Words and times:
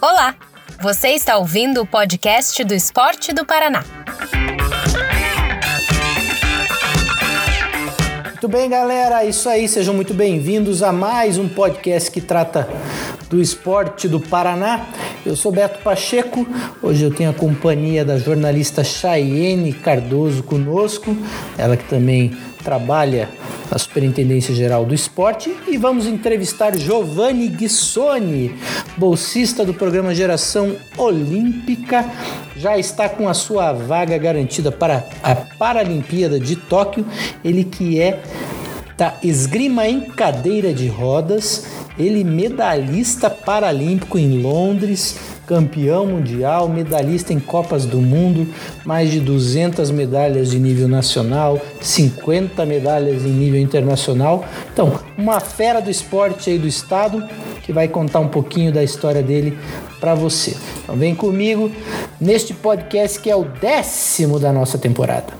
Olá, 0.00 0.34
você 0.80 1.08
está 1.08 1.38
ouvindo 1.38 1.80
o 1.80 1.86
podcast 1.86 2.62
do 2.64 2.74
Esporte 2.74 3.32
do 3.32 3.44
Paraná. 3.44 3.84
Muito 8.26 8.48
bem, 8.48 8.68
galera, 8.68 9.24
é 9.24 9.28
isso 9.28 9.48
aí, 9.48 9.66
sejam 9.66 9.94
muito 9.94 10.12
bem-vindos 10.12 10.82
a 10.82 10.92
mais 10.92 11.38
um 11.38 11.48
podcast 11.48 12.10
que 12.10 12.20
trata 12.20 12.68
do 13.30 13.40
esporte 13.40 14.06
do 14.06 14.20
Paraná. 14.20 14.86
Eu 15.24 15.34
sou 15.34 15.50
Beto 15.50 15.78
Pacheco, 15.82 16.46
hoje 16.82 17.02
eu 17.02 17.14
tenho 17.14 17.30
a 17.30 17.32
companhia 17.32 18.04
da 18.04 18.18
jornalista 18.18 18.84
Chayene 18.84 19.72
Cardoso 19.72 20.42
conosco, 20.42 21.16
ela 21.56 21.74
que 21.74 21.84
também 21.84 22.36
trabalha 22.62 23.30
na 23.74 23.78
Superintendência 23.78 24.54
Geral 24.54 24.86
do 24.86 24.94
Esporte, 24.94 25.52
e 25.66 25.76
vamos 25.76 26.06
entrevistar 26.06 26.78
Giovanni 26.78 27.48
Guissoni, 27.48 28.54
bolsista 28.96 29.64
do 29.64 29.74
programa 29.74 30.14
Geração 30.14 30.76
Olímpica, 30.96 32.08
já 32.56 32.78
está 32.78 33.08
com 33.08 33.28
a 33.28 33.34
sua 33.34 33.72
vaga 33.72 34.16
garantida 34.16 34.70
para 34.70 35.04
a 35.20 35.34
Paralimpíada 35.34 36.38
de 36.38 36.54
Tóquio, 36.54 37.04
ele 37.44 37.64
que 37.64 38.00
é 38.00 38.22
da 38.96 39.12
esgrima 39.24 39.88
em 39.88 40.02
cadeira 40.02 40.72
de 40.72 40.86
rodas, 40.86 41.66
ele 41.98 42.24
medalhista 42.24 43.30
paralímpico 43.30 44.18
em 44.18 44.40
Londres, 44.40 45.16
campeão 45.46 46.06
mundial, 46.06 46.68
medalhista 46.68 47.32
em 47.32 47.38
Copas 47.38 47.84
do 47.84 47.98
Mundo, 47.98 48.46
mais 48.84 49.10
de 49.10 49.20
200 49.20 49.90
medalhas 49.90 50.50
de 50.50 50.58
nível 50.58 50.88
nacional, 50.88 51.60
50 51.80 52.64
medalhas 52.64 53.24
em 53.24 53.30
nível 53.30 53.60
internacional. 53.60 54.44
Então, 54.72 54.98
uma 55.16 55.40
fera 55.40 55.80
do 55.80 55.90
esporte 55.90 56.50
aí 56.50 56.58
do 56.58 56.66
estado 56.66 57.22
que 57.62 57.72
vai 57.72 57.88
contar 57.88 58.20
um 58.20 58.28
pouquinho 58.28 58.72
da 58.72 58.82
história 58.82 59.22
dele 59.22 59.58
para 60.00 60.14
você. 60.14 60.56
Então, 60.82 60.96
vem 60.96 61.14
comigo 61.14 61.70
neste 62.20 62.52
podcast 62.54 63.20
que 63.20 63.30
é 63.30 63.36
o 63.36 63.44
décimo 63.44 64.38
da 64.38 64.52
nossa 64.52 64.78
temporada. 64.78 65.32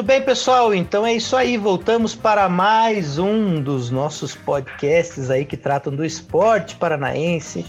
Muito 0.00 0.08
bem, 0.08 0.22
pessoal. 0.22 0.74
Então 0.74 1.04
é 1.04 1.12
isso 1.12 1.36
aí. 1.36 1.58
Voltamos 1.58 2.14
para 2.14 2.48
mais 2.48 3.18
um 3.18 3.60
dos 3.60 3.90
nossos 3.90 4.34
podcasts 4.34 5.28
aí 5.28 5.44
que 5.44 5.58
tratam 5.58 5.94
do 5.94 6.02
esporte 6.02 6.74
paranaense, 6.76 7.66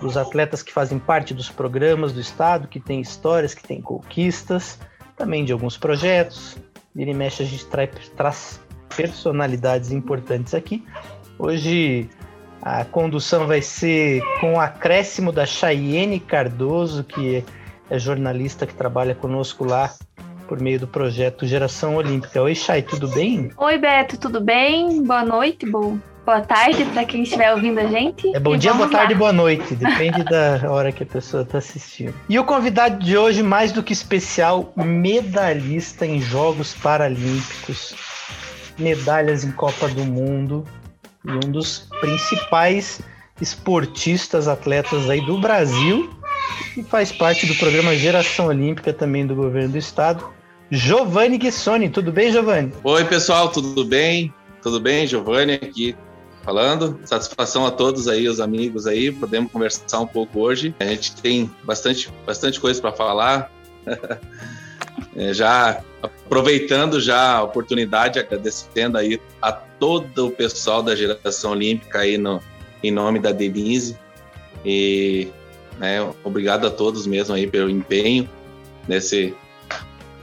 dos 0.00 0.16
atletas 0.16 0.64
que 0.64 0.72
fazem 0.72 0.98
parte 0.98 1.32
dos 1.32 1.48
programas 1.48 2.12
do 2.12 2.20
estado, 2.20 2.66
que 2.66 2.80
tem 2.80 3.00
histórias, 3.00 3.54
que 3.54 3.62
tem 3.62 3.80
conquistas, 3.80 4.80
também 5.16 5.44
de 5.44 5.52
alguns 5.52 5.78
projetos. 5.78 6.58
Vira 6.92 7.14
mexe 7.14 7.44
a 7.44 7.46
gente 7.46 7.64
traz 8.16 8.60
personalidades 8.96 9.92
importantes 9.92 10.54
aqui. 10.54 10.84
Hoje 11.38 12.10
a 12.62 12.84
condução 12.84 13.46
vai 13.46 13.62
ser 13.62 14.24
com 14.40 14.54
o 14.54 14.60
acréscimo 14.60 15.30
da 15.30 15.46
Chayene 15.46 16.18
Cardoso, 16.18 17.04
que 17.04 17.44
é 17.88 17.96
jornalista 17.96 18.66
que 18.66 18.74
trabalha 18.74 19.14
conosco 19.14 19.64
lá 19.64 19.94
por 20.50 20.58
meio 20.60 20.80
do 20.80 20.88
projeto 20.88 21.46
Geração 21.46 21.94
Olímpica. 21.94 22.42
Oi, 22.42 22.56
Chay, 22.56 22.82
tudo 22.82 23.06
bem? 23.06 23.52
Oi, 23.56 23.78
Beto, 23.78 24.18
tudo 24.18 24.40
bem? 24.40 25.00
Boa 25.04 25.24
noite, 25.24 25.64
bom. 25.64 25.96
Boa 26.26 26.40
tarde 26.40 26.84
para 26.86 27.04
quem 27.04 27.22
estiver 27.22 27.52
ouvindo 27.52 27.78
a 27.78 27.86
gente. 27.86 28.34
É 28.34 28.40
bom 28.40 28.56
e 28.56 28.58
dia, 28.58 28.74
boa 28.74 28.86
lá. 28.86 28.92
tarde, 28.92 29.14
boa 29.14 29.32
noite. 29.32 29.76
Depende 29.76 30.24
da 30.24 30.68
hora 30.68 30.90
que 30.90 31.04
a 31.04 31.06
pessoa 31.06 31.44
está 31.44 31.58
assistindo. 31.58 32.12
E 32.28 32.36
o 32.36 32.42
convidado 32.42 32.98
de 32.98 33.16
hoje, 33.16 33.44
mais 33.44 33.70
do 33.70 33.80
que 33.80 33.92
especial, 33.92 34.72
medalhista 34.74 36.04
em 36.04 36.20
Jogos 36.20 36.74
Paralímpicos, 36.74 37.94
medalhas 38.76 39.44
em 39.44 39.52
Copa 39.52 39.86
do 39.86 40.04
Mundo 40.04 40.66
e 41.24 41.30
um 41.30 41.52
dos 41.52 41.88
principais 42.00 43.00
esportistas, 43.40 44.48
atletas 44.48 45.08
aí 45.08 45.24
do 45.24 45.40
Brasil 45.40 46.10
e 46.76 46.82
faz 46.82 47.12
parte 47.12 47.46
do 47.46 47.54
programa 47.54 47.94
Geração 47.94 48.46
Olímpica 48.46 48.92
também 48.92 49.24
do 49.24 49.36
governo 49.36 49.68
do 49.68 49.78
estado. 49.78 50.39
Giovanni 50.70 51.36
Guissoni, 51.36 51.90
tudo 51.90 52.12
bem, 52.12 52.30
Giovanni? 52.30 52.72
Oi, 52.84 53.04
pessoal, 53.04 53.50
tudo 53.50 53.84
bem? 53.84 54.32
Tudo 54.62 54.78
bem, 54.78 55.06
Giovanni 55.06 55.54
aqui 55.54 55.96
falando. 56.44 57.00
Satisfação 57.04 57.66
a 57.66 57.70
todos 57.70 58.06
aí, 58.06 58.28
os 58.28 58.40
amigos 58.40 58.86
aí. 58.86 59.10
Podemos 59.10 59.50
conversar 59.50 60.00
um 60.00 60.06
pouco 60.06 60.40
hoje. 60.40 60.74
A 60.78 60.84
gente 60.84 61.16
tem 61.16 61.50
bastante, 61.64 62.08
bastante 62.24 62.60
coisa 62.60 62.80
para 62.80 62.92
falar. 62.92 63.52
é, 65.16 65.34
já 65.34 65.82
aproveitando 66.02 67.00
já 67.00 67.38
a 67.38 67.42
oportunidade, 67.42 68.18
agradecendo 68.18 68.96
aí 68.96 69.20
a 69.42 69.50
todo 69.50 70.28
o 70.28 70.30
pessoal 70.30 70.82
da 70.82 70.94
geração 70.94 71.50
olímpica 71.52 72.00
aí 72.00 72.16
no, 72.16 72.40
em 72.82 72.92
nome 72.92 73.18
da 73.18 73.32
Denise. 73.32 73.98
E 74.64 75.28
né, 75.78 75.98
obrigado 76.22 76.66
a 76.66 76.70
todos 76.70 77.06
mesmo 77.06 77.34
aí 77.34 77.46
pelo 77.46 77.68
empenho 77.68 78.28
nesse 78.86 79.34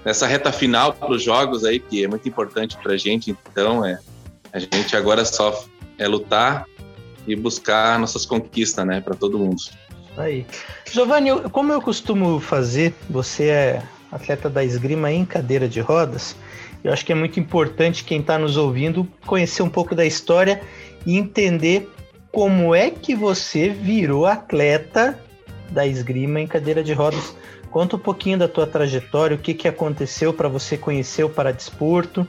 nessa 0.07 0.25
reta 0.25 0.53
final 0.53 0.93
para 0.93 1.11
os 1.11 1.21
jogos 1.21 1.65
aí 1.65 1.81
que 1.81 2.01
é 2.01 2.07
muito 2.07 2.29
importante 2.29 2.77
para 2.77 2.93
a 2.93 2.97
gente. 2.97 3.35
Então 3.51 3.85
é 3.85 3.99
a 4.53 4.57
gente 4.57 4.95
agora 4.95 5.25
só 5.25 5.65
é 5.97 6.07
lutar 6.07 6.65
e 7.27 7.35
buscar 7.35 7.99
nossas 7.99 8.25
conquistas, 8.25 8.85
né, 8.87 9.01
para 9.01 9.13
todo 9.13 9.37
mundo. 9.37 9.61
Aí, 10.15 10.45
Giovanni, 10.89 11.27
eu- 11.27 11.49
como 11.49 11.73
eu 11.73 11.81
costumo 11.81 12.39
fazer, 12.39 12.93
você 13.09 13.49
é 13.49 13.81
atleta 14.09 14.49
da 14.49 14.63
esgrima 14.63 15.11
em 15.11 15.25
cadeira 15.25 15.67
de 15.67 15.81
rodas. 15.81 16.37
Eu 16.85 16.93
acho 16.93 17.05
que 17.05 17.11
é 17.11 17.15
muito 17.15 17.37
importante 17.37 18.05
quem 18.05 18.21
está 18.21 18.39
nos 18.39 18.55
ouvindo 18.55 19.05
conhecer 19.25 19.61
um 19.61 19.69
pouco 19.69 19.93
da 19.93 20.05
história 20.05 20.61
e 21.05 21.17
entender 21.17 21.91
como 22.31 22.73
é 22.73 22.89
que 22.89 23.13
você 23.13 23.67
virou 23.67 24.25
atleta 24.25 25.19
da 25.69 25.85
esgrima 25.85 26.39
em 26.39 26.47
cadeira 26.47 26.81
de 26.81 26.93
rodas. 26.93 27.35
Conta 27.77 27.95
um 27.95 27.99
pouquinho 27.99 28.39
da 28.39 28.47
tua 28.47 28.65
trajetória, 28.65 29.37
o 29.37 29.39
que, 29.39 29.53
que 29.53 29.67
aconteceu 29.67 30.33
para 30.33 30.49
você 30.49 30.75
conhecer 30.75 31.23
o 31.23 31.29
paradesporto 31.29 32.27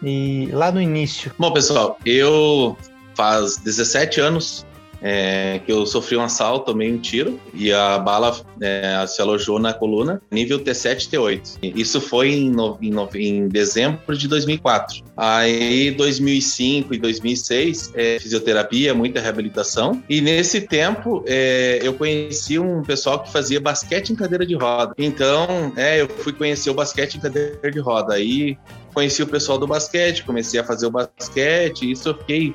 e 0.00 0.48
lá 0.52 0.70
no 0.70 0.80
início. 0.80 1.32
Bom, 1.36 1.52
pessoal, 1.52 1.98
eu 2.06 2.76
faz 3.16 3.56
17 3.56 4.20
anos 4.20 4.64
é, 5.06 5.60
que 5.66 5.70
eu 5.70 5.84
sofri 5.84 6.16
um 6.16 6.22
assalto, 6.22 6.72
tomei 6.72 6.90
um 6.90 6.96
tiro 6.98 7.38
e 7.52 7.70
a 7.70 7.98
bala 7.98 8.34
é, 8.60 9.04
se 9.06 9.20
alojou 9.20 9.58
na 9.58 9.74
coluna, 9.74 10.22
nível 10.30 10.58
T7 10.58 11.10
T8. 11.10 11.58
Isso 11.76 12.00
foi 12.00 12.32
em, 12.32 12.50
no- 12.50 12.78
em 12.80 12.90
no- 12.90 13.08
em 13.14 13.46
dezembro 13.46 14.16
de 14.16 14.26
2004. 14.26 15.02
Aí, 15.14 15.90
2005 15.90 16.94
e 16.94 16.98
2006, 16.98 17.92
é, 17.94 18.18
fisioterapia, 18.18 18.94
muita 18.94 19.20
reabilitação. 19.20 20.02
E 20.08 20.22
nesse 20.22 20.62
tempo, 20.62 21.22
é, 21.26 21.80
eu 21.82 21.92
conheci 21.92 22.58
um 22.58 22.82
pessoal 22.82 23.18
que 23.22 23.30
fazia 23.30 23.60
basquete 23.60 24.08
em 24.10 24.14
cadeira 24.16 24.46
de 24.46 24.54
roda. 24.54 24.94
Então, 24.96 25.70
é, 25.76 26.00
eu 26.00 26.08
fui 26.08 26.32
conhecer 26.32 26.70
o 26.70 26.74
basquete 26.74 27.16
em 27.16 27.20
cadeira 27.20 27.70
de 27.70 27.78
roda. 27.78 28.14
Aí 28.14 28.56
conheci 28.94 29.22
o 29.22 29.26
pessoal 29.26 29.58
do 29.58 29.66
basquete, 29.66 30.24
comecei 30.24 30.58
a 30.60 30.64
fazer 30.64 30.86
o 30.86 30.90
basquete, 30.90 31.90
isso 31.90 32.08
eu 32.08 32.14
fiquei 32.16 32.54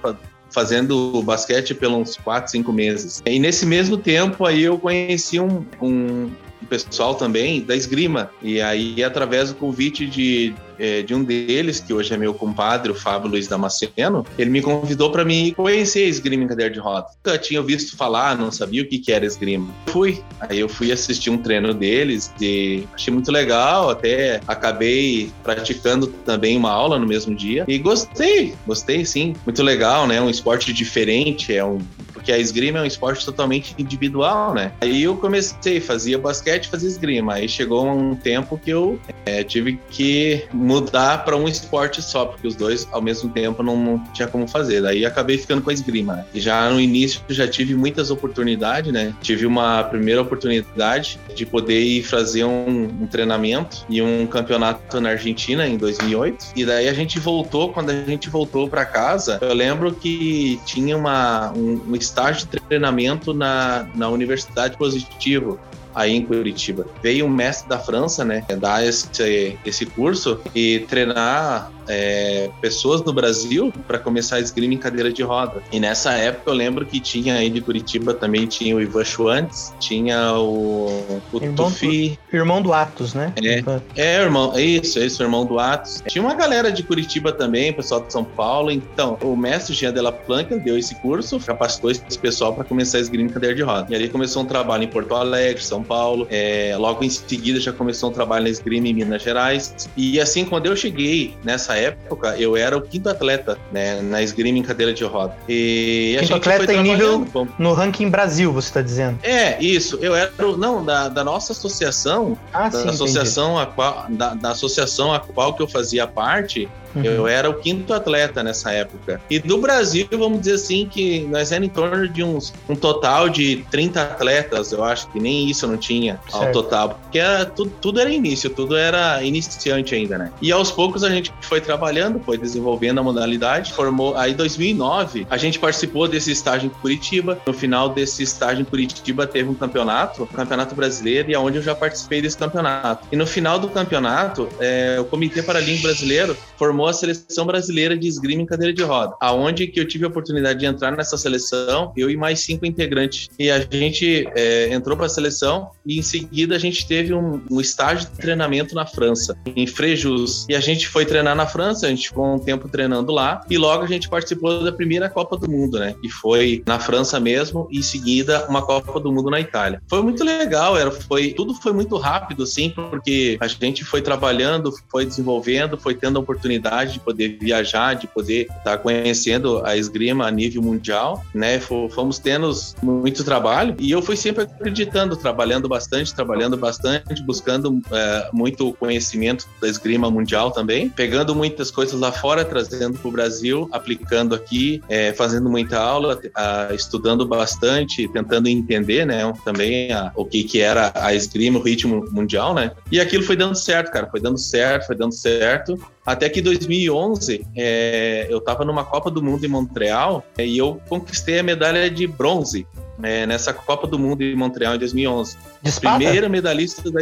fazendo 0.51 1.21
basquete 1.23 1.73
pelos 1.73 1.97
uns 1.97 2.17
4, 2.17 2.51
5 2.51 2.73
meses. 2.73 3.21
E 3.25 3.39
nesse 3.39 3.65
mesmo 3.65 3.97
tempo 3.97 4.45
aí 4.45 4.63
eu 4.63 4.77
conheci 4.77 5.39
um, 5.39 5.65
um 5.81 6.29
pessoal 6.65 7.15
também 7.15 7.61
da 7.61 7.75
esgrima. 7.75 8.29
E 8.41 8.61
aí, 8.61 9.03
através 9.03 9.49
do 9.49 9.55
convite 9.55 10.05
de, 10.05 10.53
eh, 10.77 11.01
de 11.01 11.13
um 11.13 11.23
deles, 11.23 11.79
que 11.79 11.93
hoje 11.93 12.13
é 12.13 12.17
meu 12.17 12.33
compadre, 12.33 12.91
o 12.91 12.95
Fábio 12.95 13.29
Luiz 13.29 13.47
Damasceno, 13.47 14.25
ele 14.37 14.49
me 14.49 14.61
convidou 14.61 15.11
para 15.11 15.25
mim 15.25 15.53
conhecer 15.55 16.05
a 16.05 16.07
esgrima 16.07 16.43
em 16.43 16.47
cadeira 16.47 16.71
de 16.71 16.79
roda. 16.79 17.07
Nunca 17.25 17.37
tinha 17.37 17.61
visto 17.61 17.95
falar, 17.95 18.37
não 18.37 18.51
sabia 18.51 18.81
o 18.81 18.85
que, 18.85 18.99
que 18.99 19.11
era 19.11 19.25
esgrima. 19.25 19.73
Fui. 19.87 20.21
Aí 20.39 20.59
eu 20.59 20.69
fui 20.69 20.91
assistir 20.91 21.29
um 21.29 21.37
treino 21.37 21.73
deles 21.73 22.31
e 22.41 22.83
achei 22.93 23.13
muito 23.13 23.31
legal, 23.31 23.89
até 23.89 24.41
acabei 24.47 25.31
praticando 25.43 26.07
também 26.07 26.57
uma 26.57 26.71
aula 26.71 26.97
no 26.97 27.07
mesmo 27.07 27.35
dia 27.35 27.65
e 27.67 27.77
gostei, 27.77 28.53
gostei 28.65 29.05
sim. 29.05 29.35
Muito 29.45 29.61
legal, 29.63 30.07
né? 30.07 30.21
Um 30.21 30.29
esporte 30.29 30.73
diferente, 30.73 31.53
é 31.53 31.63
um 31.63 31.79
porque 32.19 32.33
a 32.33 32.37
esgrima 32.37 32.79
é 32.79 32.81
um 32.81 32.85
esporte 32.85 33.25
totalmente 33.25 33.73
individual, 33.77 34.53
né? 34.53 34.73
Aí 34.81 35.03
eu 35.03 35.15
comecei, 35.15 35.79
fazia 35.79 36.17
basquete, 36.17 36.67
fazia 36.67 36.89
esgrima. 36.89 37.35
Aí 37.35 37.47
chegou 37.47 37.89
um 37.89 38.13
tempo 38.13 38.57
que 38.57 38.69
eu 38.69 38.99
é, 39.25 39.41
tive 39.41 39.79
que 39.89 40.43
mudar 40.53 41.23
para 41.23 41.37
um 41.37 41.47
esporte 41.47 42.01
só, 42.01 42.25
porque 42.25 42.45
os 42.45 42.55
dois 42.55 42.87
ao 42.91 43.01
mesmo 43.01 43.29
tempo 43.29 43.63
não, 43.63 44.03
tinha 44.13 44.27
como 44.27 44.47
fazer. 44.47 44.81
Daí 44.81 45.05
acabei 45.05 45.37
ficando 45.37 45.61
com 45.61 45.69
a 45.69 45.73
esgrima. 45.73 46.25
E 46.33 46.41
já 46.41 46.69
no 46.69 46.79
início 46.79 47.21
já 47.29 47.47
tive 47.47 47.73
muitas 47.73 48.11
oportunidades, 48.11 48.91
né? 48.91 49.15
Tive 49.21 49.45
uma 49.45 49.83
primeira 49.83 50.21
oportunidade 50.21 51.17
de 51.33 51.45
poder 51.45 51.79
ir 51.79 52.03
fazer 52.03 52.43
um, 52.43 52.83
um 53.01 53.07
treinamento 53.07 53.85
e 53.89 54.01
um 54.01 54.27
campeonato 54.27 54.99
na 54.99 55.11
Argentina 55.11 55.65
em 55.65 55.77
2008. 55.77 56.47
E 56.55 56.65
daí 56.65 56.89
a 56.89 56.93
gente 56.93 57.17
voltou, 57.17 57.71
quando 57.71 57.91
a 57.91 58.03
gente 58.03 58.29
voltou 58.29 58.67
para 58.67 58.85
casa, 58.85 59.39
eu 59.41 59.53
lembro 59.53 59.93
que 59.93 60.59
tinha 60.65 60.97
uma, 60.97 61.53
um, 61.53 61.81
um 61.87 61.95
estágio 62.09 62.47
de 62.47 62.59
treinamento 62.59 63.33
na, 63.33 63.87
na 63.95 64.09
Universidade 64.09 64.77
Positivo, 64.77 65.59
aí 65.93 66.15
em 66.15 66.25
Curitiba. 66.25 66.85
Veio 67.01 67.25
um 67.25 67.29
mestre 67.29 67.67
da 67.69 67.79
França, 67.79 68.23
né, 68.23 68.43
dar 68.59 68.85
esse, 68.85 69.57
esse 69.65 69.85
curso 69.85 70.39
e 70.53 70.79
treinar 70.87 71.71
é, 71.89 72.49
pessoas 72.61 73.03
no 73.03 73.11
Brasil 73.11 73.73
para 73.87 73.97
começar 73.97 74.35
a 74.35 74.39
esgrima 74.39 74.75
em 74.75 74.77
cadeira 74.77 75.11
de 75.11 75.23
roda. 75.23 75.61
E 75.71 75.79
nessa 75.79 76.13
época 76.13 76.51
eu 76.51 76.53
lembro 76.53 76.85
que 76.85 76.99
tinha 76.99 77.35
aí 77.35 77.49
de 77.49 77.59
Curitiba 77.59 78.13
também 78.13 78.45
tinha 78.45 78.75
o 78.75 78.81
Ivan 78.81 79.03
Schwantz, 79.03 79.73
tinha 79.79 80.33
o, 80.33 81.19
o 81.33 81.37
irmão 81.37 81.55
Tufi. 81.55 82.19
Do, 82.29 82.37
irmão 82.37 82.61
do 82.61 82.71
Atos, 82.71 83.13
né? 83.15 83.33
É, 83.43 83.63
é, 83.95 84.21
irmão, 84.21 84.55
é 84.55 84.61
isso, 84.61 84.99
é 84.99 85.05
isso, 85.05 85.23
irmão 85.23 85.45
do 85.45 85.57
Atos. 85.59 86.03
Tinha 86.07 86.23
uma 86.23 86.35
galera 86.35 86.71
de 86.71 86.83
Curitiba 86.83 87.31
também, 87.31 87.73
pessoal 87.73 88.01
de 88.01 88.13
São 88.13 88.23
Paulo. 88.23 88.71
Então, 88.71 89.17
o 89.21 89.35
mestre 89.35 89.73
Jean 89.73 89.91
Della 89.91 90.11
Planca 90.11 90.57
deu 90.57 90.77
esse 90.77 90.93
curso, 90.95 91.39
capacitou 91.39 91.89
esse 91.89 92.19
pessoal 92.19 92.53
para 92.53 92.63
começar 92.63 92.99
a 92.99 93.01
esgrima 93.01 93.29
em 93.29 93.33
cadeira 93.33 93.55
de 93.55 93.63
roda. 93.63 93.87
E 93.89 93.95
ali 93.95 94.07
começou 94.07 94.43
um 94.43 94.45
trabalho 94.45 94.83
em 94.83 94.87
Porto 94.87 95.15
Alegre, 95.15 95.63
São 95.63 95.78
Paulo. 95.83 96.27
É, 96.29 96.75
logo 96.77 97.03
em 97.03 97.09
seguida 97.09 97.59
já 97.59 97.71
começou 97.71 98.09
um 98.09 98.13
trabalho 98.13 98.43
na 98.43 98.49
esgrima 98.49 98.87
em 98.87 98.93
Minas 98.93 99.21
Gerais. 99.21 99.89
E 99.95 100.19
assim, 100.19 100.45
quando 100.45 100.65
eu 100.65 100.75
cheguei 100.75 101.35
nessa 101.43 101.75
época, 101.75 102.35
eu 102.37 102.55
era 102.55 102.77
o 102.77 102.81
quinto 102.81 103.09
atleta 103.09 103.57
né, 103.71 104.01
na 104.01 104.21
esgrima 104.21 104.57
em 104.57 104.63
cadeira 104.63 104.93
de 104.93 105.03
roda. 105.03 105.35
E 105.47 106.17
quinto 106.19 106.35
atleta 106.35 106.73
em 106.73 106.83
nível 106.83 107.27
no 107.57 107.73
ranking 107.73 108.09
Brasil, 108.09 108.51
você 108.51 108.67
está 108.67 108.81
dizendo? 108.81 109.19
É, 109.23 109.61
isso. 109.61 109.97
Eu 110.01 110.15
era, 110.15 110.31
não, 110.57 110.83
da, 110.83 111.09
da 111.09 111.23
nossa 111.23 111.53
associação, 111.53 112.37
ah, 112.53 112.69
da 112.69 112.81
sim, 112.81 112.89
associação 112.89 113.57
a 113.57 113.65
qual, 113.65 114.05
da, 114.09 114.33
da 114.33 114.51
associação 114.51 115.13
a 115.13 115.19
qual 115.19 115.53
que 115.53 115.61
eu 115.61 115.67
fazia 115.67 116.07
parte, 116.07 116.69
Uhum. 116.95 117.03
Eu 117.03 117.27
era 117.27 117.49
o 117.49 117.55
quinto 117.55 117.93
atleta 117.93 118.43
nessa 118.43 118.71
época. 118.71 119.21
E 119.29 119.39
do 119.39 119.57
Brasil, 119.57 120.07
vamos 120.11 120.41
dizer 120.41 120.55
assim, 120.55 120.87
que 120.87 121.21
nós 121.21 121.51
era 121.51 121.63
em 121.63 121.69
torno 121.69 122.07
de 122.07 122.23
uns, 122.23 122.53
um 122.67 122.75
total 122.75 123.29
de 123.29 123.65
30 123.71 124.01
atletas, 124.01 124.71
eu 124.71 124.83
acho 124.83 125.09
que 125.11 125.19
nem 125.19 125.49
isso 125.49 125.67
não 125.67 125.77
tinha 125.77 126.19
certo. 126.29 126.45
ao 126.45 126.51
total, 126.51 126.99
porque 127.01 127.19
era, 127.19 127.45
tudo, 127.45 127.71
tudo 127.81 127.99
era 127.99 128.09
início, 128.09 128.49
tudo 128.49 128.75
era 128.75 129.21
iniciante 129.23 129.95
ainda, 129.95 130.17
né? 130.17 130.31
E 130.41 130.51
aos 130.51 130.71
poucos 130.71 131.03
a 131.03 131.09
gente 131.09 131.31
foi 131.41 131.61
trabalhando, 131.61 132.19
foi 132.19 132.37
desenvolvendo 132.37 132.99
a 132.99 133.03
modalidade, 133.03 133.73
formou. 133.73 134.15
Aí, 134.17 134.31
em 134.31 134.35
2009, 134.35 135.27
a 135.29 135.37
gente 135.37 135.59
participou 135.59 136.07
desse 136.07 136.31
estágio 136.31 136.67
em 136.67 136.69
Curitiba. 136.69 137.39
No 137.45 137.53
final 137.53 137.89
desse 137.89 138.23
estágio 138.23 138.61
em 138.61 138.65
Curitiba, 138.65 139.27
teve 139.27 139.49
um 139.49 139.53
campeonato, 139.53 140.23
um 140.23 140.27
campeonato 140.27 140.75
brasileiro, 140.75 141.31
e 141.31 141.35
aonde 141.35 141.57
eu 141.57 141.63
já 141.63 141.75
participei 141.75 142.21
desse 142.21 142.37
campeonato. 142.37 143.07
E 143.11 143.15
no 143.15 143.27
final 143.27 143.59
do 143.59 143.69
campeonato, 143.69 144.47
é, 144.59 144.97
o 144.99 145.05
Comitê 145.05 145.41
Paralímpico 145.41 145.83
Brasileiro 145.83 146.37
formou 146.57 146.78
formou 146.79 146.87
a 146.87 146.93
seleção 146.93 147.45
brasileira 147.45 147.97
de 147.97 148.07
esgrima 148.07 148.41
em 148.41 148.45
cadeira 148.45 148.73
de 148.73 148.81
roda, 148.83 149.13
aonde 149.19 149.67
que 149.67 149.79
eu 149.79 149.87
tive 149.87 150.05
a 150.05 150.07
oportunidade 150.07 150.59
de 150.59 150.65
entrar 150.65 150.95
nessa 150.95 151.17
seleção, 151.17 151.91
eu 151.97 152.09
e 152.09 152.15
mais 152.15 152.39
cinco 152.39 152.65
integrantes. 152.65 153.29
E 153.37 153.51
a 153.51 153.59
gente 153.59 154.29
é, 154.35 154.73
entrou 154.73 154.95
para 154.95 155.07
a 155.07 155.09
seleção 155.09 155.71
e 155.85 155.99
em 155.99 156.01
seguida 156.01 156.55
a 156.55 156.59
gente 156.59 156.87
teve 156.87 157.13
um, 157.13 157.41
um, 157.51 157.59
estágio 157.59 158.09
de 158.09 158.15
treinamento 158.17 158.73
na 158.73 158.85
França, 158.85 159.35
em 159.45 159.67
Frejus. 159.67 160.45
E 160.47 160.55
a 160.55 160.59
gente 160.59 160.87
foi 160.87 161.05
treinar 161.05 161.35
na 161.35 161.45
França, 161.45 161.85
a 161.85 161.89
gente 161.89 162.07
ficou 162.07 162.35
um 162.35 162.39
tempo 162.39 162.69
treinando 162.69 163.11
lá 163.11 163.41
e 163.49 163.57
logo 163.57 163.83
a 163.83 163.87
gente 163.87 164.07
participou 164.07 164.63
da 164.63 164.71
primeira 164.71 165.09
Copa 165.09 165.35
do 165.35 165.49
Mundo, 165.49 165.79
né? 165.79 165.95
Que 166.01 166.09
foi 166.09 166.63
na 166.65 166.79
França 166.79 167.19
mesmo 167.19 167.67
e 167.71 167.79
em 167.79 167.81
seguida 167.81 168.45
uma 168.47 168.61
Copa 168.61 168.99
do 168.99 169.11
Mundo 169.11 169.29
na 169.29 169.39
Itália. 169.39 169.81
Foi 169.89 170.01
muito 170.01 170.23
legal, 170.23 170.77
era, 170.77 170.91
foi 170.91 171.33
tudo 171.33 171.53
foi 171.53 171.73
muito 171.73 171.97
rápido, 171.97 172.43
assim, 172.43 172.69
porque 172.69 173.37
a 173.39 173.47
gente 173.47 173.83
foi 173.83 174.01
trabalhando, 174.01 174.71
foi 174.89 175.05
desenvolvendo, 175.05 175.77
foi 175.77 175.95
tendo 175.95 176.17
a 176.17 176.21
oportunidade 176.21 176.68
oportunidade 176.69 176.93
de 176.93 176.99
poder 176.99 177.37
viajar, 177.39 177.95
de 177.95 178.07
poder 178.07 178.41
estar 178.41 178.63
tá 178.63 178.77
conhecendo 178.77 179.65
a 179.65 179.75
esgrima 179.75 180.27
a 180.27 180.31
nível 180.31 180.61
mundial, 180.61 181.23
né? 181.33 181.59
Fomos 181.59 182.19
tendo 182.19 182.51
muito 182.81 183.23
trabalho 183.23 183.75
e 183.79 183.91
eu 183.91 184.01
fui 184.01 184.15
sempre 184.15 184.43
acreditando, 184.43 185.17
trabalhando 185.17 185.67
bastante, 185.67 186.13
trabalhando 186.13 186.55
bastante, 186.55 187.21
buscando 187.23 187.81
é, 187.91 188.29
muito 188.31 188.73
conhecimento 188.73 189.47
da 189.61 189.67
esgrima 189.67 190.09
mundial 190.09 190.51
também, 190.51 190.89
pegando 190.89 191.35
muitas 191.35 191.71
coisas 191.71 191.99
lá 191.99 192.11
fora, 192.11 192.45
trazendo 192.45 192.97
para 192.97 193.07
o 193.07 193.11
Brasil, 193.11 193.67
aplicando 193.71 194.35
aqui, 194.35 194.81
é, 194.87 195.13
fazendo 195.13 195.49
muita 195.49 195.79
aula, 195.79 196.19
a, 196.35 196.73
estudando 196.73 197.25
bastante, 197.25 198.07
tentando 198.09 198.47
entender, 198.47 199.05
né? 199.05 199.31
Também 199.43 199.91
a, 199.91 200.11
o 200.15 200.25
que 200.25 200.43
que 200.43 200.61
era 200.61 200.91
a 200.95 201.13
esgrima, 201.13 201.59
o 201.59 201.61
ritmo 201.61 202.05
mundial, 202.11 202.53
né? 202.53 202.71
E 202.91 202.99
aquilo 202.99 203.23
foi 203.23 203.35
dando 203.35 203.55
certo, 203.55 203.91
cara, 203.91 204.07
foi 204.09 204.19
dando 204.19 204.37
certo, 204.37 204.87
foi 204.87 204.95
dando 204.95 205.13
certo. 205.13 205.79
Até 206.09 206.27
que 206.27 206.41
2011, 206.41 207.45
é, 207.55 208.25
eu 208.31 208.39
estava 208.39 208.65
numa 208.65 208.83
Copa 208.83 209.11
do 209.11 209.21
Mundo 209.21 209.45
em 209.45 209.47
Montreal 209.47 210.25
é, 210.39 210.43
e 210.43 210.57
eu 210.57 210.81
conquistei 210.89 211.37
a 211.37 211.43
medalha 211.43 211.87
de 211.87 212.07
bronze 212.07 212.65
é, 213.03 213.27
nessa 213.27 213.53
Copa 213.53 213.85
do 213.85 213.99
Mundo 213.99 214.23
em 214.23 214.35
Montreal 214.35 214.73
em 214.73 214.79
2011. 214.79 215.37
De 215.61 215.69
espada? 215.69 215.97
Primeira 215.97 216.27
medalhista 216.27 216.89
da 216.89 216.99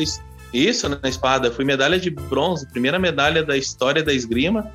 isso 0.54 0.90
na 0.90 1.08
espada. 1.08 1.50
Fui 1.50 1.64
medalha 1.64 1.98
de 1.98 2.10
bronze, 2.10 2.68
primeira 2.68 3.00
medalha 3.00 3.46
da 3.46 3.56
história 3.56 4.04
da 4.04 4.14
esgrima, 4.14 4.70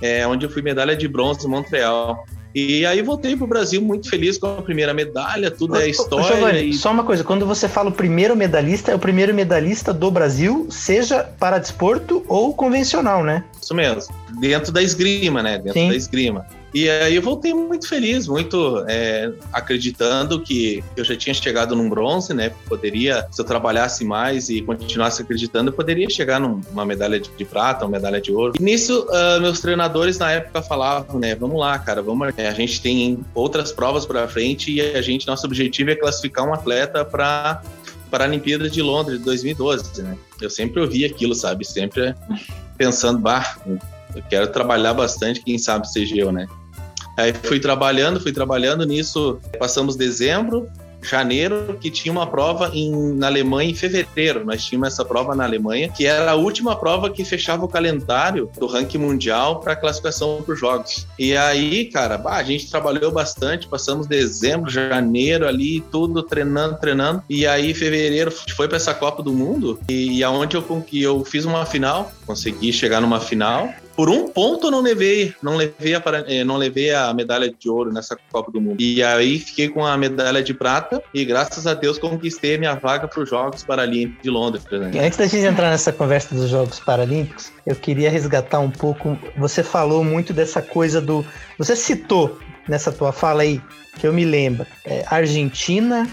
é, 0.00 0.26
onde 0.26 0.46
eu 0.46 0.50
fui 0.50 0.62
medalha 0.62 0.96
de 0.96 1.06
bronze 1.06 1.46
em 1.46 1.50
Montreal. 1.50 2.24
E 2.54 2.86
aí 2.86 3.02
voltei 3.02 3.34
para 3.34 3.44
o 3.44 3.48
Brasil 3.48 3.82
muito 3.82 4.08
feliz 4.08 4.38
com 4.38 4.46
a 4.46 4.62
primeira 4.62 4.94
medalha, 4.94 5.50
tudo 5.50 5.76
é 5.76 5.88
história. 5.88 6.36
Giovani, 6.36 6.70
e... 6.70 6.72
Só 6.72 6.92
uma 6.92 7.02
coisa, 7.02 7.24
quando 7.24 7.44
você 7.44 7.68
fala 7.68 7.88
o 7.88 7.92
primeiro 7.92 8.36
medalhista, 8.36 8.92
é 8.92 8.94
o 8.94 8.98
primeiro 8.98 9.34
medalhista 9.34 9.92
do 9.92 10.08
Brasil, 10.08 10.68
seja 10.70 11.24
para 11.24 11.58
desporto 11.58 12.24
ou 12.28 12.54
convencional, 12.54 13.24
né? 13.24 13.44
Isso 13.60 13.74
mesmo, 13.74 14.14
dentro 14.38 14.70
da 14.70 14.80
esgrima, 14.80 15.42
né? 15.42 15.58
Dentro 15.58 15.72
Sim. 15.72 15.88
da 15.88 15.96
esgrima. 15.96 16.46
E 16.74 16.90
aí 16.90 17.14
eu 17.14 17.22
voltei 17.22 17.54
muito 17.54 17.88
feliz, 17.88 18.26
muito 18.26 18.84
é, 18.88 19.32
acreditando 19.52 20.40
que 20.40 20.82
eu 20.96 21.04
já 21.04 21.14
tinha 21.14 21.32
chegado 21.32 21.76
num 21.76 21.88
bronze, 21.88 22.34
né? 22.34 22.50
Poderia, 22.68 23.28
se 23.30 23.40
eu 23.40 23.44
trabalhasse 23.44 24.04
mais 24.04 24.48
e 24.48 24.60
continuasse 24.60 25.22
acreditando, 25.22 25.70
eu 25.70 25.72
poderia 25.72 26.10
chegar 26.10 26.40
numa 26.40 26.84
medalha 26.84 27.20
de, 27.20 27.30
de 27.30 27.44
prata, 27.44 27.84
uma 27.84 27.92
medalha 27.92 28.20
de 28.20 28.32
ouro. 28.32 28.54
E 28.58 28.62
nisso, 28.62 29.06
uh, 29.08 29.40
meus 29.40 29.60
treinadores 29.60 30.18
na 30.18 30.32
época 30.32 30.62
falavam, 30.62 31.20
né? 31.20 31.36
Vamos 31.36 31.60
lá, 31.60 31.78
cara, 31.78 32.02
vamos. 32.02 32.36
É, 32.36 32.48
a 32.48 32.54
gente 32.54 32.82
tem 32.82 33.20
outras 33.32 33.70
provas 33.70 34.04
para 34.04 34.26
frente 34.26 34.72
e 34.72 34.80
a 34.80 35.00
gente, 35.00 35.28
nosso 35.28 35.46
objetivo 35.46 35.92
é 35.92 35.94
classificar 35.94 36.44
um 36.44 36.52
atleta 36.52 37.04
para 37.04 37.62
Paralimpíadas 38.10 38.72
de 38.72 38.82
Londres 38.82 39.18
de 39.18 39.24
2012, 39.24 40.02
né? 40.02 40.18
Eu 40.40 40.50
sempre 40.50 40.80
ouvi 40.80 41.04
aquilo, 41.04 41.36
sabe? 41.36 41.64
Sempre 41.64 42.16
pensando, 42.76 43.20
bah, 43.20 43.58
eu 44.16 44.22
quero 44.28 44.48
trabalhar 44.48 44.92
bastante, 44.92 45.40
quem 45.40 45.56
sabe 45.56 45.88
seja 45.88 46.16
eu, 46.16 46.32
né? 46.32 46.48
Aí 47.16 47.32
fui 47.42 47.60
trabalhando, 47.60 48.20
fui 48.20 48.32
trabalhando 48.32 48.84
nisso. 48.84 49.38
Passamos 49.58 49.96
dezembro, 49.96 50.68
janeiro, 51.04 51.76
que 51.80 51.90
tinha 51.90 52.10
uma 52.10 52.26
prova 52.26 52.70
em, 52.72 53.14
na 53.14 53.26
Alemanha 53.26 53.70
em 53.70 53.74
fevereiro. 53.74 54.44
Nós 54.44 54.64
tínhamos 54.64 54.88
essa 54.88 55.04
prova 55.04 55.34
na 55.34 55.44
Alemanha, 55.44 55.88
que 55.88 56.06
era 56.06 56.32
a 56.32 56.34
última 56.34 56.74
prova 56.76 57.10
que 57.10 57.24
fechava 57.24 57.64
o 57.64 57.68
calendário 57.68 58.50
do 58.58 58.66
ranking 58.66 58.98
mundial 58.98 59.60
para 59.60 59.76
classificação 59.76 60.42
para 60.42 60.54
os 60.54 60.58
jogos. 60.58 61.06
E 61.18 61.36
aí, 61.36 61.86
cara, 61.86 62.16
bah, 62.16 62.36
a 62.36 62.42
gente 62.42 62.70
trabalhou 62.70 63.12
bastante, 63.12 63.68
passamos 63.68 64.06
dezembro, 64.06 64.70
janeiro 64.70 65.46
ali, 65.46 65.80
tudo 65.80 66.22
treinando, 66.22 66.78
treinando. 66.78 67.22
E 67.28 67.46
aí, 67.46 67.74
fevereiro, 67.74 68.30
foi 68.30 68.66
para 68.66 68.76
essa 68.76 68.94
Copa 68.94 69.22
do 69.22 69.32
Mundo 69.32 69.78
e, 69.88 70.22
aonde 70.24 70.56
eu, 70.56 70.84
eu 70.92 71.24
fiz 71.24 71.44
uma 71.44 71.66
final, 71.66 72.12
consegui 72.26 72.72
chegar 72.72 73.00
numa 73.00 73.20
final 73.20 73.68
por 73.96 74.08
um 74.08 74.28
ponto 74.28 74.70
não 74.70 74.80
levei, 74.80 75.34
não 75.42 75.56
levei 75.56 75.94
a, 75.94 76.02
eh, 76.26 76.44
não 76.44 76.56
levei 76.56 76.92
a 76.92 77.12
medalha 77.14 77.52
de 77.56 77.68
ouro 77.68 77.92
nessa 77.92 78.16
Copa 78.30 78.50
do 78.50 78.60
Mundo. 78.60 78.80
E 78.80 79.02
aí 79.02 79.38
fiquei 79.38 79.68
com 79.68 79.86
a 79.86 79.96
medalha 79.96 80.42
de 80.42 80.52
prata 80.52 81.02
e 81.12 81.24
graças 81.24 81.66
a 81.66 81.74
Deus 81.74 81.98
conquistei 81.98 82.56
a 82.56 82.58
minha 82.58 82.74
vaga 82.74 83.06
para 83.06 83.22
os 83.22 83.28
Jogos 83.28 83.62
Paralímpicos 83.62 84.22
de 84.22 84.30
Londres. 84.30 84.64
Antes 84.72 85.18
da 85.18 85.26
gente 85.26 85.46
entrar 85.46 85.70
nessa 85.70 85.92
conversa 85.92 86.34
dos 86.34 86.48
Jogos 86.50 86.80
Paralímpicos, 86.80 87.52
eu 87.66 87.76
queria 87.76 88.10
resgatar 88.10 88.58
um 88.58 88.70
pouco. 88.70 89.16
Você 89.36 89.62
falou 89.62 90.02
muito 90.02 90.32
dessa 90.32 90.60
coisa 90.60 91.00
do. 91.00 91.24
Você 91.58 91.76
citou 91.76 92.38
nessa 92.68 92.90
tua 92.90 93.12
fala 93.12 93.42
aí, 93.42 93.60
que 93.98 94.06
eu 94.06 94.12
me 94.12 94.24
lembro, 94.24 94.66
é, 94.84 95.04
Argentina, 95.08 96.08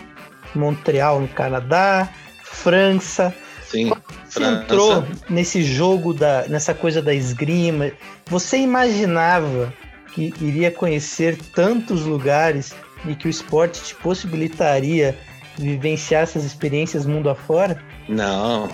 Montreal 0.54 1.22
no 1.22 1.28
Canadá, 1.28 2.10
França. 2.44 3.34
Sim. 3.72 3.92
Você 4.28 4.44
entrou 4.44 5.06
nesse 5.30 5.64
jogo, 5.64 6.14
da, 6.14 6.46
nessa 6.48 6.74
coisa 6.74 7.02
da 7.02 7.14
esgrima, 7.14 7.92
você 8.28 8.58
imaginava 8.58 9.74
que 10.14 10.34
iria 10.42 10.70
conhecer 10.70 11.38
tantos 11.56 12.02
lugares 12.06 12.76
e 13.08 13.16
que 13.16 13.28
o 13.28 13.30
esporte 13.30 13.82
te 13.82 13.96
possibilitaria 13.96 15.18
vivenciar 15.58 16.24
essas 16.24 16.44
experiências 16.44 17.06
mundo 17.06 17.30
afora? 17.30 17.82
Não, 18.10 18.70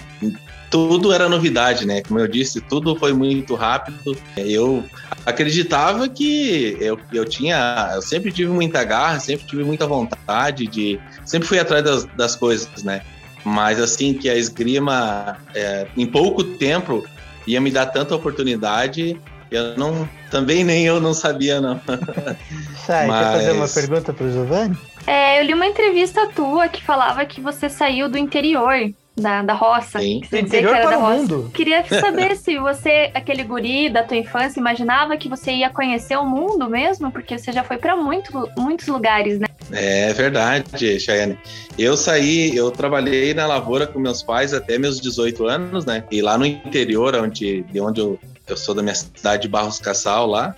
tudo 0.70 1.13
era 1.13 1.30
novidade, 1.30 1.86
né? 1.86 2.01
Como 2.01 2.20
eu 2.20 2.27
disse, 2.27 2.60
tudo 2.62 2.96
foi 2.96 3.13
muito 3.13 3.56
rápido. 3.56 4.18
Eu 4.36 4.84
acreditava 5.25 6.10
que 6.10 6.75
eu, 6.80 7.00
eu 7.13 7.25
tinha, 7.25 7.92
eu 7.94 8.01
sempre 8.01 8.32
tive 8.32 8.51
muita 8.51 8.84
garra, 8.84 9.20
sempre 9.20 9.46
tive 9.46 9.63
muita 9.63 9.86
vontade 9.86 10.68
de, 10.68 11.00
sempre 11.25 11.48
fui 11.48 11.60
atrás 11.60 11.84
das, 11.84 12.06
das 12.16 12.36
coisas, 12.36 12.84
né? 12.84 13.01
Mas 13.48 13.80
assim 13.80 14.13
que 14.13 14.30
a 14.30 14.36
esgrima, 14.36 15.38
é, 15.56 15.88
em 15.96 16.06
pouco 16.06 16.44
tempo, 16.44 17.08
ia 17.48 17.62
me 17.62 17.72
dar 17.72 17.86
tanta 17.86 18.13
oportunidade, 18.13 19.18
Eu 19.50 19.77
não, 19.77 20.10
também 20.30 20.66
nem 20.66 20.86
eu 20.86 21.00
não 21.00 21.13
sabia, 21.13 21.62
não. 21.62 21.80
Sai, 22.86 23.08
Mas... 23.08 23.25
quer 23.25 23.32
fazer 23.32 23.51
uma 23.54 23.68
pergunta 23.70 24.13
para 24.13 24.25
o 24.25 24.32
Giovanni? 24.32 24.77
É, 25.06 25.39
eu 25.39 25.46
li 25.46 25.54
uma 25.54 25.66
entrevista 25.66 26.27
tua 26.36 26.68
que 26.68 26.84
falava 26.84 27.25
que 27.25 27.39
você 27.39 27.70
saiu 27.70 28.10
do 28.10 28.18
interior 28.18 28.92
da, 29.16 29.42
da 29.42 29.54
roça. 29.54 30.00
Sim. 30.00 30.20
Do 30.30 30.38
interior 30.38 30.75
para 30.75 30.98
o 30.98 31.01
roça. 31.01 31.16
mundo. 31.16 31.51
Queria 31.54 31.86
saber 31.88 32.36
se 32.36 32.58
você, 32.58 33.12
aquele 33.13 33.44
guri 33.44 33.89
da 33.89 34.04
tua 34.04 34.18
infância, 34.18 34.60
imaginava 34.60 35.16
que 35.16 35.30
você 35.30 35.54
ia 35.54 35.70
conhecer 35.70 36.18
o 36.18 36.25
mundo 36.25 36.70
mesmo, 36.70 37.10
porque 37.10 37.38
você 37.38 37.54
já 37.54 37.63
foi 37.63 37.77
para 37.77 37.96
muito, 37.96 38.50
muitos 38.58 38.88
lugares, 38.88 39.39
né? 39.39 39.48
É 39.72 40.14
verdade, 40.14 41.00
Chayane. 41.00 41.38
Eu 41.78 41.96
saí, 41.98 42.56
eu 42.56 42.72
trabalhei 42.72 43.34
na 43.34 43.46
lavoura 43.46 43.86
com 43.86 44.00
meus 44.00 44.24
pais 44.24 44.54
até 44.54 44.78
meus 44.78 45.00
18 45.00 45.46
anos, 45.46 45.86
né? 45.86 46.04
E 46.10 46.22
lá 46.22 46.38
no 46.38 46.46
interior, 46.46 47.16
onde, 47.16 47.64
de 47.64 47.80
onde 47.80 48.00
eu 48.00 48.20
eu 48.48 48.56
sou 48.56 48.74
da 48.74 48.82
minha 48.82 48.96
cidade 48.96 49.44
de 49.44 49.48
Barros 49.48 49.80
Cassal 49.80 50.26
lá. 50.26 50.56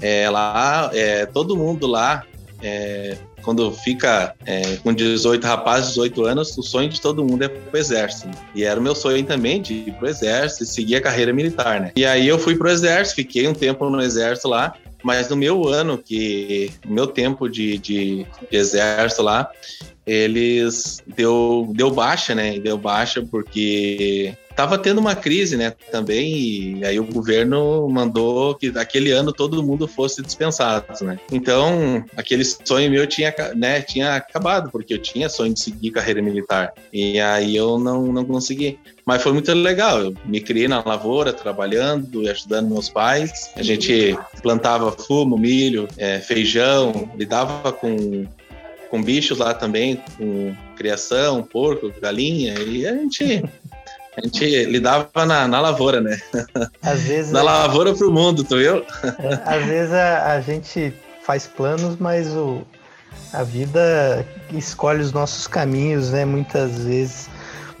É, 0.00 0.28
lá, 0.30 0.90
é, 0.94 1.26
todo 1.26 1.56
mundo 1.56 1.86
lá, 1.86 2.24
é, 2.62 3.16
quando 3.42 3.70
fica 3.70 4.34
é, 4.46 4.76
com 4.82 4.92
18 4.92 5.44
rapazes, 5.46 5.90
18 5.90 6.24
anos, 6.24 6.56
o 6.56 6.62
sonho 6.62 6.88
de 6.88 7.00
todo 7.00 7.24
mundo 7.24 7.44
é 7.44 7.48
pro 7.48 7.78
exército. 7.78 8.30
E 8.54 8.64
era 8.64 8.80
o 8.80 8.82
meu 8.82 8.94
sonho 8.94 9.22
também 9.24 9.60
de 9.60 9.74
ir 9.74 9.92
pro 9.92 10.08
exército 10.08 10.64
e 10.64 10.66
seguir 10.66 10.96
a 10.96 11.00
carreira 11.00 11.32
militar, 11.32 11.80
né? 11.80 11.92
E 11.94 12.04
aí 12.06 12.26
eu 12.26 12.38
fui 12.38 12.56
pro 12.56 12.70
exército, 12.70 13.16
fiquei 13.16 13.46
um 13.46 13.54
tempo 13.54 13.88
no 13.90 14.00
exército 14.00 14.48
lá, 14.48 14.74
mas 15.06 15.28
no 15.30 15.36
meu 15.36 15.68
ano, 15.68 15.96
que 15.96 16.72
meu 16.84 17.06
tempo 17.06 17.48
de, 17.48 17.78
de, 17.78 18.26
de 18.50 18.56
exército 18.56 19.22
lá, 19.22 19.48
eles 20.06 21.02
deu, 21.06 21.72
deu 21.74 21.90
baixa, 21.90 22.34
né? 22.34 22.58
Deu 22.58 22.78
baixa 22.78 23.22
porque 23.22 24.34
estava 24.56 24.78
tendo 24.78 24.98
uma 24.98 25.14
crise, 25.14 25.54
né, 25.54 25.74
também, 25.92 26.78
e 26.78 26.84
aí 26.84 26.98
o 26.98 27.04
governo 27.04 27.86
mandou 27.90 28.54
que 28.54 28.72
aquele 28.74 29.10
ano 29.10 29.30
todo 29.30 29.62
mundo 29.62 29.86
fosse 29.86 30.22
dispensado, 30.22 30.86
né. 31.04 31.20
Então, 31.30 32.02
aquele 32.16 32.42
sonho 32.42 32.90
meu 32.90 33.06
tinha, 33.06 33.34
né, 33.54 33.82
tinha 33.82 34.16
acabado, 34.16 34.70
porque 34.70 34.94
eu 34.94 34.98
tinha 34.98 35.28
sonho 35.28 35.52
de 35.52 35.60
seguir 35.60 35.90
carreira 35.90 36.22
militar, 36.22 36.72
e 36.90 37.20
aí 37.20 37.54
eu 37.54 37.78
não, 37.78 38.06
não 38.06 38.24
consegui. 38.24 38.78
Mas 39.04 39.22
foi 39.22 39.32
muito 39.32 39.52
legal, 39.52 40.00
eu 40.00 40.14
me 40.24 40.40
criei 40.40 40.66
na 40.66 40.82
lavoura, 40.82 41.34
trabalhando 41.34 42.22
e 42.22 42.28
ajudando 42.28 42.70
meus 42.70 42.88
pais. 42.88 43.52
A 43.54 43.62
gente 43.62 44.18
plantava 44.42 44.90
fumo, 44.90 45.38
milho, 45.38 45.86
é, 45.96 46.18
feijão, 46.18 47.08
lidava 47.16 47.70
com 47.72 48.26
com 48.90 49.02
bichos 49.02 49.38
lá 49.38 49.54
também, 49.54 50.02
com 50.16 50.54
criação, 50.76 51.42
porco, 51.42 51.92
galinha, 52.00 52.54
e 52.58 52.86
a 52.86 52.94
gente 52.94 53.44
a 54.16 54.22
gente 54.22 54.64
lidava 54.64 55.26
na, 55.26 55.46
na 55.46 55.60
lavoura, 55.60 56.00
né? 56.00 56.18
Às 56.82 57.02
vezes. 57.02 57.32
na 57.32 57.42
lavoura 57.42 57.94
pro 57.94 58.10
mundo, 58.10 58.42
tu 58.42 58.56
viu? 58.56 58.78
É, 58.78 59.40
às 59.44 59.64
vezes 59.66 59.92
a, 59.92 60.32
a, 60.32 60.40
gente 60.40 60.94
faz 61.22 61.46
planos, 61.46 61.96
mas 61.98 62.28
o, 62.28 62.62
a 63.32 63.42
vida 63.42 64.26
escolhe 64.54 65.02
os 65.02 65.12
nossos 65.12 65.46
caminhos, 65.46 66.12
né? 66.12 66.24
Muitas 66.24 66.84
vezes. 66.84 67.28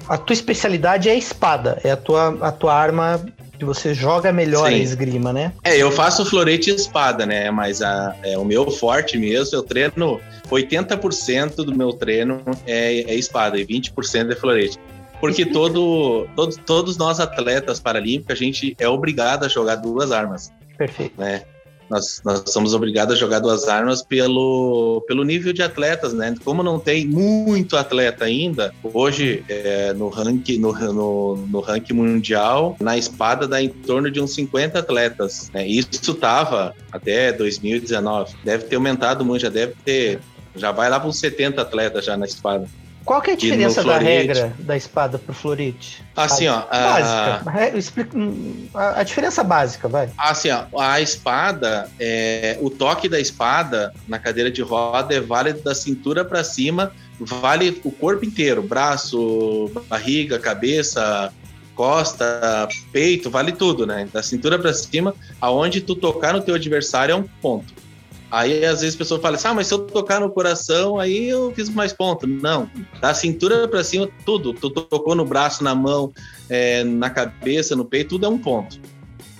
A 0.08 0.18
tua 0.18 0.34
especialidade 0.34 1.08
é 1.08 1.12
a 1.12 1.16
espada, 1.16 1.80
é 1.82 1.90
a 1.90 1.96
tua, 1.96 2.36
a 2.40 2.52
tua 2.52 2.74
arma 2.74 3.24
que 3.56 3.64
você 3.64 3.94
joga 3.94 4.32
melhor 4.32 4.68
Sim. 4.68 4.74
a 4.74 4.78
esgrima, 4.78 5.32
né? 5.32 5.52
É, 5.64 5.76
eu 5.76 5.90
faço 5.90 6.24
florete 6.24 6.70
e 6.70 6.74
espada, 6.74 7.26
né? 7.26 7.50
Mas 7.50 7.82
a, 7.82 8.14
é, 8.22 8.36
o 8.38 8.44
meu 8.44 8.70
forte 8.70 9.18
mesmo, 9.18 9.56
eu 9.56 9.62
treino 9.62 10.20
80% 10.50 11.56
do 11.56 11.74
meu 11.74 11.92
treino 11.92 12.42
é, 12.66 13.00
é 13.02 13.14
espada 13.14 13.58
e 13.58 13.66
20% 13.66 14.32
é 14.32 14.36
florete. 14.36 14.78
Porque 15.20 15.46
todo, 15.50 16.28
todo, 16.36 16.56
todos 16.58 16.96
nós 16.96 17.20
atletas 17.20 17.80
paralímpicos, 17.80 18.32
a 18.32 18.36
gente 18.36 18.76
é 18.78 18.88
obrigado 18.88 19.44
a 19.44 19.48
jogar 19.48 19.76
duas 19.76 20.12
armas. 20.12 20.52
Perfeito. 20.76 21.18
Né? 21.18 21.42
Nós, 21.88 22.20
nós 22.24 22.42
somos 22.46 22.74
obrigados 22.74 23.14
a 23.14 23.18
jogar 23.18 23.38
duas 23.38 23.68
armas 23.68 24.02
pelo, 24.02 25.04
pelo 25.06 25.24
nível 25.24 25.52
de 25.52 25.62
atletas, 25.62 26.12
né? 26.12 26.34
Como 26.44 26.62
não 26.62 26.78
tem 26.78 27.06
muito 27.06 27.76
atleta 27.76 28.24
ainda, 28.24 28.74
hoje 28.82 29.44
é, 29.48 29.92
no, 29.92 30.08
ranking, 30.08 30.58
no, 30.58 30.72
no, 30.72 31.36
no 31.36 31.60
ranking 31.60 31.94
mundial, 31.94 32.76
na 32.80 32.96
espada 32.96 33.46
dá 33.46 33.62
em 33.62 33.68
torno 33.68 34.10
de 34.10 34.20
uns 34.20 34.34
50 34.34 34.78
atletas. 34.78 35.50
Né? 35.52 35.66
Isso 35.66 36.12
estava 36.12 36.74
até 36.90 37.32
2019. 37.32 38.34
Deve 38.44 38.64
ter 38.64 38.76
aumentado 38.76 39.24
muito, 39.24 39.42
já 39.42 39.50
deve 39.50 39.74
ter. 39.84 40.20
Já 40.54 40.72
vai 40.72 40.88
lá 40.88 40.98
para 40.98 41.08
uns 41.08 41.18
70 41.18 41.60
atletas 41.60 42.04
já 42.04 42.16
na 42.16 42.26
espada. 42.26 42.66
Qual 43.06 43.22
que 43.22 43.30
é 43.30 43.34
a 43.34 43.36
diferença 43.36 43.84
da 43.84 43.98
regra 43.98 44.52
da 44.58 44.76
espada 44.76 45.16
pro 45.16 45.32
florete? 45.32 46.04
Assim, 46.16 46.48
ó. 46.48 46.62
Básica. 46.68 48.02
A... 48.02 48.16
Hum, 48.16 48.68
a, 48.74 49.02
diferença 49.04 49.44
básica, 49.44 49.86
vai. 49.86 50.10
Assim, 50.18 50.50
ó. 50.50 50.64
A 50.76 51.00
espada, 51.00 51.88
é... 52.00 52.58
o 52.60 52.68
toque 52.68 53.08
da 53.08 53.20
espada 53.20 53.94
na 54.08 54.18
cadeira 54.18 54.50
de 54.50 54.60
roda 54.60 55.14
é 55.14 55.20
válido 55.20 55.62
da 55.62 55.72
cintura 55.72 56.24
para 56.24 56.42
cima, 56.42 56.90
vale 57.20 57.80
o 57.84 57.92
corpo 57.92 58.24
inteiro, 58.24 58.60
braço, 58.60 59.70
barriga, 59.88 60.36
cabeça, 60.40 61.32
costa, 61.76 62.68
peito, 62.90 63.30
vale 63.30 63.52
tudo, 63.52 63.86
né? 63.86 64.08
Da 64.12 64.20
cintura 64.20 64.58
para 64.58 64.74
cima, 64.74 65.14
aonde 65.40 65.80
tu 65.80 65.94
tocar 65.94 66.32
no 66.32 66.40
teu 66.40 66.56
adversário 66.56 67.12
é 67.12 67.16
um 67.16 67.22
ponto. 67.22 67.85
Aí 68.30 68.64
às 68.64 68.80
vezes 68.80 68.94
a 68.94 68.98
pessoa 68.98 69.20
fala 69.20 69.36
assim: 69.36 69.48
ah, 69.48 69.54
mas 69.54 69.66
se 69.66 69.74
eu 69.74 69.78
tocar 69.78 70.20
no 70.20 70.30
coração, 70.30 70.98
aí 70.98 71.28
eu 71.28 71.52
fiz 71.54 71.68
mais 71.68 71.92
ponto. 71.92 72.26
Não, 72.26 72.68
da 73.00 73.14
cintura 73.14 73.68
para 73.68 73.84
cima, 73.84 74.08
tudo. 74.24 74.52
Tu 74.52 74.68
tocou 74.70 75.14
no 75.14 75.24
braço, 75.24 75.62
na 75.62 75.74
mão, 75.74 76.12
é, 76.48 76.82
na 76.84 77.10
cabeça, 77.10 77.76
no 77.76 77.84
peito, 77.84 78.10
tudo 78.10 78.26
é 78.26 78.28
um 78.28 78.38
ponto. 78.38 78.80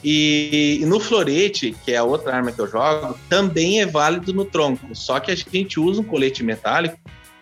E, 0.04 0.78
e, 0.82 0.86
no 0.86 1.00
florete, 1.00 1.74
que 1.84 1.90
é 1.90 1.96
a 1.96 2.04
outra 2.04 2.36
arma 2.36 2.52
que 2.52 2.60
eu 2.60 2.68
jogo, 2.68 3.18
também 3.28 3.80
é 3.80 3.86
válido 3.86 4.32
no 4.32 4.44
tronco. 4.44 4.94
Só 4.94 5.18
que 5.18 5.32
a 5.32 5.34
gente 5.34 5.80
usa 5.80 6.00
um 6.00 6.04
colete 6.04 6.44
metálico 6.44 6.96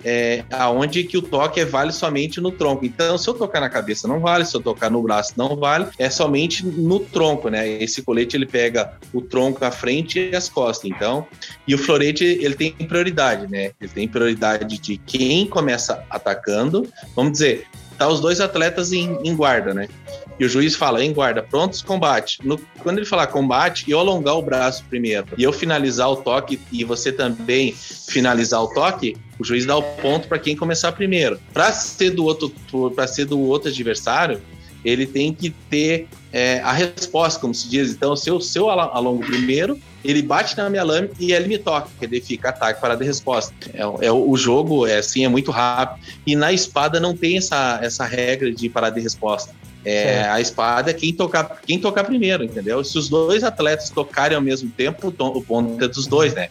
é, 0.04 0.44
aonde 0.52 1.04
que 1.04 1.16
o 1.16 1.22
toque 1.22 1.60
é 1.60 1.64
vale 1.64 1.92
somente 1.92 2.40
no 2.40 2.52
tronco. 2.52 2.84
Então, 2.84 3.16
se 3.16 3.28
eu 3.28 3.34
tocar 3.34 3.60
na 3.60 3.70
cabeça 3.70 4.06
não 4.06 4.20
vale, 4.20 4.44
se 4.44 4.54
eu 4.54 4.60
tocar 4.60 4.90
no 4.90 5.02
braço 5.02 5.32
não 5.36 5.56
vale, 5.56 5.86
é 5.98 6.10
somente 6.10 6.64
no 6.64 7.00
tronco, 7.00 7.48
né? 7.48 7.66
Esse 7.66 8.02
colete 8.02 8.36
ele 8.36 8.46
pega 8.46 8.92
o 9.12 9.20
tronco 9.20 9.64
à 9.64 9.70
frente 9.70 10.30
e 10.30 10.36
as 10.36 10.48
costas. 10.48 10.90
Então, 10.90 11.26
e 11.66 11.74
o 11.74 11.78
florete 11.78 12.24
ele 12.24 12.54
tem 12.54 12.72
prioridade, 12.72 13.50
né? 13.50 13.72
Ele 13.80 13.90
tem 13.90 14.06
prioridade 14.06 14.78
de 14.78 14.98
quem 14.98 15.46
começa 15.46 16.04
atacando. 16.10 16.86
Vamos 17.16 17.32
dizer, 17.32 17.66
tá 17.96 18.08
os 18.08 18.20
dois 18.20 18.40
atletas 18.40 18.92
em, 18.92 19.18
em 19.24 19.34
guarda, 19.34 19.72
né? 19.72 19.88
E 20.38 20.44
o 20.44 20.48
juiz 20.48 20.74
fala 20.74 21.04
em 21.04 21.12
guarda, 21.12 21.42
prontos, 21.42 21.82
combate. 21.82 22.38
No, 22.42 22.58
quando 22.78 22.98
ele 22.98 23.06
falar 23.06 23.26
combate, 23.28 23.90
eu 23.90 23.98
alongar 23.98 24.36
o 24.36 24.42
braço 24.42 24.84
primeiro 24.88 25.26
e 25.36 25.42
eu 25.42 25.52
finalizar 25.52 26.10
o 26.10 26.16
toque 26.16 26.60
e 26.72 26.84
você 26.84 27.12
também 27.12 27.72
finalizar 27.74 28.62
o 28.62 28.68
toque, 28.68 29.16
o 29.38 29.44
juiz 29.44 29.64
dá 29.64 29.76
o 29.76 29.82
ponto 29.82 30.28
para 30.28 30.38
quem 30.38 30.56
começar 30.56 30.92
primeiro. 30.92 31.38
Para 31.52 31.72
ser 31.72 32.10
do 32.10 32.24
outro 32.24 32.52
para 32.94 33.06
ser 33.06 33.26
do 33.26 33.40
outro 33.40 33.68
adversário, 33.68 34.40
ele 34.84 35.06
tem 35.06 35.32
que 35.32 35.50
ter 35.50 36.06
é, 36.30 36.60
a 36.60 36.72
resposta, 36.72 37.40
como 37.40 37.54
se 37.54 37.68
diz. 37.68 37.90
Então, 37.92 38.14
se 38.14 38.28
eu, 38.28 38.40
se 38.40 38.58
eu 38.58 38.68
alongo 38.68 39.24
primeiro, 39.24 39.80
ele 40.04 40.20
bate 40.20 40.56
na 40.56 40.68
minha 40.68 40.82
lâmina 40.82 41.14
e 41.18 41.32
ele 41.32 41.48
me 41.48 41.58
toca, 41.58 41.88
daí 42.00 42.20
fica 42.20 42.50
ataque, 42.50 42.80
parada 42.80 43.02
e 43.02 43.06
resposta. 43.06 43.54
É, 43.72 44.06
é, 44.06 44.12
o 44.12 44.36
jogo 44.36 44.86
é 44.86 44.98
assim, 44.98 45.24
é 45.24 45.28
muito 45.28 45.50
rápido. 45.50 46.04
E 46.26 46.36
na 46.36 46.52
espada 46.52 47.00
não 47.00 47.16
tem 47.16 47.38
essa, 47.38 47.78
essa 47.82 48.04
regra 48.04 48.52
de 48.52 48.68
parada 48.68 48.98
e 48.98 49.02
resposta. 49.02 49.54
É, 49.84 50.22
a 50.28 50.40
espada 50.40 50.90
é 50.90 50.94
quem 50.94 51.12
tocar, 51.12 51.60
quem 51.66 51.78
tocar 51.78 52.04
primeiro, 52.04 52.42
entendeu? 52.42 52.82
Se 52.82 52.96
os 52.96 53.08
dois 53.08 53.44
atletas 53.44 53.90
tocarem 53.90 54.36
ao 54.36 54.42
mesmo 54.42 54.70
tempo, 54.70 55.08
o 55.18 55.42
ponto 55.42 55.84
é 55.84 55.88
dos 55.88 56.06
dois, 56.06 56.34
né? 56.34 56.48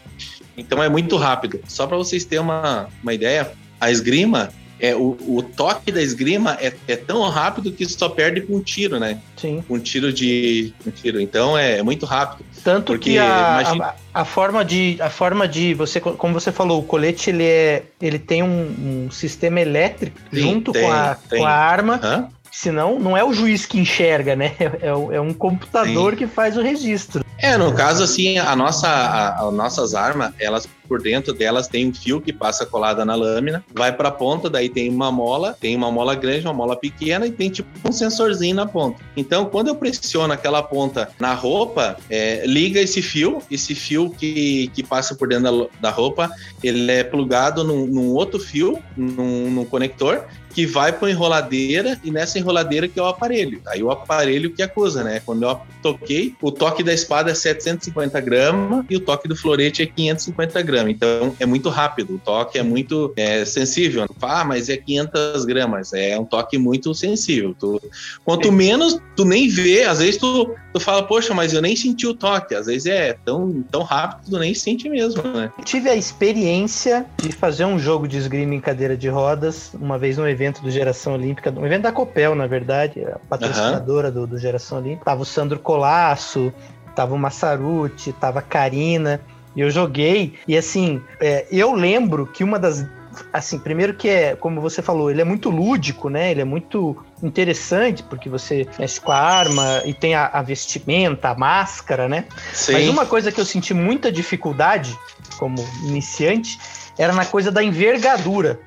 Então 0.57 0.83
é 0.83 0.89
muito 0.89 1.17
rápido. 1.17 1.59
Só 1.67 1.87
para 1.87 1.97
vocês 1.97 2.25
terem 2.25 2.43
uma, 2.43 2.87
uma 3.01 3.13
ideia, 3.13 3.51
a 3.81 3.89
esgrima, 3.89 4.51
é, 4.79 4.95
o, 4.95 5.17
o 5.27 5.41
toque 5.41 5.91
da 5.91 6.01
esgrima 6.01 6.57
é, 6.59 6.73
é 6.87 6.95
tão 6.95 7.21
rápido 7.29 7.71
que 7.71 7.87
só 7.87 8.09
perde 8.09 8.41
com 8.41 8.57
um 8.57 8.61
tiro, 8.61 8.99
né? 8.99 9.19
Sim. 9.37 9.63
Um 9.69 9.79
tiro 9.79 10.11
de. 10.11 10.73
Um 10.85 10.91
tiro. 10.91 11.21
Então 11.21 11.57
é, 11.57 11.79
é 11.79 11.83
muito 11.83 12.05
rápido. 12.05 12.45
Tanto 12.63 12.93
porque, 12.93 13.11
que 13.11 13.17
a, 13.17 13.61
imagina... 13.61 13.95
a, 14.13 14.21
a, 14.21 14.25
forma 14.25 14.65
de. 14.65 14.97
A 14.99 15.09
forma 15.09 15.47
de. 15.47 15.73
você 15.73 15.99
Como 15.99 16.33
você 16.33 16.51
falou, 16.51 16.81
o 16.81 16.83
colete 16.83 17.29
ele, 17.29 17.45
é, 17.45 17.83
ele 18.01 18.19
tem 18.19 18.43
um, 18.43 19.05
um 19.05 19.11
sistema 19.11 19.61
elétrico 19.61 20.19
Sim, 20.33 20.41
junto 20.41 20.71
tem, 20.71 20.83
com, 20.83 20.91
a, 20.91 21.17
com 21.29 21.45
a 21.45 21.51
arma. 21.51 21.99
Hã? 22.03 22.27
Senão, 22.53 22.99
não 22.99 23.17
é 23.17 23.23
o 23.23 23.33
juiz 23.33 23.65
que 23.65 23.79
enxerga, 23.79 24.35
né? 24.35 24.53
É, 24.83 24.87
é 24.89 25.21
um 25.21 25.33
computador 25.33 26.11
Sim. 26.11 26.17
que 26.17 26.27
faz 26.27 26.57
o 26.57 26.61
registro. 26.61 27.23
É, 27.37 27.57
no 27.57 27.73
caso, 27.73 28.03
assim, 28.03 28.37
a 28.37 28.55
nossa, 28.55 28.87
a, 28.87 29.47
as 29.47 29.53
nossas 29.53 29.95
armas, 29.95 30.33
elas 30.39 30.67
por 30.87 31.01
dentro 31.01 31.33
delas 31.33 31.67
tem 31.67 31.87
um 31.87 31.93
fio 31.93 32.21
que 32.21 32.31
passa 32.31 32.65
colada 32.65 33.03
na 33.03 33.15
lâmina, 33.15 33.63
vai 33.73 33.91
para 33.91 34.09
a 34.09 34.11
ponta, 34.11 34.49
daí 34.49 34.69
tem 34.69 34.89
uma 34.89 35.11
mola, 35.11 35.57
tem 35.59 35.75
uma 35.75 35.91
mola 35.91 36.13
grande, 36.15 36.45
uma 36.45 36.53
mola 36.53 36.75
pequena 36.75 37.25
e 37.25 37.31
tem 37.31 37.49
tipo 37.49 37.69
um 37.87 37.91
sensorzinho 37.91 38.55
na 38.55 38.65
ponta. 38.65 39.01
Então, 39.15 39.45
quando 39.45 39.69
eu 39.69 39.75
pressiono 39.75 40.33
aquela 40.33 40.61
ponta 40.61 41.09
na 41.19 41.33
roupa, 41.33 41.97
é, 42.09 42.45
liga 42.45 42.79
esse 42.79 43.01
fio, 43.01 43.41
esse 43.49 43.73
fio 43.73 44.09
que, 44.09 44.69
que 44.73 44.83
passa 44.83 45.15
por 45.15 45.27
dentro 45.27 45.69
da, 45.81 45.89
da 45.89 45.89
roupa, 45.89 46.29
ele 46.63 46.91
é 46.91 47.03
plugado 47.03 47.63
num, 47.63 47.85
num 47.87 48.13
outro 48.13 48.39
fio, 48.39 48.79
num, 48.95 49.49
num 49.49 49.65
conector, 49.65 50.25
que 50.53 50.65
vai 50.65 50.91
para 50.93 51.09
enroladeira 51.09 51.99
e 52.03 52.11
nessa 52.11 52.37
enroladeira 52.37 52.87
que 52.87 52.99
é 52.99 53.03
o 53.03 53.07
aparelho. 53.07 53.61
Aí 53.67 53.81
o 53.81 53.91
aparelho 53.91 54.51
que 54.51 54.61
acusa, 54.61 55.03
né? 55.03 55.21
Quando 55.25 55.43
eu 55.43 55.59
toquei, 55.81 56.35
o 56.41 56.51
toque 56.51 56.83
da 56.83 56.93
espada 56.93 57.31
é 57.31 57.33
750 57.33 58.19
gramas 58.21 58.85
e 58.89 58.95
o 58.95 58.99
toque 58.99 59.27
do 59.27 59.35
florete 59.35 59.81
é 59.81 59.85
550 59.85 60.61
gramas. 60.61 60.91
Então 60.91 61.35
é 61.39 61.45
muito 61.45 61.69
rápido, 61.69 62.15
o 62.15 62.19
toque 62.19 62.57
é 62.57 62.63
muito 62.63 63.13
é, 63.17 63.43
sensível. 63.45 64.05
Ah, 64.21 64.45
mas 64.45 64.69
é 64.69 64.77
500 64.77 65.45
gramas. 65.45 65.93
É 65.93 66.17
um 66.19 66.25
toque 66.25 66.57
muito 66.57 66.93
sensível. 66.93 67.55
Tu, 67.59 67.81
quanto 68.23 68.51
menos, 68.51 68.99
tu 69.15 69.25
nem 69.25 69.49
vê, 69.49 69.83
às 69.83 69.99
vezes 69.99 70.17
tu, 70.17 70.55
tu 70.71 70.79
fala, 70.79 71.03
poxa, 71.03 71.33
mas 71.33 71.53
eu 71.53 71.61
nem 71.61 71.75
senti 71.75 72.05
o 72.05 72.13
toque. 72.13 72.55
Às 72.55 72.67
vezes 72.67 72.85
é 72.85 73.13
tão, 73.25 73.63
tão 73.71 73.81
rápido 73.81 74.25
que 74.25 74.31
tu 74.31 74.39
nem 74.39 74.53
sente 74.53 74.87
mesmo, 74.87 75.23
né? 75.23 75.51
Tive 75.65 75.89
a 75.89 75.95
experiência 75.95 77.05
de 77.21 77.31
fazer 77.31 77.65
um 77.65 77.79
jogo 77.79 78.07
de 78.07 78.17
esgrima 78.17 78.53
em 78.53 78.61
cadeira 78.61 78.95
de 78.95 79.09
rodas, 79.09 79.71
uma 79.73 79.97
vez 79.97 80.17
no 80.17 80.27
evento 80.27 80.42
do 80.51 80.69
Geração 80.69 81.13
Olímpica, 81.13 81.51
um 81.51 81.65
evento 81.65 81.83
da 81.83 81.91
Copel, 81.91 82.35
na 82.35 82.47
verdade, 82.47 83.03
a 83.05 83.19
patrocinadora 83.29 84.07
uhum. 84.09 84.13
do, 84.13 84.27
do 84.27 84.37
Geração 84.37 84.79
Olímpica. 84.79 85.05
Tava 85.05 85.21
o 85.21 85.25
Sandro 85.25 85.59
Colasso, 85.59 86.53
tava 86.95 87.13
o 87.13 87.19
Massaruti, 87.19 88.11
tava 88.13 88.39
a 88.39 88.41
Karina. 88.41 89.21
E 89.55 89.61
eu 89.61 89.69
joguei, 89.69 90.33
e 90.47 90.57
assim, 90.57 91.01
é, 91.19 91.45
eu 91.51 91.73
lembro 91.73 92.25
que 92.25 92.43
uma 92.43 92.57
das 92.57 92.85
assim, 93.31 93.59
primeiro 93.59 93.93
que 93.93 94.09
é, 94.09 94.35
como 94.35 94.59
você 94.59 94.81
falou, 94.81 95.11
ele 95.11 95.21
é 95.21 95.23
muito 95.23 95.49
lúdico, 95.49 96.09
né? 96.09 96.31
Ele 96.31 96.41
é 96.41 96.45
muito 96.45 96.97
interessante, 97.21 98.01
porque 98.01 98.29
você 98.29 98.67
mexe 98.79 98.99
com 98.99 99.11
a 99.11 99.17
arma 99.17 99.83
e 99.85 99.93
tem 99.93 100.15
a, 100.15 100.25
a 100.27 100.41
vestimenta, 100.41 101.29
a 101.29 101.35
máscara, 101.35 102.09
né? 102.09 102.25
Sim. 102.53 102.73
Mas 102.73 102.89
uma 102.89 103.05
coisa 103.05 103.31
que 103.31 103.39
eu 103.39 103.45
senti 103.45 103.73
muita 103.73 104.11
dificuldade 104.11 104.97
como 105.37 105.63
iniciante 105.83 106.59
era 106.97 107.13
na 107.13 107.25
coisa 107.25 107.51
da 107.51 107.63
envergadura. 107.63 108.59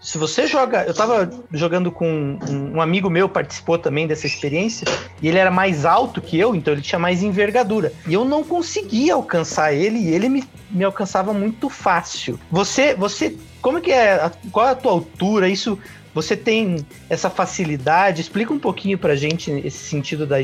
Se 0.00 0.18
você 0.18 0.46
joga. 0.46 0.84
Eu 0.84 0.94
tava 0.94 1.30
jogando 1.52 1.90
com 1.90 2.06
um, 2.06 2.72
um, 2.74 2.80
amigo 2.80 3.08
meu, 3.08 3.28
participou 3.28 3.78
também 3.78 4.06
dessa 4.06 4.26
experiência, 4.26 4.86
e 5.20 5.28
ele 5.28 5.38
era 5.38 5.50
mais 5.50 5.84
alto 5.84 6.20
que 6.20 6.38
eu, 6.38 6.54
então 6.54 6.74
ele 6.74 6.82
tinha 6.82 6.98
mais 6.98 7.22
envergadura. 7.22 7.92
E 8.06 8.14
eu 8.14 8.24
não 8.24 8.42
conseguia 8.42 9.14
alcançar 9.14 9.72
ele, 9.72 9.98
e 9.98 10.08
ele 10.08 10.28
me, 10.28 10.44
me 10.70 10.84
alcançava 10.84 11.32
muito 11.32 11.68
fácil. 11.68 12.38
Você, 12.50 12.94
você. 12.94 13.36
Como 13.60 13.80
que 13.80 13.92
é? 13.92 14.30
Qual 14.50 14.66
é 14.66 14.70
a 14.72 14.74
tua 14.74 14.92
altura? 14.92 15.48
Isso. 15.48 15.78
Você 16.14 16.36
tem 16.36 16.84
essa 17.08 17.30
facilidade? 17.30 18.20
Explica 18.20 18.52
um 18.52 18.58
pouquinho 18.58 18.98
pra 18.98 19.16
gente 19.16 19.50
esse 19.50 19.78
sentido 19.78 20.26
da, 20.26 20.36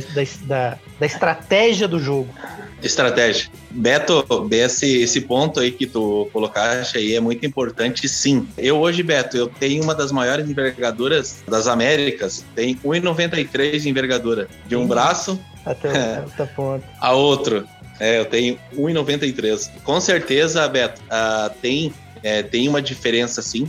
da, 0.44 0.78
da, 0.98 1.06
estratégia 1.06 1.86
do 1.86 1.98
jogo. 1.98 2.28
Estratégia. 2.82 3.50
Beto, 3.70 4.24
esse, 4.50 5.02
esse 5.02 5.20
ponto 5.20 5.60
aí 5.60 5.70
que 5.70 5.86
tu 5.86 6.28
colocaste 6.32 6.96
aí 6.96 7.14
é 7.14 7.20
muito 7.20 7.44
importante, 7.44 8.08
sim. 8.08 8.48
Eu 8.56 8.78
hoje, 8.78 9.02
Beto, 9.02 9.36
eu 9.36 9.48
tenho 9.48 9.82
uma 9.82 9.94
das 9.94 10.10
maiores 10.10 10.48
envergaduras 10.48 11.42
das 11.46 11.66
Américas, 11.66 12.44
tem 12.54 12.76
1,93 12.76 13.80
de 13.80 13.88
envergadura. 13.90 14.48
De 14.66 14.74
um 14.74 14.86
braço 14.86 15.38
até 15.66 16.20
outra 16.24 16.46
ponta. 16.46 16.84
a 16.98 17.12
outro. 17.12 17.68
É, 18.00 18.20
eu 18.20 18.24
tenho 18.24 18.58
1,93. 18.74 19.70
Com 19.82 20.00
certeza, 20.00 20.66
Beto, 20.68 21.02
uh, 21.02 21.50
tem, 21.60 21.92
é, 22.22 22.42
tem 22.42 22.68
uma 22.68 22.80
diferença, 22.80 23.42
sim. 23.42 23.68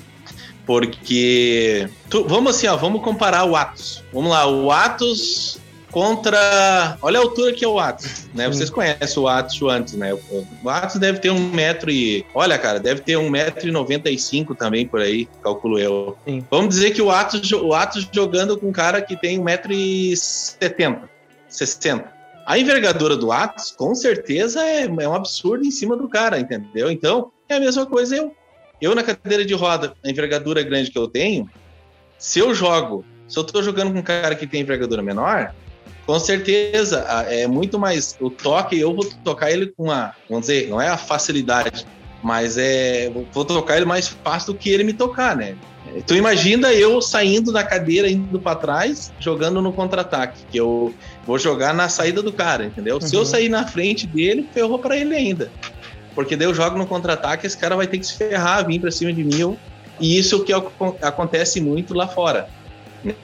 Porque. 0.70 1.90
Tu, 2.12 2.24
vamos 2.28 2.56
assim, 2.56 2.68
ó, 2.68 2.78
vamos 2.78 3.02
comparar 3.02 3.44
o 3.44 3.56
Atos. 3.56 4.04
Vamos 4.14 4.30
lá, 4.30 4.46
o 4.46 4.70
Atos 4.70 5.58
contra. 5.90 6.96
Olha 7.02 7.18
a 7.18 7.24
altura 7.24 7.54
que 7.54 7.66
é 7.66 7.68
o 7.68 7.80
Atos, 7.80 8.30
né? 8.36 8.48
Vocês 8.48 8.70
conhecem 8.70 9.24
o 9.24 9.28
Atos 9.28 9.60
antes, 9.64 9.96
né? 9.96 10.14
O 10.14 10.70
Atos 10.70 10.98
deve 10.98 11.18
ter 11.18 11.32
um 11.32 11.50
metro 11.50 11.90
e. 11.90 12.24
Olha, 12.36 12.56
cara, 12.60 12.80
deve 12.80 13.02
ter 13.02 13.18
um 13.18 13.32
metro 13.32 13.68
e 13.68 13.72
noventa 13.72 14.12
e 14.12 14.20
cinco 14.20 14.54
também 14.54 14.86
por 14.86 15.02
aí, 15.02 15.28
calculo 15.42 15.80
eu. 15.80 16.16
Sim. 16.24 16.46
Vamos 16.52 16.70
dizer 16.76 16.92
que 16.92 17.02
o 17.02 17.10
Atos, 17.10 17.52
o 17.52 17.74
Atos 17.74 18.08
jogando 18.12 18.56
com 18.56 18.68
um 18.68 18.72
cara 18.72 19.02
que 19.02 19.16
tem 19.16 19.40
um 19.40 19.44
metro 19.44 19.74
e 19.74 20.16
setenta, 20.16 21.10
sessenta. 21.48 22.14
A 22.46 22.60
envergadura 22.60 23.18
do 23.18 23.32
Atos, 23.32 23.72
com 23.72 23.96
certeza, 23.96 24.64
é, 24.64 24.84
é 24.84 25.10
um 25.10 25.16
absurdo 25.16 25.66
em 25.66 25.72
cima 25.72 25.98
do 25.98 26.08
cara, 26.08 26.40
entendeu? 26.40 26.92
Então, 26.92 27.32
é 27.48 27.56
a 27.56 27.60
mesma 27.60 27.88
coisa 27.88 28.18
eu. 28.18 28.36
Eu, 28.82 28.96
na 28.96 29.04
cadeira 29.04 29.46
de 29.46 29.54
roda, 29.54 29.94
a 30.04 30.10
envergadura 30.10 30.64
grande 30.64 30.92
que 30.92 30.98
eu 30.98 31.08
tenho, 31.08 31.50
se 32.18 32.40
eu 32.40 32.54
jogo, 32.54 33.06
se 33.28 33.38
eu 33.38 33.44
tô 33.44 33.62
jogando 33.62 33.92
com 33.92 34.00
um 34.00 34.04
cara 34.04 34.36
que 34.36 34.48
tem 34.48 34.62
envergadura 34.62 35.02
menor, 35.02 35.54
com 36.06 36.20
certeza, 36.20 37.06
é 37.30 37.46
muito 37.46 37.78
mais 37.78 38.18
o 38.20 38.30
toque. 38.30 38.80
Eu 38.80 38.96
vou 38.96 39.06
tocar 39.24 39.52
ele 39.52 39.68
com 39.68 39.84
uma, 39.84 40.16
vamos 40.28 40.48
dizer, 40.48 40.68
não 40.68 40.82
é 40.82 40.88
a 40.88 40.98
facilidade, 40.98 41.86
mas 42.24 42.58
é 42.58 43.12
vou 43.32 43.46
tocar 43.46 43.78
ele 43.78 43.86
mais 43.86 44.08
fácil 44.08 44.54
do 44.54 44.60
que 44.60 44.70
ele 44.70 44.84
me 44.84 44.94
tocar, 44.94 45.36
né? 45.36 45.56
Tu 46.06 46.16
imagina 46.16 46.74
eu 46.74 47.02
saindo 47.02 47.52
da 47.52 47.64
cadeira, 47.64 48.10
indo 48.10 48.40
para 48.40 48.56
trás, 48.56 49.12
jogando 49.20 49.62
no 49.62 49.74
contra-ataque, 49.74 50.42
que 50.52 50.58
eu 50.58 50.94
vou 51.26 51.40
jogar 51.40 51.74
na 51.74 51.90
saída 51.90 52.22
do 52.22 52.32
cara, 52.32 52.66
entendeu? 52.66 52.96
Uhum. 52.96 53.02
Se 53.02 53.16
eu 53.16 53.22
uhum. 53.22 53.26
sair 53.26 53.50
na 53.50 53.66
frente 53.68 54.06
dele, 54.06 54.48
ferrou 54.54 54.80
para 54.80 54.98
ele 54.98 55.16
ainda. 55.16 55.52
Porque 56.16 56.36
daí 56.36 56.48
eu 56.48 56.54
jogo 56.54 56.78
no 56.78 56.86
contra-ataque, 56.86 57.46
esse 57.46 57.58
cara 57.58 57.76
vai 57.76 57.88
ter 57.88 57.98
que 57.98 58.06
se 58.06 58.16
ferrar, 58.16 58.66
vir 58.66 58.80
para 58.80 58.92
cima 58.92 59.14
de 59.14 59.24
mim. 59.24 59.58
E 60.00 60.18
isso 60.18 60.42
é 60.42 60.46
que 60.46 60.54
acontece 61.06 61.62
muito 61.62 61.94
lá 61.94 62.08
fora. 62.08 62.50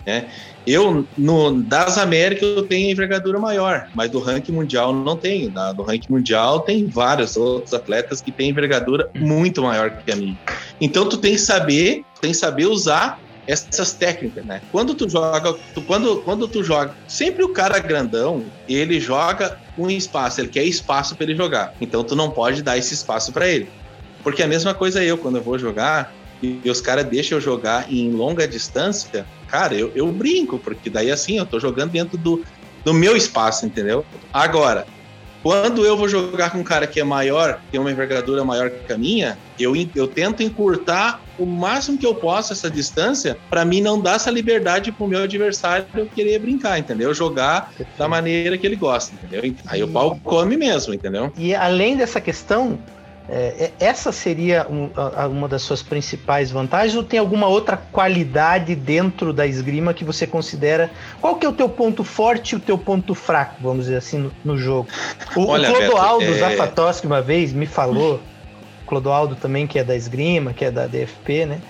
Né? 0.06 0.28
Eu, 0.66 1.06
no, 1.18 1.62
das 1.62 1.98
Américas, 1.98 2.50
eu 2.50 2.64
tenho 2.64 2.90
envergadura 2.90 3.38
maior, 3.38 3.88
mas 3.94 4.10
do 4.10 4.20
ranking 4.20 4.52
mundial 4.52 4.94
não 4.94 5.16
tenho. 5.16 5.50
Da, 5.52 5.72
do 5.72 5.84
ranking 5.84 6.12
mundial 6.12 6.62
tem 6.62 6.88
vários 6.88 7.38
outros 7.38 7.74
atletas 7.74 8.20
que 8.20 8.32
têm 8.32 8.50
envergadura 8.50 9.10
muito 9.14 9.62
maior 9.62 9.92
que 9.92 10.12
a 10.12 10.16
minha. 10.16 10.38
Então 10.82 11.08
tu 11.08 11.18
tem 11.18 11.34
que 11.34 11.40
saber, 11.40 12.04
tem 12.20 12.32
que 12.32 12.38
saber 12.38 12.66
usar 12.66 13.20
essas 13.48 13.94
técnicas, 13.94 14.44
né? 14.46 14.62
Quando 14.72 14.96
tu 14.96 15.08
joga, 15.10 15.54
tu, 15.74 15.82
quando, 15.82 16.18
quando 16.22 16.48
tu 16.48 16.64
joga, 16.64 16.96
sempre 17.08 17.44
o 17.44 17.50
cara 17.50 17.80
grandão, 17.80 18.44
ele 18.68 19.00
joga 19.00 19.60
um 19.78 19.90
espaço, 19.90 20.42
ele 20.42 20.48
quer 20.48 20.64
espaço 20.64 21.16
para 21.16 21.26
ele 21.26 21.36
jogar. 21.36 21.74
Então 21.80 22.04
tu 22.04 22.16
não 22.16 22.32
pode 22.32 22.62
dar 22.62 22.78
esse 22.78 22.94
espaço 22.94 23.32
para 23.32 23.48
ele. 23.48 23.70
Porque 24.24 24.42
a 24.42 24.48
mesma 24.48 24.74
coisa 24.74 25.04
eu, 25.04 25.18
quando 25.18 25.38
eu 25.38 25.44
vou 25.44 25.60
jogar, 25.60 26.14
e 26.42 26.70
os 26.70 26.82
caras 26.82 27.06
deixam 27.06 27.38
eu 27.38 27.42
jogar 27.42 27.92
em 27.92 28.12
longa 28.12 28.48
distância, 28.48 29.26
cara, 29.48 29.76
eu, 29.76 29.92
eu 29.96 30.12
brinco, 30.12 30.58
porque 30.58 30.90
daí 30.90 31.12
assim 31.12 31.38
eu 31.38 31.46
tô 31.46 31.60
jogando 31.60 31.92
dentro 31.92 32.18
do, 32.18 32.44
do 32.84 32.94
meu 32.94 33.16
espaço, 33.16 33.66
entendeu? 33.66 34.06
Agora, 34.34 34.86
quando 35.44 35.86
eu 35.86 35.96
vou 35.96 36.10
jogar 36.10 36.50
com 36.50 36.58
um 36.58 36.64
cara 36.64 36.88
que 36.88 37.00
é 37.00 37.04
maior, 37.04 37.62
tem 37.72 37.80
uma 37.80 37.92
envergadura 37.92 38.44
maior 38.44 38.72
que 38.72 38.92
a 38.92 38.98
minha, 38.98 39.38
eu, 39.60 39.74
eu 39.96 40.08
tento 40.08 40.42
encurtar 40.42 41.22
o 41.38 41.46
máximo 41.46 41.98
que 41.98 42.06
eu 42.06 42.16
posso 42.16 42.54
essa 42.54 42.70
distância 42.70 43.38
para 43.50 43.66
mim 43.66 43.82
não 43.82 44.00
dar 44.00 44.16
essa 44.16 44.32
liberdade 44.32 44.92
pro 44.92 45.08
meu 45.08 45.24
adversário 45.24 45.86
querer 46.14 46.40
brincar, 46.40 46.80
entendeu? 46.80 47.14
Jogar 47.14 47.72
da 47.98 48.08
maneira 48.08 48.58
que 48.58 48.66
ele 48.66 48.76
gosta, 48.76 49.14
entendeu? 49.16 49.56
Aí 49.68 49.84
o 49.84 49.88
pau 49.88 50.20
come 50.24 50.58
mesmo, 50.58 50.94
entendeu? 50.94 51.32
E 51.38 51.54
além 51.54 51.98
dessa 51.98 52.22
questão, 52.22 52.80
é, 53.28 53.72
é, 53.80 53.86
essa 53.86 54.12
seria 54.12 54.68
um, 54.70 54.90
a, 54.96 55.28
uma 55.28 55.48
das 55.48 55.64
suas 55.64 55.82
principais 55.82 56.52
vantagens 56.52 56.96
ou 56.96 57.04
tem 57.04 57.20
alguma 57.20 57.48
outra 57.48 57.76
qualidade 57.76 58.76
dentro 58.76 59.34
da 59.34 59.48
esgrima 59.48 59.94
que 59.94 60.04
você 60.04 60.28
considera? 60.28 60.92
Qual 61.20 61.36
que 61.36 61.46
é 61.46 61.50
o 61.50 61.54
teu 61.54 61.68
ponto 61.68 62.04
forte 62.04 62.52
e 62.52 62.56
o 62.56 62.60
teu 62.60 62.78
ponto 62.78 63.16
fraco, 63.16 63.56
vamos 63.62 63.86
dizer 63.86 63.98
assim, 63.98 64.20
no, 64.20 64.32
no 64.44 64.58
jogo? 64.58 64.88
O, 65.36 65.48
Olha, 65.48 65.72
o 65.72 65.76
Clodoaldo 65.76 66.26
Beto, 66.26 66.36
é... 66.36 66.40
Zafatoski 66.52 67.08
uma 67.08 67.22
vez 67.22 67.52
me 67.52 67.66
falou, 67.66 68.22
Clodoaldo 68.86 69.36
também 69.36 69.68
que 69.68 69.80
é 69.80 69.84
da 69.84 69.96
esgrima, 69.96 70.54
que 70.54 70.66
é 70.66 70.72
da 70.72 70.88
DFP, 70.88 71.46
né? 71.46 71.62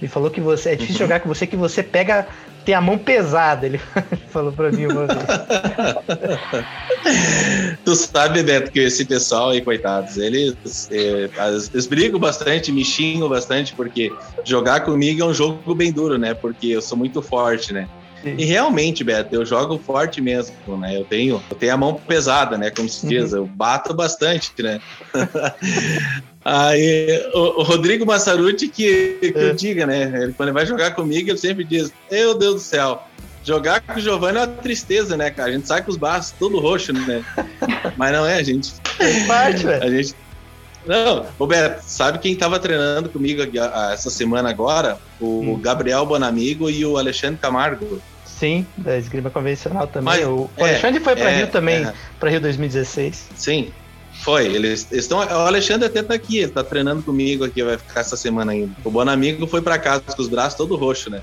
Me 0.00 0.08
falou 0.08 0.30
que 0.30 0.40
você 0.40 0.70
é 0.70 0.74
difícil 0.74 1.02
uhum. 1.02 1.08
jogar 1.08 1.20
com 1.20 1.28
você 1.28 1.46
que 1.46 1.56
você 1.56 1.82
pega 1.82 2.26
tem 2.64 2.74
a 2.74 2.80
mão 2.80 2.98
pesada, 2.98 3.66
ele 3.66 3.80
falou 4.28 4.52
pra 4.52 4.70
mim 4.70 4.86
uma 4.86 5.06
vez. 5.06 5.18
tu 7.84 7.96
sabe, 7.96 8.42
Beto, 8.42 8.70
que 8.70 8.80
esse 8.80 9.04
pessoal 9.04 9.50
aí, 9.50 9.60
coitados, 9.60 10.18
eles, 10.18 10.88
é, 10.90 11.30
eles 11.72 11.86
brigam 11.86 12.20
bastante, 12.20 12.70
me 12.70 12.84
xingam 12.84 13.28
bastante, 13.28 13.74
porque 13.74 14.12
jogar 14.44 14.80
comigo 14.80 15.22
é 15.22 15.24
um 15.24 15.34
jogo 15.34 15.74
bem 15.74 15.92
duro, 15.92 16.18
né? 16.18 16.34
Porque 16.34 16.68
eu 16.68 16.82
sou 16.82 16.98
muito 16.98 17.22
forte, 17.22 17.72
né? 17.72 17.88
Sim. 18.22 18.34
E 18.38 18.44
realmente, 18.44 19.02
Beto, 19.02 19.34
eu 19.34 19.46
jogo 19.46 19.78
forte 19.78 20.20
mesmo, 20.20 20.54
né? 20.78 20.96
Eu 20.96 21.04
tenho, 21.04 21.42
eu 21.50 21.56
tenho 21.56 21.72
a 21.72 21.76
mão 21.76 21.94
pesada, 21.94 22.58
né? 22.58 22.70
Como 22.70 22.88
se 22.88 23.06
diz, 23.06 23.32
uhum. 23.32 23.38
eu 23.38 23.46
bato 23.46 23.94
bastante, 23.94 24.52
né? 24.62 24.80
Aí, 26.44 27.22
o, 27.34 27.60
o, 27.60 27.62
Rodrigo 27.62 28.06
Massaruti 28.06 28.68
que, 28.68 29.18
que 29.20 29.32
é. 29.34 29.50
eu 29.50 29.54
diga, 29.54 29.86
né? 29.86 30.04
Ele, 30.22 30.32
quando 30.32 30.48
ele 30.48 30.54
vai 30.54 30.64
jogar 30.64 30.92
comigo, 30.92 31.30
ele 31.30 31.38
sempre 31.38 31.64
diz: 31.64 31.92
Meu 32.10 32.34
Deus 32.34 32.54
do 32.54 32.60
céu, 32.60 33.02
jogar 33.44 33.80
com 33.80 33.98
o 33.98 34.00
Giovanni 34.00 34.38
é 34.38 34.40
uma 34.40 34.46
tristeza, 34.46 35.16
né, 35.16 35.30
cara? 35.30 35.50
A 35.50 35.52
gente 35.52 35.66
sai 35.66 35.82
com 35.82 35.90
os 35.90 35.96
braços 35.96 36.34
todo 36.38 36.58
roxo, 36.58 36.92
né? 36.92 37.24
Mas 37.96 38.12
não 38.12 38.26
é, 38.26 38.36
a 38.36 38.42
gente. 38.42 38.72
parte, 39.26 39.64
velho. 39.64 39.82
A 39.82 39.90
gente. 39.90 40.14
Não, 40.86 41.26
Roberto, 41.38 41.82
sabe 41.82 42.18
quem 42.18 42.32
estava 42.32 42.58
treinando 42.58 43.08
comigo 43.08 43.42
essa 43.92 44.10
semana 44.10 44.48
agora? 44.50 44.98
O 45.20 45.40
hum. 45.40 45.60
Gabriel 45.60 46.06
Bonamigo 46.06 46.70
e 46.70 46.84
o 46.84 46.96
Alexandre 46.96 47.38
Camargo. 47.40 48.00
Sim, 48.24 48.66
da 48.76 48.96
esgrima 48.96 49.28
convencional 49.28 49.86
também. 49.86 50.04
Mas, 50.04 50.26
o, 50.26 50.34
o 50.34 50.50
é, 50.56 50.70
Alexandre 50.70 51.00
foi 51.00 51.14
para 51.14 51.30
é, 51.30 51.36
Rio 51.36 51.46
também, 51.48 51.84
é. 51.84 51.92
para 52.18 52.30
Rio 52.30 52.40
2016. 52.40 53.28
Sim, 53.36 53.70
foi, 54.22 54.46
eles 54.46 54.86
estão. 54.92 55.18
O 55.18 55.22
Alexandre 55.22 55.86
até 55.86 56.02
tá 56.02 56.14
aqui, 56.14 56.38
ele 56.38 56.52
tá 56.52 56.62
treinando 56.62 57.02
comigo 57.02 57.44
aqui, 57.44 57.62
vai 57.62 57.78
ficar 57.78 58.00
essa 58.00 58.16
semana 58.16 58.52
ainda. 58.52 58.72
O 58.84 58.90
Bonamigo 58.90 59.46
foi 59.46 59.62
para 59.62 59.78
casa 59.78 60.02
com 60.02 60.20
os 60.20 60.28
braços 60.28 60.56
todo 60.56 60.76
roxo, 60.76 61.10
né? 61.10 61.22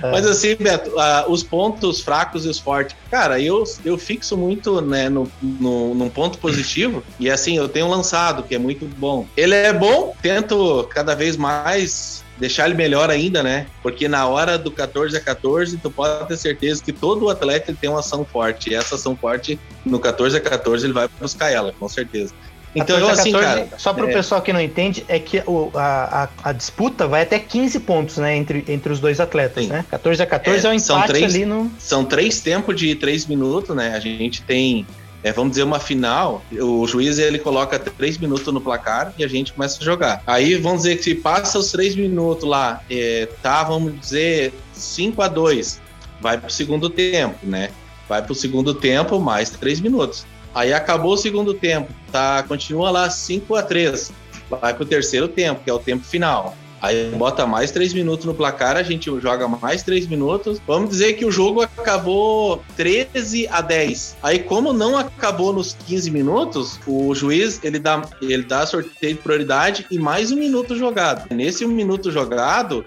É. 0.00 0.10
Mas 0.12 0.26
assim, 0.26 0.54
Beto, 0.54 0.90
uh, 0.90 1.30
os 1.30 1.42
pontos 1.42 2.00
fracos 2.00 2.44
e 2.44 2.48
os 2.48 2.58
fortes. 2.58 2.94
Cara, 3.10 3.40
eu, 3.40 3.64
eu 3.84 3.98
fixo 3.98 4.36
muito 4.36 4.80
né, 4.80 5.08
no, 5.08 5.30
no, 5.42 5.94
num 5.94 6.08
ponto 6.08 6.38
positivo. 6.38 7.02
E 7.18 7.30
assim, 7.30 7.56
eu 7.56 7.68
tenho 7.68 7.88
lançado, 7.88 8.42
que 8.42 8.54
é 8.54 8.58
muito 8.58 8.84
bom. 8.96 9.26
Ele 9.36 9.54
é 9.54 9.72
bom, 9.72 10.14
tento 10.22 10.86
cada 10.90 11.14
vez 11.14 11.36
mais 11.36 12.22
deixar 12.38 12.66
ele 12.66 12.74
melhor 12.74 13.10
ainda, 13.10 13.42
né? 13.42 13.66
Porque 13.82 14.08
na 14.08 14.26
hora 14.26 14.56
do 14.56 14.70
14 14.70 15.16
a 15.16 15.20
14, 15.20 15.76
tu 15.78 15.90
pode 15.90 16.28
ter 16.28 16.36
certeza 16.36 16.82
que 16.82 16.92
todo 16.92 17.28
atleta 17.28 17.74
tem 17.78 17.90
uma 17.90 18.00
ação 18.00 18.24
forte. 18.24 18.70
E 18.70 18.74
essa 18.74 18.94
ação 18.94 19.16
forte, 19.16 19.58
no 19.84 19.98
14 19.98 20.36
a 20.36 20.40
14, 20.40 20.86
ele 20.86 20.92
vai 20.92 21.08
buscar 21.20 21.50
ela, 21.50 21.72
com 21.78 21.88
certeza. 21.88 22.32
Então, 22.74 22.98
eu, 22.98 23.08
assim, 23.08 23.32
14, 23.32 23.62
cara. 23.64 23.68
Só 23.78 23.92
para 23.92 24.04
o 24.04 24.10
é... 24.10 24.12
pessoal 24.12 24.42
que 24.42 24.52
não 24.52 24.60
entende, 24.60 25.04
é 25.08 25.18
que 25.18 25.42
o, 25.46 25.70
a, 25.74 26.28
a, 26.44 26.52
disputa 26.52 27.06
vai 27.06 27.22
até 27.22 27.38
15 27.38 27.80
pontos, 27.80 28.18
né? 28.18 28.36
Entre, 28.36 28.64
entre 28.68 28.92
os 28.92 29.00
dois 29.00 29.20
atletas, 29.20 29.64
Sim. 29.64 29.70
né? 29.70 29.84
14 29.90 30.22
a 30.22 30.26
14 30.26 30.66
é, 30.66 30.68
é 30.68 30.72
um 30.72 30.74
empate 30.74 31.08
três, 31.08 31.34
ali 31.34 31.46
no. 31.46 31.70
São 31.78 32.04
três 32.04 32.40
tempos 32.40 32.76
de 32.76 32.94
três 32.94 33.26
minutos, 33.26 33.74
né? 33.74 33.94
A 33.94 34.00
gente 34.00 34.42
tem. 34.42 34.86
É, 35.22 35.32
vamos 35.32 35.50
dizer, 35.50 35.64
uma 35.64 35.80
final, 35.80 36.42
o 36.52 36.86
juiz 36.86 37.18
ele 37.18 37.38
coloca 37.38 37.78
três 37.78 38.16
minutos 38.18 38.52
no 38.52 38.60
placar 38.60 39.12
e 39.18 39.24
a 39.24 39.28
gente 39.28 39.52
começa 39.52 39.80
a 39.80 39.84
jogar. 39.84 40.22
Aí 40.26 40.54
vamos 40.54 40.82
dizer 40.82 40.96
que 40.96 41.02
se 41.02 41.14
passa 41.16 41.58
os 41.58 41.72
três 41.72 41.96
minutos 41.96 42.48
lá, 42.48 42.82
é, 42.88 43.28
tá, 43.42 43.64
vamos 43.64 43.98
dizer, 43.98 44.52
5 44.72 45.20
a 45.20 45.28
2 45.28 45.80
vai 46.20 46.38
para 46.38 46.48
o 46.48 46.50
segundo 46.50 46.88
tempo, 46.88 47.38
né? 47.42 47.70
Vai 48.08 48.22
para 48.22 48.32
o 48.32 48.34
segundo 48.34 48.74
tempo 48.74 49.18
mais 49.20 49.50
três 49.50 49.80
minutos. 49.80 50.24
Aí 50.54 50.72
acabou 50.72 51.14
o 51.14 51.16
segundo 51.16 51.52
tempo, 51.52 51.92
tá? 52.10 52.42
Continua 52.44 52.90
lá 52.90 53.10
5 53.10 53.54
a 53.54 53.62
3 53.62 54.12
Vai 54.50 54.72
pro 54.72 54.86
terceiro 54.86 55.28
tempo, 55.28 55.62
que 55.62 55.68
é 55.68 55.72
o 55.72 55.78
tempo 55.78 56.04
final. 56.04 56.56
Aí 56.80 57.10
bota 57.16 57.44
mais 57.44 57.70
três 57.70 57.92
minutos 57.92 58.24
no 58.24 58.34
placar, 58.34 58.76
a 58.76 58.82
gente 58.82 59.10
joga 59.20 59.48
mais 59.48 59.82
três 59.82 60.06
minutos. 60.06 60.60
Vamos 60.66 60.90
dizer 60.90 61.14
que 61.14 61.24
o 61.24 61.30
jogo 61.30 61.62
acabou 61.62 62.62
13 62.76 63.48
a 63.48 63.60
10. 63.60 64.16
Aí, 64.22 64.38
como 64.38 64.72
não 64.72 64.96
acabou 64.96 65.52
nos 65.52 65.76
15 65.86 66.10
minutos, 66.10 66.78
o 66.86 67.12
juiz 67.14 67.60
ele 67.64 67.78
dá, 67.78 68.02
ele 68.22 68.44
dá 68.44 68.64
sorteio 68.64 69.14
de 69.14 69.20
prioridade 69.20 69.86
e 69.90 69.98
mais 69.98 70.30
um 70.30 70.36
minuto 70.36 70.76
jogado. 70.76 71.34
Nesse 71.34 71.64
um 71.64 71.68
minuto 71.68 72.12
jogado, 72.12 72.84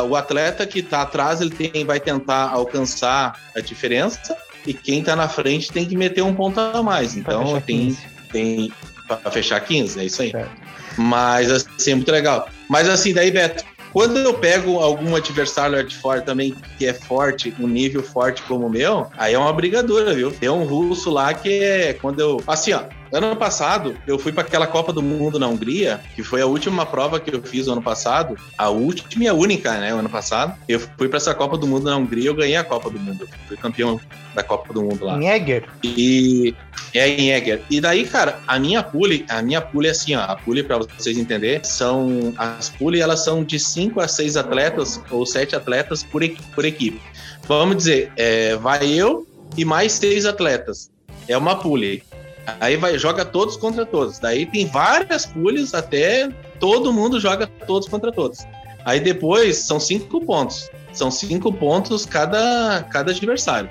o 0.00 0.16
atleta 0.16 0.66
que 0.66 0.78
está 0.78 1.02
atrás 1.02 1.40
ele 1.42 1.50
tem, 1.50 1.84
vai 1.84 2.00
tentar 2.00 2.48
alcançar 2.48 3.38
a 3.54 3.60
diferença 3.60 4.36
e 4.66 4.72
quem 4.72 5.02
tá 5.02 5.14
na 5.14 5.28
frente 5.28 5.70
tem 5.70 5.84
que 5.84 5.96
meter 5.96 6.22
um 6.22 6.34
ponto 6.34 6.58
a 6.58 6.82
mais. 6.82 7.14
Então 7.14 7.60
tem, 7.60 7.96
tem 8.32 8.72
para 9.06 9.30
fechar 9.30 9.60
15, 9.60 10.00
é 10.00 10.04
isso 10.04 10.22
aí. 10.22 10.30
Certo. 10.30 10.66
Mas 10.96 11.50
assim, 11.50 11.92
é 11.92 11.94
muito 11.94 12.10
legal. 12.10 12.48
Mas 12.68 12.88
assim, 12.88 13.12
daí, 13.12 13.30
Beto, 13.30 13.64
quando 13.92 14.18
eu 14.18 14.34
pego 14.34 14.78
algum 14.78 15.16
adversário 15.16 15.82
de 15.82 15.96
fora 15.96 16.20
também 16.20 16.54
que 16.78 16.86
é 16.86 16.92
forte, 16.92 17.54
um 17.58 17.66
nível 17.66 18.02
forte 18.02 18.42
como 18.42 18.66
o 18.66 18.70
meu, 18.70 19.06
aí 19.16 19.32
é 19.32 19.38
uma 19.38 19.52
brigadura, 19.52 20.12
viu? 20.12 20.30
Tem 20.30 20.50
um 20.50 20.64
russo 20.64 21.10
lá 21.10 21.32
que 21.32 21.62
é 21.62 21.94
quando 21.94 22.20
eu. 22.20 22.42
Assim, 22.46 22.72
ó, 22.72 22.82
Ano 23.12 23.36
passado, 23.36 23.96
eu 24.06 24.18
fui 24.18 24.32
para 24.32 24.42
aquela 24.42 24.66
Copa 24.66 24.92
do 24.92 25.02
Mundo 25.02 25.38
na 25.38 25.46
Hungria, 25.46 26.00
que 26.14 26.22
foi 26.22 26.40
a 26.40 26.46
última 26.46 26.84
prova 26.84 27.20
que 27.20 27.34
eu 27.34 27.42
fiz 27.42 27.68
ano 27.68 27.82
passado, 27.82 28.36
a 28.56 28.68
última 28.68 29.24
e 29.24 29.28
a 29.28 29.34
única, 29.34 29.72
né, 29.78 29.94
o 29.94 29.98
ano 29.98 30.08
passado. 30.08 30.56
Eu 30.68 30.80
fui 30.80 31.08
para 31.08 31.18
essa 31.18 31.34
Copa 31.34 31.56
do 31.56 31.66
Mundo 31.66 31.84
na 31.84 31.96
Hungria, 31.96 32.24
e 32.24 32.26
eu 32.26 32.34
ganhei 32.34 32.56
a 32.56 32.64
Copa 32.64 32.90
do 32.90 32.98
Mundo. 32.98 33.28
Fui 33.46 33.56
campeão 33.56 34.00
da 34.34 34.42
Copa 34.42 34.72
do 34.72 34.82
Mundo 34.82 35.04
lá. 35.04 35.18
Em 35.18 35.28
Eger? 35.28 35.64
E 35.82 36.54
é 36.92 37.08
em 37.08 37.30
Eger. 37.30 37.62
E 37.70 37.80
daí, 37.80 38.04
cara, 38.06 38.40
a 38.46 38.58
minha 38.58 38.82
pule, 38.82 39.24
a 39.28 39.40
minha 39.42 39.60
pule 39.60 39.88
é 39.88 39.90
assim, 39.90 40.14
ó, 40.14 40.20
a 40.20 40.36
pule 40.36 40.62
para 40.62 40.78
vocês 40.78 41.16
entenderem, 41.16 41.62
são 41.62 42.34
as 42.36 42.68
pule 42.68 43.00
elas 43.00 43.24
são 43.24 43.44
de 43.44 43.58
5 43.58 44.00
a 44.00 44.08
6 44.08 44.36
atletas 44.36 45.00
ou 45.10 45.24
7 45.24 45.56
atletas 45.56 46.02
por, 46.02 46.22
por 46.54 46.64
equipe. 46.64 47.00
Vamos 47.46 47.76
dizer, 47.76 48.12
é, 48.16 48.56
vai 48.56 48.86
eu 48.88 49.26
e 49.56 49.64
mais 49.64 49.92
seis 49.92 50.26
atletas. 50.26 50.90
É 51.28 51.36
uma 51.36 51.56
pule. 51.56 52.02
Aí 52.60 52.76
vai, 52.76 52.98
joga 52.98 53.24
todos 53.24 53.56
contra 53.56 53.84
todos. 53.84 54.18
Daí 54.18 54.46
tem 54.46 54.66
várias 54.66 55.26
pulhas 55.26 55.74
até 55.74 56.28
todo 56.60 56.92
mundo 56.92 57.18
joga 57.20 57.46
todos 57.66 57.88
contra 57.88 58.12
todos. 58.12 58.46
Aí 58.84 59.00
depois 59.00 59.58
são 59.58 59.80
cinco 59.80 60.20
pontos. 60.24 60.70
São 60.92 61.10
cinco 61.10 61.52
pontos 61.52 62.06
cada, 62.06 62.84
cada 62.90 63.10
adversário. 63.10 63.68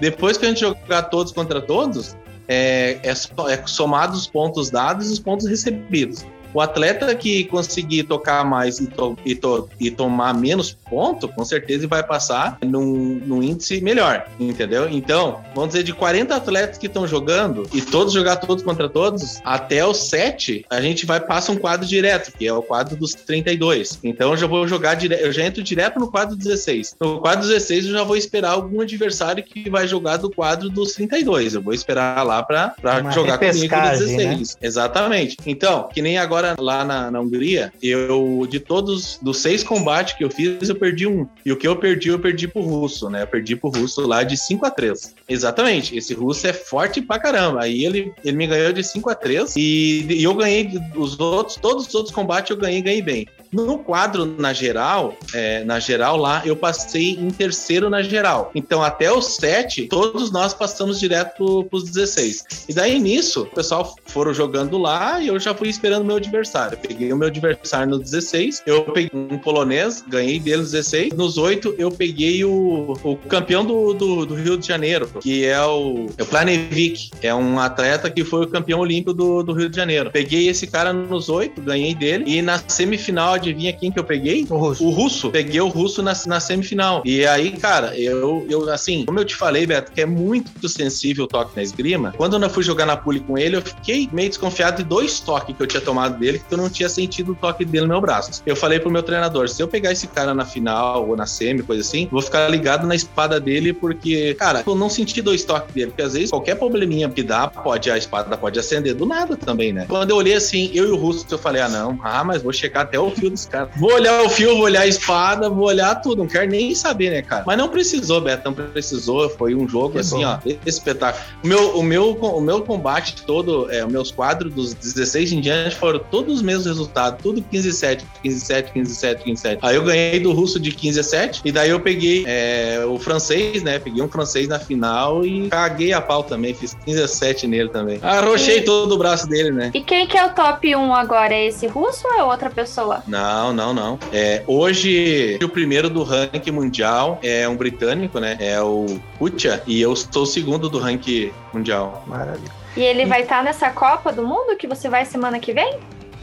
Depois 0.00 0.36
que 0.36 0.46
a 0.46 0.48
gente 0.48 0.60
jogar 0.60 1.04
todos 1.04 1.32
contra 1.32 1.60
todos, 1.60 2.16
é, 2.48 2.98
é, 3.02 3.10
é 3.10 3.66
somado 3.66 4.16
os 4.16 4.26
pontos 4.26 4.70
dados 4.70 5.08
e 5.08 5.12
os 5.12 5.18
pontos 5.18 5.46
recebidos. 5.46 6.24
O 6.54 6.60
atleta 6.60 7.12
que 7.16 7.44
conseguir 7.46 8.04
tocar 8.04 8.44
mais 8.44 8.78
e, 8.78 8.86
to, 8.86 9.18
e, 9.24 9.34
to, 9.34 9.68
e 9.80 9.90
tomar 9.90 10.32
menos 10.32 10.72
ponto, 10.88 11.26
com 11.28 11.44
certeza 11.44 11.88
vai 11.88 12.02
passar 12.02 12.58
num, 12.64 13.20
num, 13.26 13.42
índice 13.42 13.80
melhor, 13.80 14.24
entendeu? 14.38 14.88
Então, 14.88 15.42
vamos 15.52 15.70
dizer, 15.70 15.82
de 15.82 15.92
40 15.92 16.34
atletas 16.34 16.78
que 16.78 16.86
estão 16.86 17.08
jogando 17.08 17.68
e 17.72 17.82
todos 17.82 18.12
jogar 18.12 18.36
todos 18.36 18.62
contra 18.62 18.88
todos, 18.88 19.40
até 19.44 19.84
os 19.84 20.08
7, 20.08 20.64
a 20.70 20.80
gente 20.80 21.04
vai 21.04 21.18
passar 21.18 21.52
um 21.52 21.56
quadro 21.56 21.86
direto, 21.86 22.32
que 22.38 22.46
é 22.46 22.52
o 22.52 22.62
quadro 22.62 22.96
dos 22.96 23.14
32. 23.14 23.98
Então, 24.04 24.30
eu 24.30 24.36
já 24.36 24.46
vou 24.46 24.68
jogar 24.68 24.94
direto, 24.94 25.20
eu 25.20 25.32
já 25.32 25.44
entro 25.44 25.60
direto 25.60 25.98
no 25.98 26.08
quadro 26.08 26.36
16. 26.36 26.96
No 27.00 27.20
quadro 27.20 27.48
16, 27.48 27.86
eu 27.86 27.92
já 27.92 28.04
vou 28.04 28.16
esperar 28.16 28.52
algum 28.52 28.80
adversário 28.80 29.42
que 29.42 29.68
vai 29.68 29.88
jogar 29.88 30.18
do 30.18 30.30
quadro 30.30 30.70
dos 30.70 30.92
32. 30.92 31.54
Eu 31.54 31.62
vou 31.62 31.74
esperar 31.74 32.24
lá 32.24 32.42
para 32.42 32.74
jogar 33.10 33.38
comigo 33.38 33.74
no 33.74 33.90
16. 33.90 34.16
Né? 34.16 34.44
Exatamente. 34.62 35.36
Então, 35.44 35.88
que 35.92 36.00
nem 36.00 36.16
agora 36.16 36.43
agora 36.44 36.56
lá 36.58 36.84
na, 36.84 37.10
na 37.10 37.20
Hungria, 37.20 37.72
eu, 37.82 38.46
de 38.48 38.60
todos, 38.60 39.18
dos 39.22 39.38
seis 39.38 39.62
combates 39.62 40.14
que 40.14 40.24
eu 40.24 40.30
fiz, 40.30 40.68
eu 40.68 40.74
perdi 40.74 41.06
um. 41.06 41.26
E 41.44 41.52
o 41.52 41.56
que 41.56 41.66
eu 41.66 41.76
perdi, 41.76 42.08
eu 42.08 42.18
perdi 42.18 42.46
pro 42.46 42.62
russo, 42.62 43.08
né? 43.08 43.22
Eu 43.22 43.26
perdi 43.26 43.56
pro 43.56 43.70
russo 43.70 44.06
lá 44.06 44.22
de 44.22 44.36
5 44.36 44.66
a 44.66 44.70
3 44.70 45.14
Exatamente. 45.28 45.96
Esse 45.96 46.12
russo 46.14 46.46
é 46.46 46.52
forte 46.52 47.00
pra 47.00 47.18
caramba. 47.18 47.62
Aí 47.62 47.84
ele, 47.84 48.12
ele 48.24 48.36
me 48.36 48.46
ganhou 48.46 48.72
de 48.72 48.82
5 48.82 49.10
a 49.10 49.14
3 49.14 49.56
e, 49.56 50.06
e 50.10 50.24
eu 50.24 50.34
ganhei 50.34 50.70
os 50.94 51.18
outros, 51.18 51.56
todos 51.56 51.86
os 51.86 51.94
outros 51.94 52.14
combates 52.14 52.50
eu 52.50 52.56
ganhei, 52.56 52.82
ganhei 52.82 53.02
bem. 53.02 53.26
No 53.54 53.78
quadro, 53.78 54.26
na 54.26 54.52
geral, 54.52 55.16
é, 55.32 55.62
na 55.64 55.78
geral 55.78 56.16
lá, 56.16 56.42
eu 56.44 56.56
passei 56.56 57.10
em 57.12 57.30
terceiro 57.30 57.88
na 57.88 58.02
geral. 58.02 58.50
Então, 58.52 58.82
até 58.82 59.12
os 59.12 59.36
sete, 59.36 59.86
todos 59.86 60.32
nós 60.32 60.52
passamos 60.52 60.98
direto 60.98 61.64
pros 61.70 61.84
16. 61.84 62.66
E 62.68 62.74
daí, 62.74 62.98
nisso, 62.98 63.42
o 63.42 63.46
pessoal 63.46 63.94
foram 64.06 64.34
jogando 64.34 64.76
lá 64.76 65.20
e 65.20 65.28
eu 65.28 65.38
já 65.38 65.54
fui 65.54 65.68
esperando 65.68 66.04
meu 66.04 66.16
adversário. 66.16 66.76
peguei 66.76 67.12
o 67.12 67.16
meu 67.16 67.28
adversário 67.28 67.90
no 67.90 67.98
16, 67.98 68.64
eu 68.66 68.82
peguei 68.82 69.10
um 69.14 69.38
polonês, 69.38 70.04
ganhei 70.08 70.40
dele 70.40 70.58
no 70.58 70.64
16. 70.64 71.12
Nos 71.12 71.38
oito, 71.38 71.74
eu 71.78 71.92
peguei 71.92 72.44
o, 72.44 72.94
o 73.04 73.16
campeão 73.16 73.64
do, 73.64 73.94
do, 73.94 74.26
do, 74.26 74.34
Rio 74.34 74.58
de 74.58 74.66
Janeiro, 74.66 75.08
que 75.20 75.44
é 75.44 75.60
o, 75.64 76.06
é 76.18 76.22
o 76.22 76.26
Planevik. 76.26 77.10
É 77.22 77.32
um 77.32 77.60
atleta 77.60 78.10
que 78.10 78.24
foi 78.24 78.44
o 78.44 78.48
campeão 78.48 78.80
olímpico 78.80 79.14
do, 79.14 79.42
do 79.44 79.52
Rio 79.52 79.68
de 79.68 79.76
Janeiro. 79.76 80.10
Peguei 80.10 80.48
esse 80.48 80.66
cara 80.66 80.92
nos 80.92 81.28
oito, 81.28 81.60
ganhei 81.60 81.94
dele. 81.94 82.24
E 82.26 82.42
na 82.42 82.58
semifinal, 82.58 83.38
adivinha 83.50 83.72
quem 83.72 83.90
que 83.90 83.98
eu 83.98 84.04
peguei? 84.04 84.46
O 84.48 84.56
russo. 84.56 84.84
O 84.84 84.90
russo. 84.90 85.30
Peguei 85.30 85.60
o 85.60 85.68
russo 85.68 86.02
na, 86.02 86.12
na 86.26 86.40
semifinal. 86.40 87.02
E 87.04 87.26
aí, 87.26 87.52
cara, 87.52 87.98
eu, 87.98 88.46
eu, 88.48 88.70
assim, 88.70 89.04
como 89.04 89.18
eu 89.18 89.24
te 89.24 89.36
falei, 89.36 89.66
Beto, 89.66 89.92
que 89.92 90.00
é 90.00 90.06
muito 90.06 90.68
sensível 90.68 91.24
o 91.24 91.28
toque 91.28 91.56
na 91.56 91.62
esgrima, 91.62 92.12
quando 92.16 92.40
eu 92.40 92.50
fui 92.50 92.62
jogar 92.62 92.86
na 92.86 92.96
pule 92.96 93.20
com 93.20 93.38
ele, 93.38 93.56
eu 93.56 93.62
fiquei 93.62 94.08
meio 94.12 94.28
desconfiado 94.28 94.82
de 94.82 94.84
dois 94.84 95.20
toques 95.20 95.56
que 95.56 95.62
eu 95.62 95.66
tinha 95.66 95.80
tomado 95.80 96.18
dele, 96.18 96.38
que 96.46 96.52
eu 96.52 96.58
não 96.58 96.68
tinha 96.68 96.88
sentido 96.88 97.32
o 97.32 97.34
toque 97.34 97.64
dele 97.64 97.86
no 97.86 97.92
meu 97.92 98.00
braço. 98.00 98.42
Eu 98.44 98.56
falei 98.56 98.78
pro 98.78 98.90
meu 98.90 99.02
treinador, 99.02 99.48
se 99.48 99.62
eu 99.62 99.68
pegar 99.68 99.92
esse 99.92 100.06
cara 100.06 100.34
na 100.34 100.44
final 100.44 101.08
ou 101.08 101.16
na 101.16 101.26
semi, 101.26 101.62
coisa 101.62 101.82
assim, 101.82 102.08
vou 102.10 102.22
ficar 102.22 102.48
ligado 102.48 102.86
na 102.86 102.94
espada 102.94 103.40
dele, 103.40 103.72
porque, 103.72 104.34
cara, 104.34 104.62
eu 104.66 104.74
não 104.74 104.88
senti 104.88 105.20
dois 105.20 105.44
toques 105.44 105.74
dele, 105.74 105.88
porque 105.88 106.02
às 106.02 106.14
vezes 106.14 106.30
qualquer 106.30 106.56
probleminha 106.56 107.08
que 107.08 107.22
dá, 107.22 107.48
pode, 107.48 107.90
a 107.90 107.98
espada 107.98 108.36
pode 108.36 108.58
acender 108.58 108.94
do 108.94 109.06
nada 109.06 109.36
também, 109.36 109.72
né? 109.72 109.86
Quando 109.88 110.10
eu 110.10 110.16
olhei 110.16 110.34
assim, 110.34 110.70
eu 110.74 110.88
e 110.88 110.90
o 110.90 110.96
russo, 110.96 111.26
eu 111.30 111.38
falei, 111.38 111.62
ah, 111.62 111.68
não, 111.68 111.98
ah, 112.02 112.24
mas 112.24 112.42
vou 112.42 112.52
checar 112.52 112.82
até 112.82 112.98
o 112.98 113.10
fio 113.10 113.33
dos 113.34 113.46
caras. 113.46 113.68
Vou 113.76 113.92
olhar 113.92 114.22
o 114.22 114.28
fio, 114.28 114.54
vou 114.56 114.64
olhar 114.64 114.82
a 114.82 114.86
espada, 114.86 115.48
vou 115.50 115.66
olhar 115.66 115.94
tudo. 115.96 116.18
Não 116.18 116.26
quero 116.26 116.50
nem 116.50 116.74
saber, 116.74 117.10
né, 117.10 117.22
cara? 117.22 117.44
Mas 117.46 117.58
não 117.58 117.68
precisou, 117.68 118.20
Beto, 118.20 118.44
não 118.44 118.54
precisou. 118.54 119.28
Foi 119.30 119.54
um 119.54 119.68
jogo, 119.68 119.92
que 119.94 119.98
assim, 119.98 120.24
bom. 120.24 120.26
ó, 120.26 120.38
espetáculo. 120.66 121.24
O 121.42 121.46
meu, 121.46 121.78
o 121.78 121.82
meu, 121.82 122.12
o 122.12 122.40
meu 122.40 122.62
combate 122.62 123.22
todo, 123.22 123.70
é, 123.70 123.84
os 123.84 123.92
meus 123.92 124.10
quadros 124.10 124.52
dos 124.52 124.74
16 124.74 125.32
em 125.32 125.40
diante 125.40 125.76
foram 125.76 125.98
todos 125.98 126.36
os 126.36 126.42
mesmos 126.42 126.66
resultados. 126.66 127.20
Tudo 127.22 127.42
15-7, 127.42 128.02
15-7, 128.24 128.72
15-7, 128.74 129.22
15-7. 129.24 129.58
Aí 129.62 129.76
eu 129.76 129.84
ganhei 129.84 130.20
do 130.20 130.32
russo 130.32 130.58
de 130.58 130.70
15 130.72 131.00
a 131.00 131.02
7. 131.02 131.42
E 131.44 131.52
daí 131.52 131.70
eu 131.70 131.80
peguei 131.80 132.24
é, 132.26 132.84
o 132.86 132.98
francês, 132.98 133.62
né? 133.62 133.78
Peguei 133.78 134.02
um 134.02 134.08
francês 134.08 134.48
na 134.48 134.58
final 134.58 135.24
e 135.24 135.48
caguei 135.48 135.92
a 135.92 136.00
pau 136.00 136.22
também. 136.22 136.54
Fiz 136.54 136.74
15 136.84 137.02
a 137.02 137.08
7 137.08 137.46
nele 137.46 137.68
também. 137.68 137.98
Arrochei 138.02 138.58
e... 138.58 138.62
todo 138.62 138.92
o 138.92 138.98
braço 138.98 139.26
dele, 139.26 139.50
né? 139.50 139.70
E 139.74 139.80
quem 139.80 140.06
que 140.06 140.16
é 140.16 140.24
o 140.24 140.30
top 140.30 140.74
1 140.74 140.94
agora? 140.94 141.34
É 141.34 141.46
esse 141.46 141.66
russo 141.66 142.06
ou 142.06 142.14
é 142.14 142.22
outra 142.22 142.50
pessoa? 142.50 143.02
Não, 143.06 143.13
não, 143.52 143.74
não. 143.74 143.98
É, 144.12 144.42
hoje, 144.46 145.38
o 145.42 145.48
primeiro 145.48 145.88
do 145.88 146.02
ranking 146.02 146.50
mundial 146.50 147.18
é 147.22 147.48
um 147.48 147.56
britânico, 147.56 148.18
né? 148.18 148.36
É 148.40 148.60
o 148.60 148.86
Kucha, 149.18 149.62
e 149.66 149.80
eu 149.80 149.94
sou 149.94 150.22
o 150.22 150.26
segundo 150.26 150.68
do 150.68 150.78
ranking 150.78 151.32
mundial. 151.52 152.04
Maravilha. 152.06 152.52
E 152.76 152.82
ele 152.82 153.06
vai 153.06 153.22
estar 153.22 153.38
tá 153.38 153.42
nessa 153.42 153.70
Copa 153.70 154.12
do 154.12 154.26
Mundo 154.26 154.56
que 154.56 154.66
você 154.66 154.88
vai 154.88 155.04
semana 155.04 155.38
que 155.38 155.52
vem? 155.52 155.78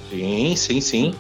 Sim, 0.10 0.56
sim, 0.56 0.82
sim. 0.82 1.16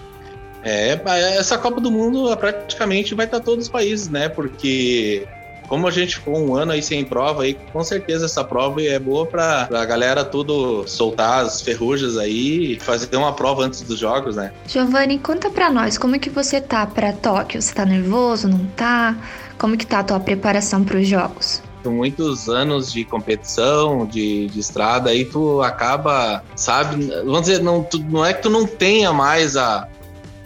É, 0.63 0.99
essa 1.38 1.57
Copa 1.57 1.81
do 1.81 1.89
Mundo 1.89 2.36
praticamente 2.38 3.15
vai 3.15 3.25
estar 3.25 3.39
todos 3.39 3.65
os 3.65 3.71
países, 3.71 4.10
né? 4.10 4.29
Porque 4.29 5.27
como 5.71 5.88
a 5.88 5.91
gente 5.91 6.17
ficou 6.17 6.38
um 6.38 6.53
ano 6.53 6.73
aí 6.73 6.84
sem 6.84 7.05
prova, 7.05 7.43
aí 7.43 7.57
com 7.71 7.81
certeza 7.81 8.25
essa 8.25 8.43
prova 8.43 8.84
é 8.84 8.99
boa 8.99 9.25
para 9.25 9.69
a 9.71 9.86
galera 9.86 10.25
tudo 10.25 10.86
soltar 10.86 11.45
as 11.45 11.62
ferrugens 11.62 12.17
aí 12.17 12.73
e 12.73 12.79
fazer 12.81 13.15
uma 13.15 13.31
prova 13.31 13.63
antes 13.63 13.79
dos 13.79 13.97
jogos, 13.97 14.36
né? 14.36 14.51
Giovanni, 14.67 15.17
conta 15.17 15.49
para 15.49 15.69
nós, 15.69 15.97
como 15.97 16.17
é 16.17 16.19
que 16.19 16.29
você 16.29 16.60
tá 16.60 16.86
para 16.86 17.13
Tóquio? 17.13 17.62
Você 17.62 17.73
tá 17.73 17.86
nervoso, 17.86 18.49
não 18.49 18.65
tá? 18.75 19.15
Como 19.57 19.77
que 19.77 19.88
tá 19.88 19.99
a 19.99 20.03
tua 20.03 20.19
preparação 20.19 20.84
para 20.84 20.97
os 20.97 21.07
jogos? 21.07 21.63
Muitos 21.86 22.49
anos 22.49 22.91
de 22.91 23.05
competição, 23.05 24.05
de, 24.05 24.47
de 24.47 24.60
estrada, 24.60 25.12
aí 25.12 25.23
tu 25.23 25.62
acaba, 25.62 26.43
sabe, 26.53 27.05
vamos 27.23 27.43
dizer, 27.43 27.63
não, 27.63 27.81
tu, 27.81 27.97
não 27.97 28.25
é 28.25 28.34
que 28.34 28.41
tu 28.41 28.49
não 28.49 28.67
tenha 28.67 29.13
mais 29.13 29.55
a, 29.55 29.88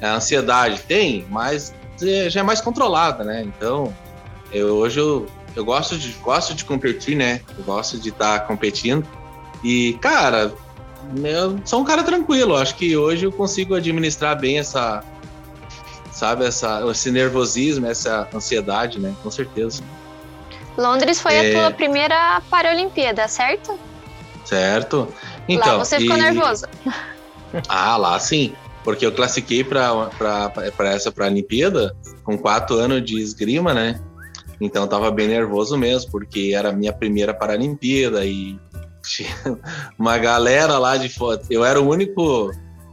a 0.04 0.18
ansiedade, 0.18 0.82
tem, 0.88 1.26
mas 1.32 1.74
já 2.30 2.42
é 2.42 2.44
mais 2.44 2.62
controlada, 2.62 3.24
né? 3.24 3.42
Então, 3.44 3.92
eu, 4.52 4.76
hoje 4.76 5.00
eu, 5.00 5.26
eu 5.56 5.66
gosto, 5.66 5.98
de, 5.98 6.12
gosto 6.14 6.54
de 6.54 6.66
competir, 6.66 7.16
né? 7.16 7.42
Eu 7.58 7.64
gosto 7.64 7.98
de 7.98 8.10
estar 8.10 8.40
tá 8.40 8.46
competindo. 8.46 9.06
E, 9.64 9.94
cara, 10.02 10.54
eu 11.24 11.60
sou 11.66 11.82
um 11.82 11.86
cara 11.86 12.04
tranquilo. 12.04 12.56
Acho 12.56 12.76
que 12.76 12.96
hoje 12.96 13.26
eu 13.26 13.32
consigo 13.32 13.76
administrar 13.76 14.40
bem 14.40 14.60
essa, 14.60 15.04
sabe, 16.12 16.46
essa, 16.46 16.82
esse 16.90 17.12
nervosismo, 17.12 17.86
essa 17.88 18.28
ansiedade, 18.34 19.00
né? 19.00 19.14
Com 19.22 19.32
certeza. 19.32 19.84
Londres 20.78 21.22
foi 21.22 21.36
é... 21.36 21.50
a 21.50 21.60
tua 21.60 21.72
primeira 21.72 22.42
Paralimpíada, 22.50 23.28
certo? 23.28 23.80
Certo. 24.44 25.08
Então, 25.48 25.78
lá 25.78 25.84
você 25.84 26.00
ficou 26.00 26.18
e... 26.18 26.22
nervoso. 26.22 26.66
Ah, 27.70 27.96
lá 27.96 28.20
sim. 28.20 28.54
Porque 28.84 29.06
eu 29.06 29.14
classifiquei 29.14 29.64
para 29.64 30.10
essa 30.94 31.10
Paralimpíada 31.10 31.96
com 32.22 32.38
quatro 32.38 32.76
anos 32.76 33.02
de 33.06 33.18
esgrima, 33.18 33.74
né? 33.74 34.02
Então 34.60 34.84
eu 34.84 34.88
tava 34.88 35.12
bem 35.12 35.28
nervoso 35.28 35.78
mesmo, 35.78 36.12
porque 36.12 36.54
era 36.56 36.70
a 36.70 36.74
minha 36.74 36.94
primeira 36.94 37.34
Paralimpíada 37.34 38.26
e 38.26 38.58
tinha 39.04 39.30
uma 39.98 40.18
galera 40.18 40.78
lá 40.78 40.98
de 40.98 41.10
foto. 41.10 41.46
Eu 41.50 41.64
era 41.64 41.80
o 41.80 41.88
único, 41.88 42.52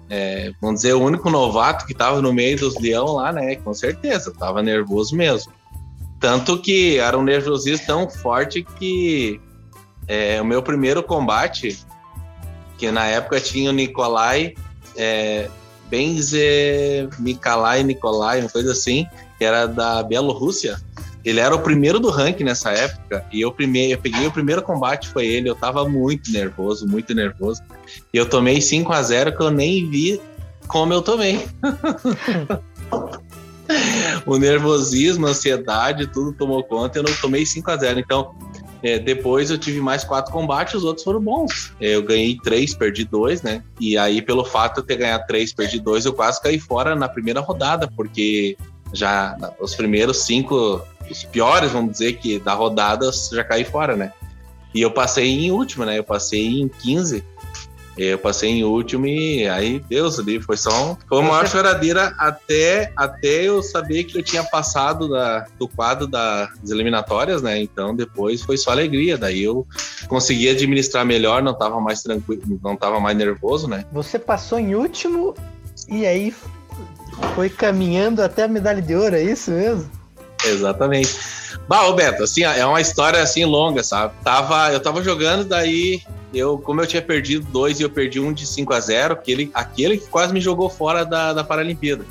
é, 0.09 0.53
vamos 0.61 0.81
dizer, 0.81 0.94
o 0.94 1.03
único 1.03 1.31
novato 1.31 1.87
que 1.87 1.94
tava 1.94 2.20
no 2.20 2.33
meio 2.33 2.59
dos 2.59 2.79
leão 2.79 3.14
lá, 3.14 3.33
né? 3.33 3.57
Com 3.57 3.72
certeza, 3.72 4.33
tava 4.33 4.62
nervoso 4.62 5.16
mesmo. 5.16 5.53
Tanto 6.20 6.59
que 6.59 6.98
era 6.98 7.18
um 7.18 7.22
nervosismo 7.22 7.87
tão 7.87 8.09
forte 8.09 8.62
que 8.62 9.40
é, 10.07 10.40
o 10.40 10.44
meu 10.44 10.62
primeiro 10.62 11.03
combate, 11.03 11.79
que 12.79 12.90
na 12.90 13.07
época 13.07 13.40
tinha 13.40 13.70
o 13.70 13.72
Nikolai, 13.72 14.55
é, 14.96 15.48
Benze 15.88 17.09
Nikolai 17.18 17.83
Nikolai, 17.83 18.40
uma 18.40 18.48
coisa 18.48 18.72
assim, 18.72 19.07
que 19.38 19.44
era 19.44 19.66
da 19.66 20.03
Bielorrússia. 20.03 20.81
Ele 21.25 21.41
era 21.41 21.55
o 21.55 21.61
primeiro 21.61 22.01
do 22.01 22.11
ranking 22.11 22.45
nessa 22.45 22.73
época, 22.73 23.25
e 23.33 23.41
eu, 23.41 23.53
primeiro, 23.53 23.93
eu 23.93 23.99
peguei 23.99 24.27
o 24.27 24.33
primeiro 24.33 24.63
combate, 24.63 25.09
foi 25.09 25.27
ele. 25.27 25.49
Eu 25.49 25.55
tava 25.55 25.89
muito 25.89 26.33
nervoso, 26.33 26.87
muito 26.87 27.15
nervoso. 27.15 27.63
E 28.13 28.17
eu 28.17 28.29
tomei 28.29 28.61
5 28.61 28.93
a 28.93 29.03
0 29.03 29.37
que 29.37 29.43
eu 29.43 29.51
nem 29.51 29.89
vi 29.89 30.21
como 30.67 30.93
eu 30.93 31.03
tomei. 31.03 31.47
o 34.27 34.37
nervosismo, 34.37 35.27
a 35.27 35.31
ansiedade, 35.31 36.07
tudo 36.07 36.33
tomou 36.33 36.63
conta. 36.65 36.99
Eu 36.99 37.05
não 37.05 37.15
tomei 37.15 37.47
5 37.47 37.71
a 37.71 37.77
0 37.77 38.01
Então, 38.01 38.35
é, 38.83 38.99
depois 38.99 39.51
eu 39.51 39.59
tive 39.59 39.81
mais 39.81 40.03
quatro 40.03 40.33
combates, 40.33 40.75
os 40.75 40.85
outros 40.85 41.05
foram 41.05 41.21
bons. 41.21 41.73
É, 41.81 41.95
eu 41.95 42.03
ganhei 42.03 42.37
três, 42.43 42.75
perdi 42.75 43.05
dois, 43.05 43.43
né? 43.43 43.63
E 43.79 43.97
aí, 43.97 44.21
pelo 44.21 44.45
fato 44.45 44.75
de 44.75 44.81
eu 44.81 44.85
ter 44.85 44.97
ganhado 44.97 45.25
três, 45.27 45.53
perdi 45.53 45.79
dois, 45.79 46.05
eu 46.05 46.13
quase 46.13 46.43
caí 46.43 46.59
fora 46.59 46.97
na 46.97 47.09
primeira 47.09 47.41
rodada, 47.41 47.89
porque 47.97 48.57
já 48.93 49.37
os 49.61 49.75
primeiros 49.75 50.25
cinco 50.25 50.83
os 51.11 51.25
piores, 51.25 51.73
vamos 51.73 51.93
dizer, 51.93 52.15
que 52.15 52.38
da 52.38 52.55
rodada 52.55 53.11
já 53.33 53.45
caí 53.45 53.65
fora, 53.65 53.97
né? 53.97 54.12
E 54.75 54.81
eu 54.81 54.91
passei 54.91 55.29
em 55.29 55.51
último, 55.51 55.85
né? 55.85 55.99
Eu 55.99 56.05
passei 56.05 56.61
em 56.61 56.69
15. 56.69 57.25
Eu 57.97 58.19
passei 58.19 58.49
em 58.49 58.65
último 58.65 59.07
e 59.07 59.47
aí, 59.47 59.79
Deus 59.79 60.19
ali, 60.19 60.41
foi 60.41 60.57
só 60.57 60.93
um, 60.93 60.97
foi 61.07 61.19
uma 61.19 61.33
maior 61.33 61.47
choradeira 61.47 62.15
até, 62.19 62.91
até 62.97 63.43
eu 63.43 63.62
saber 63.62 64.05
que 64.05 64.19
eu 64.19 64.23
tinha 64.23 64.43
passado 64.43 65.11
da, 65.11 65.47
do 65.59 65.69
quadro 65.69 66.07
das 66.07 66.49
eliminatórias, 66.71 67.43
né? 67.43 67.61
Então 67.61 67.95
depois 67.95 68.41
foi 68.41 68.57
só 68.57 68.71
alegria. 68.71 69.19
Daí 69.19 69.43
eu 69.43 69.67
consegui 70.09 70.49
administrar 70.49 71.05
melhor, 71.05 71.43
não 71.43 71.53
tava 71.53 71.79
mais 71.81 72.03
tranquilo, 72.03 72.59
não 72.62 72.77
tava 72.77 72.99
mais 72.99 73.17
nervoso, 73.17 73.69
né? 73.69 73.85
Você 73.93 74.19
passou 74.19 74.59
em 74.59 74.75
último 74.75 75.35
e 75.87 76.07
aí 76.07 76.35
foi 77.35 77.51
caminhando 77.51 78.23
até 78.23 78.45
a 78.45 78.49
medalha 78.49 78.81
de 78.81 78.95
ouro, 78.95 79.17
é 79.17 79.23
isso 79.23 79.51
mesmo? 79.51 80.02
Exatamente. 80.44 81.16
Bah, 81.68 81.90
Beto, 81.92 82.24
assim, 82.24 82.42
é 82.42 82.64
uma 82.66 82.81
história 82.81 83.22
assim 83.22 83.44
longa, 83.44 83.83
sabe? 83.83 84.14
Tava, 84.24 84.72
eu 84.72 84.81
tava 84.81 85.02
jogando, 85.02 85.44
daí 85.44 86.02
eu, 86.35 86.59
como 86.59 86.81
eu 86.81 86.87
tinha 86.87 87.02
perdido 87.02 87.46
dois 87.50 87.78
e 87.78 87.83
eu 87.83 87.90
perdi 87.90 88.18
um 88.18 88.33
de 88.33 88.46
5 88.46 88.72
a 88.72 88.81
0 88.81 89.14
aquele, 89.14 89.50
aquele 89.55 89.98
que 89.98 90.07
quase 90.09 90.33
me 90.33 90.40
jogou 90.40 90.68
fora 90.68 91.05
da, 91.05 91.33
da 91.33 91.44
Paralimpíada. 91.44 92.05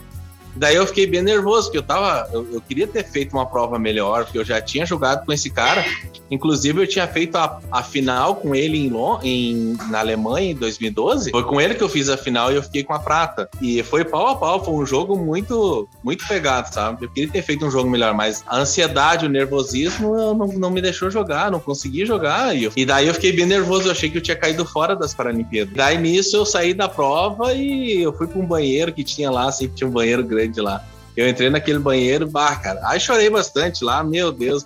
Daí 0.56 0.76
eu 0.76 0.86
fiquei 0.86 1.08
bem 1.08 1.22
nervoso, 1.22 1.68
porque 1.68 1.78
eu 1.78 1.84
tava. 1.84 2.30
Eu, 2.32 2.48
eu, 2.54 2.62
queria 2.62 2.88
ter 2.88 3.04
feito 3.04 3.34
uma 3.34 3.46
prova 3.46 3.80
melhor, 3.80 4.26
porque 4.26 4.38
eu 4.38 4.46
já 4.46 4.62
tinha 4.62 4.86
jogado 4.86 5.26
com 5.26 5.32
esse 5.32 5.50
cara. 5.50 5.84
Inclusive, 6.30 6.82
eu 6.82 6.88
tinha 6.88 7.08
feito 7.08 7.38
a, 7.38 7.60
a 7.72 7.84
final 7.84 8.36
com 8.36 8.56
ele 8.56 8.78
em, 8.78 8.92
em, 9.24 9.78
na 9.90 10.00
Alemanha 10.00 10.52
em 10.52 10.56
2012. 10.56 11.32
Foi 11.32 11.44
com 11.44 11.60
ele 11.60 11.76
que 11.76 11.84
eu 11.84 11.90
fiz 11.90 12.10
a 12.10 12.18
final 12.18 12.52
e 12.52 12.56
eu 12.56 12.64
fiquei 12.64 12.84
com 12.84 12.94
a 12.94 13.00
prata. 13.00 13.50
E 13.62 13.84
foi 13.84 14.06
pau 14.06 14.28
a 14.28 14.36
pau, 14.36 14.64
foi 14.64 14.74
um 14.74 14.86
jogo 14.86 15.18
muito, 15.18 15.88
muito 16.04 16.26
pegado, 16.28 16.74
sabe? 16.74 17.06
Eu 17.06 17.10
queria 17.10 17.30
ter 17.30 17.42
feito 17.42 17.66
um 17.66 17.72
jogo 17.72 17.90
melhor, 17.90 18.14
mas 18.14 18.44
a 18.48 18.60
ansiedade, 18.60 19.26
o 19.26 19.30
nervosismo 19.30 20.16
não, 20.34 20.48
não 20.48 20.70
me 20.70 20.82
deixou 20.82 21.12
jogar, 21.12 21.52
não 21.52 21.60
consegui 21.60 22.06
jogar. 22.06 22.56
E, 22.56 22.66
eu, 22.66 22.72
e 22.76 22.86
daí 22.86 23.08
eu 23.08 23.14
fiquei 23.14 23.32
bem 23.32 23.46
nervoso, 23.46 23.88
eu 23.88 23.92
achei 23.92 24.10
que 24.10 24.18
eu 24.18 24.22
tinha 24.22 24.38
caído 24.38 24.66
fora 24.66 24.96
das 24.96 25.14
Paralimpíadas. 25.14 25.74
Daí 25.74 25.98
nisso 25.98 26.36
eu 26.36 26.46
saí 26.46 26.74
da 26.74 26.88
prova 26.88 27.54
e 27.54 28.02
eu 28.02 28.14
fui 28.14 28.28
para 28.28 28.40
um 28.40 28.46
banheiro 28.46 28.94
que 28.94 29.04
tinha 29.04 29.30
lá, 29.30 29.52
sempre 29.52 29.76
tinha 29.76 29.88
um 29.88 29.92
banheiro 29.92 30.24
grande 30.24 30.41
grande 30.42 30.62
lá. 30.62 30.84
Eu 31.16 31.28
entrei 31.28 31.50
naquele 31.50 31.80
banheiro, 31.80 32.26
bah, 32.28 32.56
cara, 32.56 32.80
aí 32.86 33.00
chorei 33.00 33.30
bastante 33.30 33.84
lá, 33.84 34.02
meu 34.02 34.32
Deus, 34.32 34.66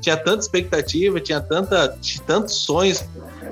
tinha 0.00 0.16
tanta 0.16 0.40
expectativa, 0.40 1.20
tinha 1.20 1.40
tanta, 1.40 1.96
tantos 2.26 2.56
sonhos, 2.56 3.04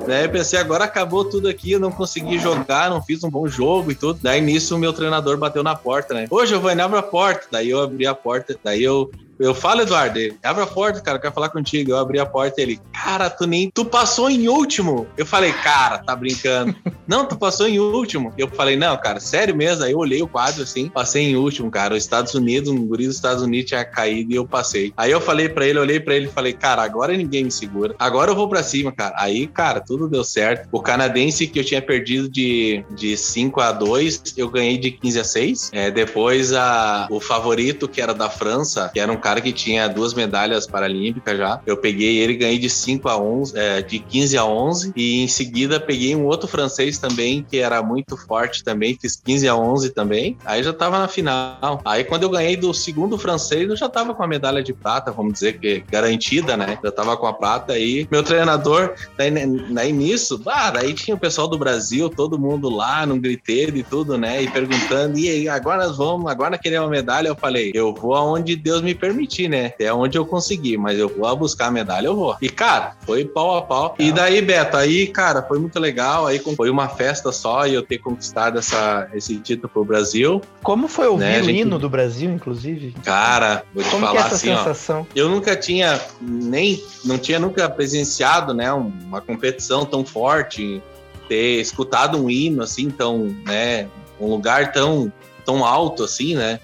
né? 0.07 0.25
Eu 0.25 0.29
pensei, 0.29 0.59
agora 0.59 0.85
acabou 0.85 1.25
tudo 1.25 1.49
aqui, 1.49 1.73
eu 1.73 1.81
não 1.81 1.93
consegui 1.93 2.39
jogar, 2.41 2.91
não 2.91 3.01
fiz 3.01 3.23
um 3.23 3.31
bom 3.31 3.47
jogo 3.47 3.93
e 3.93 3.95
tudo. 3.95 4.19
Daí 4.21 4.41
nisso 4.41 4.75
o 4.75 4.79
meu 4.79 4.93
treinador 4.93 5.39
bateu 5.39 5.63
na 5.63 5.77
porta, 5.77 6.15
né? 6.15 6.27
Ô, 6.29 6.45
Giovanni, 6.45 6.81
abre 6.81 6.99
a 6.99 7.03
porta. 7.03 7.47
Daí 7.51 7.71
eu 7.71 7.81
abri 7.81 8.07
a 8.07 8.15
porta, 8.15 8.57
daí 8.63 8.83
eu 8.83 9.11
eu 9.43 9.55
falo, 9.55 9.83
Eduardo, 9.83 10.19
abre 10.43 10.63
a 10.63 10.67
porta, 10.67 11.01
cara, 11.01 11.19
eu 11.19 11.21
quero 11.21 11.35
falar 11.35 11.49
contigo. 11.49 11.91
Eu 11.91 11.99
abri 11.99 12.19
a 12.19 12.27
porta 12.27 12.61
ele, 12.61 12.81
cara, 12.93 13.29
tu 13.29 13.47
nem. 13.47 13.71
Tu 13.71 13.85
passou 13.85 14.31
em 14.31 14.49
último. 14.49 15.07
Eu 15.17 15.27
falei, 15.27 15.53
cara, 15.53 15.99
tá 15.99 16.15
brincando. 16.15 16.75
não, 17.07 17.27
tu 17.27 17.37
passou 17.37 17.67
em 17.67 17.79
último. 17.79 18.33
Eu 18.39 18.49
falei, 18.49 18.77
não, 18.77 18.97
cara, 18.97 19.21
sério 19.21 19.55
mesmo. 19.55 19.85
Aí 19.85 19.93
eu 19.93 19.99
olhei 19.99 20.23
o 20.23 20.29
quadro 20.29 20.63
assim, 20.63 20.89
passei 20.89 21.25
em 21.25 21.37
último, 21.37 21.71
cara. 21.71 21.95
Os 21.95 22.03
Estados 22.03 22.35
Unidos, 22.35 22.71
um 22.71 22.87
guri 22.87 23.07
dos 23.07 23.17
Estados 23.17 23.43
Unidos 23.43 23.69
tinha 23.69 23.85
caído 23.85 24.33
e 24.33 24.37
eu 24.37 24.47
passei. 24.47 24.93
Aí 24.97 25.11
eu 25.11 25.21
falei 25.21 25.49
pra 25.49 25.67
ele, 25.67 25.79
olhei 25.79 25.99
pra 25.99 26.15
ele 26.15 26.27
e 26.27 26.33
falei, 26.33 26.53
cara, 26.53 26.83
agora 26.83 27.17
ninguém 27.17 27.45
me 27.45 27.51
segura. 27.51 27.95
Agora 27.99 28.31
eu 28.31 28.37
vou 28.37 28.49
pra 28.49 28.63
cima, 28.63 28.93
cara. 28.93 29.15
Aí, 29.19 29.47
cara, 29.47 29.81
tudo 29.81 30.09
deu 30.09 30.23
certo. 30.23 30.69
O 30.71 30.81
canadense 30.81 31.47
que 31.47 31.59
eu 31.59 31.65
tinha 31.65 31.83
perdido 31.83 32.29
de, 32.29 32.85
de 32.91 33.17
5 33.17 33.61
a 33.61 33.73
2, 33.73 34.35
eu 34.37 34.49
ganhei 34.49 34.79
de 34.79 34.91
15 34.93 35.21
a 35.21 35.25
6. 35.25 35.71
É, 35.73 35.91
depois 35.91 36.53
a, 36.53 37.07
o 37.11 37.21
favorito, 37.21 37.89
que 37.89 38.01
era 38.01 38.15
da 38.15 38.31
França, 38.31 38.91
que 38.93 39.01
era 39.01 39.11
um 39.11 39.17
cara 39.17 39.32
cara 39.33 39.41
que 39.41 39.53
tinha 39.53 39.89
duas 39.89 40.13
medalhas 40.13 40.67
paralímpicas 40.67 41.39
já. 41.39 41.61
Eu 41.65 41.79
peguei 41.79 42.19
ele, 42.19 42.35
ganhei 42.35 42.59
de 42.59 42.69
5 42.69 43.09
a 43.09 43.17
11, 43.17 43.59
é, 43.59 43.81
de 43.81 43.99
15 43.99 44.37
a 44.37 44.45
11 44.45 44.93
e 44.95 45.23
em 45.23 45.29
seguida 45.29 45.81
peguei 45.81 46.15
um 46.15 46.27
outro 46.27 46.47
francês 46.47 46.99
também 46.99 47.43
que 47.49 47.59
era 47.59 47.83
muito 47.83 48.15
forte 48.15 48.63
também, 48.63 48.99
fiz 49.01 49.17
15 49.17 49.49
a 49.49 49.57
11 49.57 49.91
também. 49.91 50.37
Aí 50.45 50.63
já 50.63 50.73
tava 50.73 50.99
na 50.99 51.09
final. 51.09 51.81
Aí 51.85 52.05
quando 52.05 52.25
eu 52.25 52.29
ganhei 52.29 52.57
do 52.57 52.75
segundo 52.75 53.17
francês, 53.17 53.69
eu 53.71 53.77
já 53.77 53.89
tava 53.89 54.15
com 54.15 54.23
a 54.23 54.27
medalha 54.27 54.63
de 54.63 54.75
prata, 54.75 55.11
vamos 55.11 55.33
dizer 55.33 55.59
que 55.59 55.83
garantida, 55.91 56.55
né? 56.55 56.79
Já 56.85 56.93
tava 56.93 57.17
com 57.17 57.27
a 57.27 57.33
prata 57.33 57.73
aí. 57.73 58.07
Meu 58.11 58.23
treinador, 58.23 58.95
daí, 59.17 59.31
daí 59.31 59.93
nisso, 59.93 60.39
daí 60.75 60.93
tinha 60.93 61.15
o 61.15 61.19
pessoal 61.19 61.49
do 61.49 61.57
Brasil, 61.57 62.11
todo 62.11 62.39
mundo 62.39 62.69
lá 62.69 63.07
num 63.07 63.19
griteiro 63.19 63.77
e 63.79 63.83
tudo, 63.83 64.19
né? 64.19 64.43
E 64.43 64.51
perguntando, 64.51 65.19
e 65.19 65.29
aí, 65.29 65.49
agora 65.49 65.87
nós 65.87 65.97
vamos, 65.97 66.31
agora 66.31 66.59
querer 66.59 66.81
uma 66.81 66.91
medalha? 66.91 67.29
Eu 67.29 67.37
falei, 67.37 67.71
eu 67.75 67.95
vou 67.95 68.15
aonde 68.15 68.55
Deus 68.57 68.83
me 68.83 68.95
permite 68.95 69.22
permitir, 69.23 69.49
né? 69.49 69.67
Até 69.67 69.93
onde 69.93 70.19
eu 70.19 70.27
conseguir, 70.27 70.77
mas 70.77 70.99
eu 70.99 71.09
vou 71.09 71.37
buscar 71.37 71.67
a 71.67 71.71
medalha, 71.71 72.07
eu 72.07 72.17
vou. 72.17 72.37
E, 72.41 72.49
cara, 72.49 72.97
foi 73.07 73.25
pau 73.25 73.57
a 73.57 73.63
pau. 73.63 73.95
E 73.99 74.13
daí, 74.13 74.43
Beto, 74.43 74.77
aí, 74.77 75.07
cara, 75.07 75.43
foi 75.43 75.59
muito 75.59 75.79
legal. 75.79 76.27
Aí 76.27 76.39
foi 76.57 76.71
uma 76.71 76.89
festa 76.89 77.33
só 77.33 77.67
e 77.67 77.75
eu 77.75 77.83
ter 77.83 77.99
conquistado 77.99 78.59
essa, 78.59 79.09
esse 79.15 79.37
título 79.39 79.69
pro 79.69 79.85
Brasil. 79.85 80.41
Como 80.63 80.89
foi 80.89 81.07
ouvir 81.09 81.25
né, 81.25 81.41
o 81.41 81.45
gente... 81.45 81.61
hino 81.61 81.79
do 81.79 81.89
Brasil, 81.89 82.31
inclusive? 82.31 82.95
Cara, 83.05 83.65
vou 83.75 83.83
te 83.83 83.91
Como 83.91 84.07
falar 84.07 84.19
é 84.21 84.23
essa 84.25 84.35
assim, 84.35 84.57
sensação? 84.57 85.07
ó. 85.09 85.13
Eu 85.15 85.29
nunca 85.29 85.57
tinha 85.57 86.01
nem, 86.21 86.83
não 87.05 87.19
tinha 87.19 87.39
nunca 87.39 87.69
presenciado, 87.69 88.53
né, 88.53 88.73
uma 88.73 89.21
competição 89.21 89.85
tão 89.85 90.05
forte, 90.05 90.83
ter 91.29 91.61
escutado 91.61 92.19
um 92.19 92.29
hino 92.29 92.63
assim, 92.63 92.91
tão, 92.91 93.35
né, 93.45 93.89
um 94.21 94.27
lugar 94.27 94.73
tão 94.73 95.13
tão 95.45 95.65
alto 95.65 96.05
assim, 96.05 96.37
né? 96.37 96.61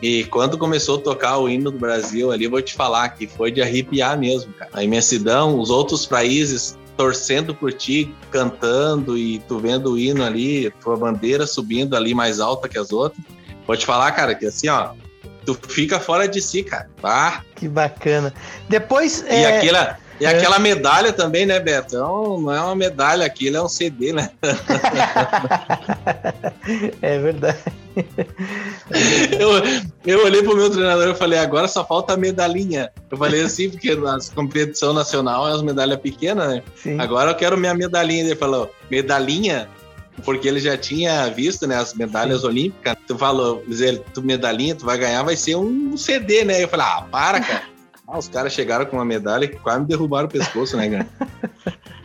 E 0.00 0.24
quando 0.24 0.56
começou 0.56 0.98
a 0.98 1.00
tocar 1.00 1.38
o 1.38 1.48
hino 1.48 1.70
do 1.70 1.78
Brasil 1.78 2.30
ali, 2.30 2.46
vou 2.46 2.62
te 2.62 2.74
falar 2.74 3.08
que 3.10 3.26
foi 3.26 3.50
de 3.50 3.60
arrepiar 3.60 4.18
mesmo, 4.18 4.52
cara. 4.52 4.70
A 4.74 4.84
imensidão, 4.84 5.58
os 5.58 5.70
outros 5.70 6.06
países 6.06 6.78
torcendo 6.96 7.54
por 7.54 7.72
ti, 7.72 8.12
cantando 8.30 9.16
e 9.16 9.38
tu 9.40 9.58
vendo 9.58 9.92
o 9.92 9.98
hino 9.98 10.24
ali, 10.24 10.68
tua 10.82 10.96
bandeira 10.96 11.46
subindo 11.46 11.96
ali 11.96 12.12
mais 12.12 12.40
alta 12.40 12.68
que 12.68 12.76
as 12.76 12.92
outras. 12.92 13.24
Vou 13.66 13.76
te 13.76 13.86
falar, 13.86 14.10
cara, 14.12 14.34
que 14.34 14.46
assim, 14.46 14.68
ó, 14.68 14.90
tu 15.44 15.54
fica 15.54 16.00
fora 16.00 16.26
de 16.26 16.42
si, 16.42 16.62
cara. 16.62 16.90
Ah. 17.02 17.42
Que 17.54 17.68
bacana. 17.68 18.34
Depois. 18.68 19.24
E 19.28 19.34
é... 19.34 19.58
aquela. 19.58 19.98
E 20.20 20.26
é. 20.26 20.28
aquela 20.28 20.58
medalha 20.58 21.12
também, 21.12 21.46
né, 21.46 21.60
Beto? 21.60 21.96
Não, 21.96 22.40
não 22.40 22.52
é 22.52 22.60
uma 22.60 22.74
medalha, 22.74 23.24
aquilo 23.24 23.56
é 23.56 23.62
um 23.62 23.68
CD, 23.68 24.12
né? 24.12 24.30
é 27.00 27.18
verdade. 27.18 27.58
Eu, 29.38 29.50
eu 30.06 30.24
olhei 30.24 30.42
pro 30.42 30.56
meu 30.56 30.70
treinador 30.70 31.08
e 31.08 31.14
falei, 31.14 31.38
agora 31.38 31.68
só 31.68 31.84
falta 31.84 32.14
a 32.14 32.16
medalhinha. 32.16 32.90
Eu 33.10 33.16
falei 33.16 33.42
assim, 33.42 33.70
porque 33.70 33.94
na 33.94 34.18
competição 34.34 34.92
nacional 34.92 35.48
é 35.48 35.52
as 35.52 35.62
medalhas 35.62 36.00
pequenas, 36.00 36.48
né? 36.48 36.62
Sim. 36.76 37.00
Agora 37.00 37.30
eu 37.30 37.34
quero 37.34 37.56
minha 37.56 37.74
medalhinha. 37.74 38.24
Ele 38.24 38.36
falou, 38.36 38.72
medalhinha? 38.90 39.68
Porque 40.24 40.48
ele 40.48 40.58
já 40.58 40.76
tinha 40.76 41.28
visto, 41.28 41.66
né, 41.66 41.76
as 41.76 41.94
medalhas 41.94 42.40
Sim. 42.40 42.48
olímpicas. 42.48 42.96
Tu 43.06 43.16
falou, 43.16 43.62
dizer, 43.68 44.02
tu 44.12 44.20
medalhinha, 44.20 44.74
tu 44.74 44.84
vai 44.84 44.98
ganhar, 44.98 45.22
vai 45.22 45.36
ser 45.36 45.56
um 45.56 45.96
CD, 45.96 46.44
né? 46.44 46.62
Eu 46.62 46.68
falei, 46.68 46.86
ah, 46.86 47.06
para, 47.10 47.40
cara. 47.40 47.77
Ah, 48.10 48.16
os 48.16 48.26
caras 48.26 48.54
chegaram 48.54 48.86
com 48.86 48.96
uma 48.96 49.04
medalha 49.04 49.46
que 49.46 49.56
quase 49.56 49.80
me 49.80 49.86
derrubaram 49.86 50.26
o 50.26 50.30
pescoço, 50.30 50.78
né, 50.78 50.88
cara? 50.88 51.08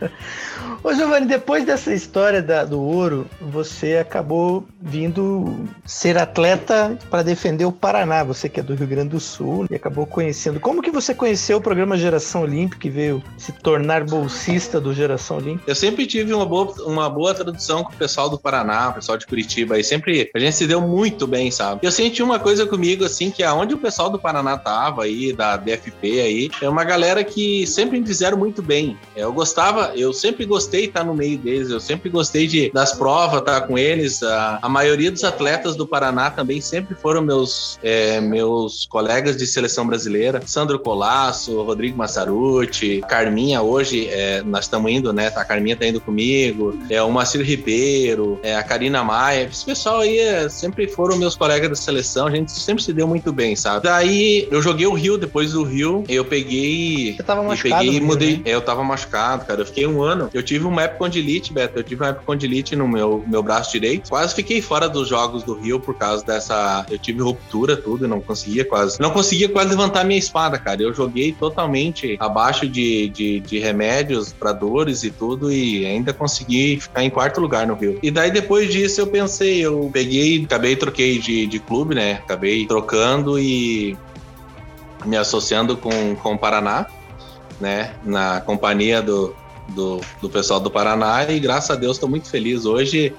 Ô 0.83 0.93
Giovanni, 0.93 1.25
depois 1.25 1.65
dessa 1.65 1.93
história 1.93 2.41
da, 2.41 2.65
do 2.65 2.81
ouro, 2.81 3.25
você 3.39 3.95
acabou 3.95 4.67
vindo 4.81 5.65
ser 5.85 6.17
atleta 6.17 6.97
para 7.09 7.23
defender 7.23 7.63
o 7.63 7.71
Paraná. 7.71 8.21
Você 8.25 8.49
que 8.49 8.59
é 8.59 8.63
do 8.63 8.75
Rio 8.75 8.87
Grande 8.87 9.09
do 9.11 9.19
Sul 9.19 9.65
e 9.71 9.75
acabou 9.75 10.05
conhecendo. 10.05 10.59
Como 10.59 10.81
que 10.81 10.91
você 10.91 11.15
conheceu 11.15 11.59
o 11.59 11.61
programa 11.61 11.95
Geração 11.95 12.41
Olímpica 12.41 12.85
e 12.85 12.89
veio 12.89 13.23
se 13.37 13.53
tornar 13.53 14.03
bolsista 14.03 14.81
do 14.81 14.93
Geração 14.93 15.37
Olímpica? 15.37 15.71
Eu 15.71 15.75
sempre 15.75 16.05
tive 16.05 16.33
uma 16.33 16.45
boa, 16.45 16.73
uma 16.85 17.09
boa 17.09 17.33
tradução 17.33 17.81
com 17.81 17.93
o 17.93 17.95
pessoal 17.95 18.29
do 18.29 18.37
Paraná, 18.37 18.89
o 18.89 18.93
pessoal 18.95 19.17
de 19.17 19.25
Curitiba, 19.25 19.79
e 19.79 19.85
sempre 19.85 20.29
a 20.35 20.39
gente 20.39 20.57
se 20.57 20.67
deu 20.67 20.81
muito 20.81 21.25
bem, 21.25 21.49
sabe? 21.49 21.79
Eu 21.81 21.91
senti 21.93 22.21
uma 22.21 22.39
coisa 22.39 22.65
comigo, 22.65 23.05
assim, 23.05 23.31
que 23.31 23.41
aonde 23.41 23.73
o 23.73 23.77
pessoal 23.77 24.09
do 24.09 24.19
Paraná 24.19 24.57
tava 24.57 25.03
aí, 25.03 25.31
da 25.31 25.55
DFP 25.55 25.92
aí, 26.01 26.49
é 26.61 26.67
uma 26.67 26.83
galera 26.83 27.23
que 27.23 27.65
sempre 27.67 27.99
me 27.99 28.05
fizeram 28.05 28.37
muito 28.37 28.61
bem. 28.61 28.97
Eu 29.15 29.31
gostava, 29.31 29.93
eu 29.95 30.13
sempre 30.13 30.45
gostei 30.45 30.63
gostei 30.63 30.81
de 30.81 30.87
estar 30.87 31.03
no 31.03 31.13
meio 31.13 31.37
deles, 31.37 31.69
eu 31.69 31.79
sempre 31.79 32.09
gostei 32.09 32.47
de 32.47 32.71
das 32.71 32.93
provas, 32.93 33.39
estar 33.39 33.61
com 33.61 33.77
eles. 33.77 34.23
A, 34.23 34.59
a 34.61 34.69
maioria 34.69 35.11
dos 35.11 35.23
atletas 35.23 35.75
do 35.75 35.85
Paraná 35.85 36.31
também 36.31 36.61
sempre 36.61 36.95
foram 36.95 37.21
meus, 37.21 37.77
é, 37.83 38.19
meus 38.21 38.85
colegas 38.85 39.37
de 39.37 39.45
seleção 39.45 39.85
brasileira. 39.85 40.41
Sandro 40.45 40.79
Colasso, 40.79 41.61
Rodrigo 41.61 41.97
Massaruti, 41.97 43.03
Carminha, 43.07 43.61
hoje 43.61 44.07
é, 44.09 44.41
nós 44.43 44.65
estamos 44.65 44.91
indo, 44.91 45.13
né? 45.13 45.27
A 45.35 45.45
Carminha 45.45 45.75
tá 45.75 45.85
indo 45.85 45.99
comigo, 45.99 46.77
é, 46.89 47.01
o 47.01 47.11
Marcelo 47.11 47.43
Ribeiro, 47.43 48.39
é, 48.41 48.55
a 48.55 48.63
Karina 48.63 49.03
Maia. 49.03 49.43
Esse 49.43 49.65
pessoal 49.65 49.99
aí 49.99 50.17
é, 50.17 50.49
sempre 50.49 50.87
foram 50.87 51.17
meus 51.17 51.35
colegas 51.35 51.69
da 51.69 51.75
seleção, 51.75 52.27
a 52.27 52.31
gente 52.31 52.51
sempre 52.51 52.83
se 52.83 52.93
deu 52.93 53.07
muito 53.07 53.31
bem, 53.31 53.55
sabe? 53.55 53.83
Daí 53.83 54.47
eu 54.49 54.61
joguei 54.61 54.87
o 54.87 54.93
Rio, 54.93 55.17
depois 55.17 55.51
do 55.51 55.63
Rio, 55.63 55.82
eu 56.09 56.25
peguei. 56.25 57.13
Você 57.15 57.23
tava 57.23 57.43
machucado? 57.43 57.83
Peguei, 57.83 57.99
mudei. 57.99 58.37
Né? 58.37 58.43
É, 58.45 58.55
eu 58.55 58.61
tava 58.61 58.83
machucado, 58.83 59.45
cara. 59.45 59.61
Eu 59.61 59.65
fiquei 59.65 59.85
um 59.85 60.01
ano. 60.01 60.29
Eu 60.33 60.41
tive 60.41 60.63
tive 60.63 60.67
uma 60.67 60.83
epicondilite, 60.83 61.53
Beto. 61.53 61.79
Eu 61.79 61.83
tive 61.83 62.03
uma 62.03 62.11
epicondilite 62.11 62.75
no 62.75 62.87
meu, 62.87 63.23
meu 63.27 63.43
braço 63.43 63.71
direito. 63.71 64.09
Quase 64.09 64.33
fiquei 64.33 64.61
fora 64.61 64.87
dos 64.87 65.07
jogos 65.07 65.43
do 65.43 65.53
Rio 65.53 65.79
por 65.79 65.95
causa 65.95 66.23
dessa. 66.25 66.85
Eu 66.89 66.97
tive 66.97 67.21
ruptura, 67.21 67.75
tudo, 67.75 68.05
e 68.05 68.07
não 68.07 68.21
conseguia 68.21 68.63
quase. 68.63 68.99
Não 68.99 69.11
conseguia 69.11 69.49
quase 69.49 69.69
levantar 69.69 70.03
minha 70.05 70.19
espada, 70.19 70.57
cara. 70.57 70.81
Eu 70.81 70.93
joguei 70.93 71.31
totalmente 71.33 72.15
abaixo 72.19 72.67
de, 72.67 73.09
de, 73.09 73.39
de 73.41 73.59
remédios 73.59 74.31
para 74.31 74.53
dores 74.53 75.03
e 75.03 75.11
tudo, 75.11 75.51
e 75.51 75.85
ainda 75.85 76.13
consegui 76.13 76.79
ficar 76.79 77.03
em 77.03 77.09
quarto 77.09 77.41
lugar 77.41 77.67
no 77.67 77.75
Rio. 77.75 77.99
E 78.01 78.09
daí 78.09 78.31
depois 78.31 78.71
disso 78.71 79.01
eu 79.01 79.07
pensei, 79.07 79.59
eu 79.59 79.89
peguei, 79.91 80.43
acabei, 80.45 80.75
troquei 80.75 81.19
de, 81.19 81.45
de 81.45 81.59
clube, 81.59 81.95
né? 81.95 82.13
Acabei 82.23 82.65
trocando 82.65 83.39
e 83.39 83.97
me 85.05 85.17
associando 85.17 85.77
com, 85.77 86.15
com 86.15 86.33
o 86.33 86.37
Paraná, 86.37 86.87
né? 87.59 87.93
Na 88.03 88.41
companhia 88.41 89.01
do, 89.01 89.35
do, 89.69 90.01
do 90.21 90.29
pessoal 90.29 90.59
do 90.59 90.69
Paraná 90.69 91.23
e 91.29 91.39
graças 91.39 91.71
a 91.71 91.75
Deus 91.75 91.97
estou 91.97 92.09
muito 92.09 92.29
feliz 92.29 92.65
hoje. 92.65 93.13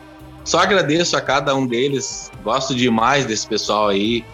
Só 0.44 0.59
agradeço 0.59 1.16
a 1.16 1.20
cada 1.20 1.55
um 1.55 1.66
deles, 1.66 2.31
gosto 2.42 2.75
demais 2.75 3.25
desse 3.25 3.47
pessoal 3.47 3.88
aí. 3.88 4.25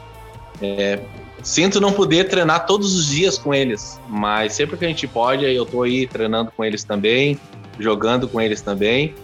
É, 0.61 0.99
sinto 1.43 1.81
não 1.81 1.93
poder 1.93 2.29
treinar 2.29 2.67
todos 2.67 2.95
os 2.95 3.07
dias 3.07 3.39
com 3.39 3.55
eles, 3.55 3.99
mas 4.09 4.53
sempre 4.53 4.77
que 4.77 4.85
a 4.85 4.89
gente 4.89 5.07
pode, 5.07 5.45
eu 5.45 5.63
estou 5.63 5.85
aí 5.85 6.07
treinando 6.07 6.51
com 6.51 6.65
eles 6.65 6.83
também, 6.83 7.39
jogando 7.79 8.29
com 8.29 8.41
eles 8.41 8.61
também 8.61 9.15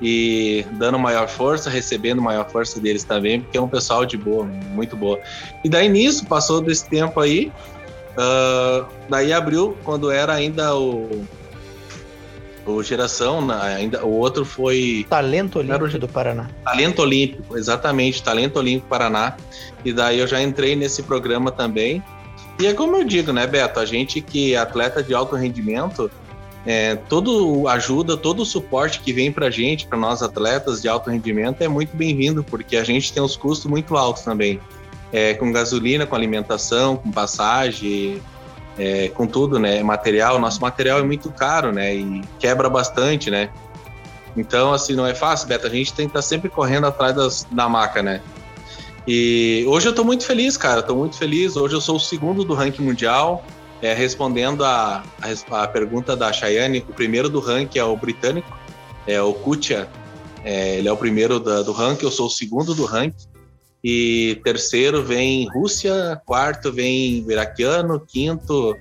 e 0.00 0.66
dando 0.72 0.98
maior 0.98 1.28
força, 1.28 1.70
recebendo 1.70 2.20
maior 2.20 2.48
força 2.48 2.78
deles 2.78 3.04
também, 3.04 3.40
porque 3.40 3.56
é 3.56 3.60
um 3.60 3.68
pessoal 3.68 4.04
de 4.04 4.16
boa, 4.16 4.44
muito 4.44 4.96
boa. 4.96 5.18
E 5.64 5.68
daí 5.68 5.88
nisso, 5.88 6.26
passou 6.26 6.60
desse 6.60 6.88
tempo 6.88 7.18
aí, 7.20 7.50
uh, 8.16 8.86
daí 9.08 9.32
abriu, 9.32 9.76
quando 9.84 10.10
era 10.10 10.32
ainda 10.32 10.74
o, 10.74 11.26
o 12.66 12.82
Geração, 12.82 13.50
ainda, 13.50 14.04
o 14.04 14.10
outro 14.10 14.44
foi. 14.44 15.06
Talento 15.08 15.58
Olímpico 15.58 15.98
do 15.98 16.08
Paraná. 16.08 16.48
Talento 16.64 17.02
Olímpico, 17.02 17.56
exatamente, 17.56 18.22
Talento 18.22 18.58
Olímpico 18.58 18.88
Paraná. 18.88 19.36
E 19.84 19.92
daí 19.92 20.18
eu 20.18 20.26
já 20.26 20.42
entrei 20.42 20.74
nesse 20.74 21.02
programa 21.02 21.50
também. 21.50 22.02
E 22.58 22.66
é 22.66 22.72
como 22.72 22.96
eu 22.96 23.04
digo, 23.04 23.32
né, 23.32 23.46
Beto? 23.46 23.80
A 23.80 23.84
gente 23.84 24.20
que 24.20 24.54
é 24.54 24.58
atleta 24.58 25.02
de 25.02 25.12
alto 25.12 25.34
rendimento, 25.34 26.10
é, 26.64 26.96
todo 26.96 27.68
ajuda, 27.68 28.16
todo 28.16 28.40
o 28.40 28.46
suporte 28.46 29.00
que 29.00 29.12
vem 29.12 29.30
para 29.30 29.50
gente, 29.50 29.86
para 29.86 29.98
nós 29.98 30.22
atletas 30.22 30.80
de 30.80 30.88
alto 30.88 31.10
rendimento, 31.10 31.60
é 31.62 31.68
muito 31.68 31.94
bem-vindo, 31.96 32.42
porque 32.42 32.76
a 32.76 32.84
gente 32.84 33.12
tem 33.12 33.22
os 33.22 33.36
custos 33.36 33.66
muito 33.66 33.96
altos 33.96 34.22
também. 34.22 34.60
É, 35.14 35.34
com 35.34 35.52
gasolina, 35.52 36.04
com 36.04 36.16
alimentação, 36.16 36.96
com 36.96 37.12
passagem, 37.12 38.20
é, 38.76 39.08
com 39.10 39.28
tudo, 39.28 39.60
né? 39.60 39.80
Material, 39.80 40.40
nosso 40.40 40.60
material 40.60 40.98
é 40.98 41.04
muito 41.04 41.30
caro, 41.30 41.70
né? 41.70 41.94
E 41.94 42.20
quebra 42.40 42.68
bastante, 42.68 43.30
né? 43.30 43.48
Então, 44.36 44.72
assim, 44.72 44.94
não 44.94 45.06
é 45.06 45.14
fácil, 45.14 45.46
Beto. 45.46 45.68
A 45.68 45.70
gente 45.70 45.92
tem 45.92 46.06
que 46.06 46.10
estar 46.10 46.18
tá 46.18 46.22
sempre 46.22 46.50
correndo 46.50 46.88
atrás 46.88 47.14
das, 47.14 47.46
da 47.48 47.68
maca, 47.68 48.02
né? 48.02 48.20
E 49.06 49.64
hoje 49.68 49.86
eu 49.86 49.94
tô 49.94 50.02
muito 50.02 50.24
feliz, 50.24 50.56
cara. 50.56 50.82
Tô 50.82 50.96
muito 50.96 51.16
feliz. 51.16 51.56
Hoje 51.56 51.74
eu 51.74 51.80
sou 51.80 51.96
o 51.96 52.00
segundo 52.00 52.42
do 52.44 52.54
ranking 52.54 52.82
mundial. 52.82 53.44
É, 53.82 53.92
respondendo 53.92 54.64
a, 54.64 55.04
a, 55.20 55.62
a, 55.62 55.68
pergunta 55.68 56.16
da 56.16 56.32
Chayane, 56.32 56.78
o 56.88 56.92
primeiro 56.94 57.28
do 57.28 57.38
ranking 57.38 57.78
é 57.78 57.84
o 57.84 57.94
britânico, 57.94 58.50
é 59.06 59.20
o 59.20 59.34
Kutia. 59.34 59.88
É, 60.42 60.78
ele 60.78 60.88
é 60.88 60.92
o 60.92 60.96
primeiro 60.96 61.38
da, 61.38 61.60
do 61.60 61.70
ranking, 61.70 62.04
eu 62.04 62.10
sou 62.10 62.26
o 62.26 62.30
segundo 62.30 62.74
do 62.74 62.86
ranking. 62.86 63.33
E 63.84 64.40
terceiro 64.42 65.04
vem 65.04 65.46
Rússia, 65.50 66.18
quarto 66.24 66.72
vem 66.72 67.18
iraquiano, 67.28 68.00
quinto 68.00 68.74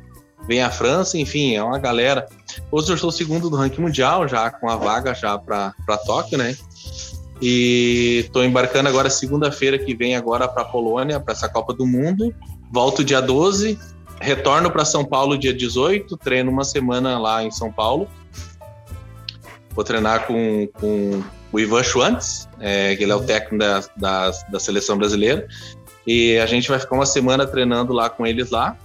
vem 0.48 0.64
a 0.64 0.70
França, 0.70 1.18
enfim, 1.18 1.56
é 1.56 1.62
uma 1.62 1.78
galera. 1.78 2.26
Hoje 2.72 2.94
eu 2.94 2.98
sou 2.98 3.12
segundo 3.12 3.50
do 3.50 3.58
ranking 3.58 3.82
mundial, 3.82 4.30
já 4.30 4.50
com 4.50 4.70
a 4.70 4.78
vaga 4.78 5.14
já 5.14 5.38
para 5.38 5.74
Tóquio, 6.06 6.38
né? 6.38 6.56
E 7.42 8.22
estou 8.26 8.46
embarcando 8.46 8.88
agora 8.88 9.10
segunda-feira 9.10 9.78
que 9.78 9.94
vem 9.94 10.16
agora 10.16 10.48
para 10.48 10.64
Polônia, 10.64 11.20
para 11.20 11.34
essa 11.34 11.50
Copa 11.50 11.74
do 11.74 11.86
Mundo. 11.86 12.34
Volto 12.72 13.04
dia 13.04 13.22
12, 13.22 13.78
retorno 14.22 14.72
para 14.72 14.86
São 14.86 15.04
Paulo 15.04 15.38
dia 15.38 15.54
18, 15.54 16.16
treino 16.16 16.50
uma 16.50 16.64
semana 16.64 17.20
lá 17.20 17.44
em 17.44 17.52
São 17.52 17.70
Paulo. 17.70 18.08
Vou 19.72 19.84
treinar 19.84 20.26
com, 20.26 20.66
com 20.80 21.22
o 21.54 21.60
Ivan 21.60 21.84
Schwantz, 21.84 22.50
é, 22.60 22.96
que 22.96 23.04
ele 23.04 23.12
é 23.12 23.16
o 23.16 23.24
técnico 23.24 23.60
da, 23.60 23.84
da, 23.96 24.32
da, 24.50 24.60
seleção 24.60 24.98
brasileira. 24.98 25.48
E 26.06 26.38
a 26.40 26.48
gente 26.48 26.68
vai 26.68 26.80
ficar 26.80 26.96
uma 26.96 27.06
semana 27.06 27.46
treinando 27.46 27.94
lá 27.94 28.10
com 28.10 28.26
eles 28.26 28.50
lá. 28.50 28.76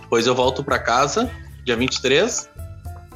Depois 0.00 0.26
eu 0.26 0.34
volto 0.34 0.64
para 0.64 0.80
casa, 0.80 1.30
dia 1.64 1.76
23. 1.76 2.50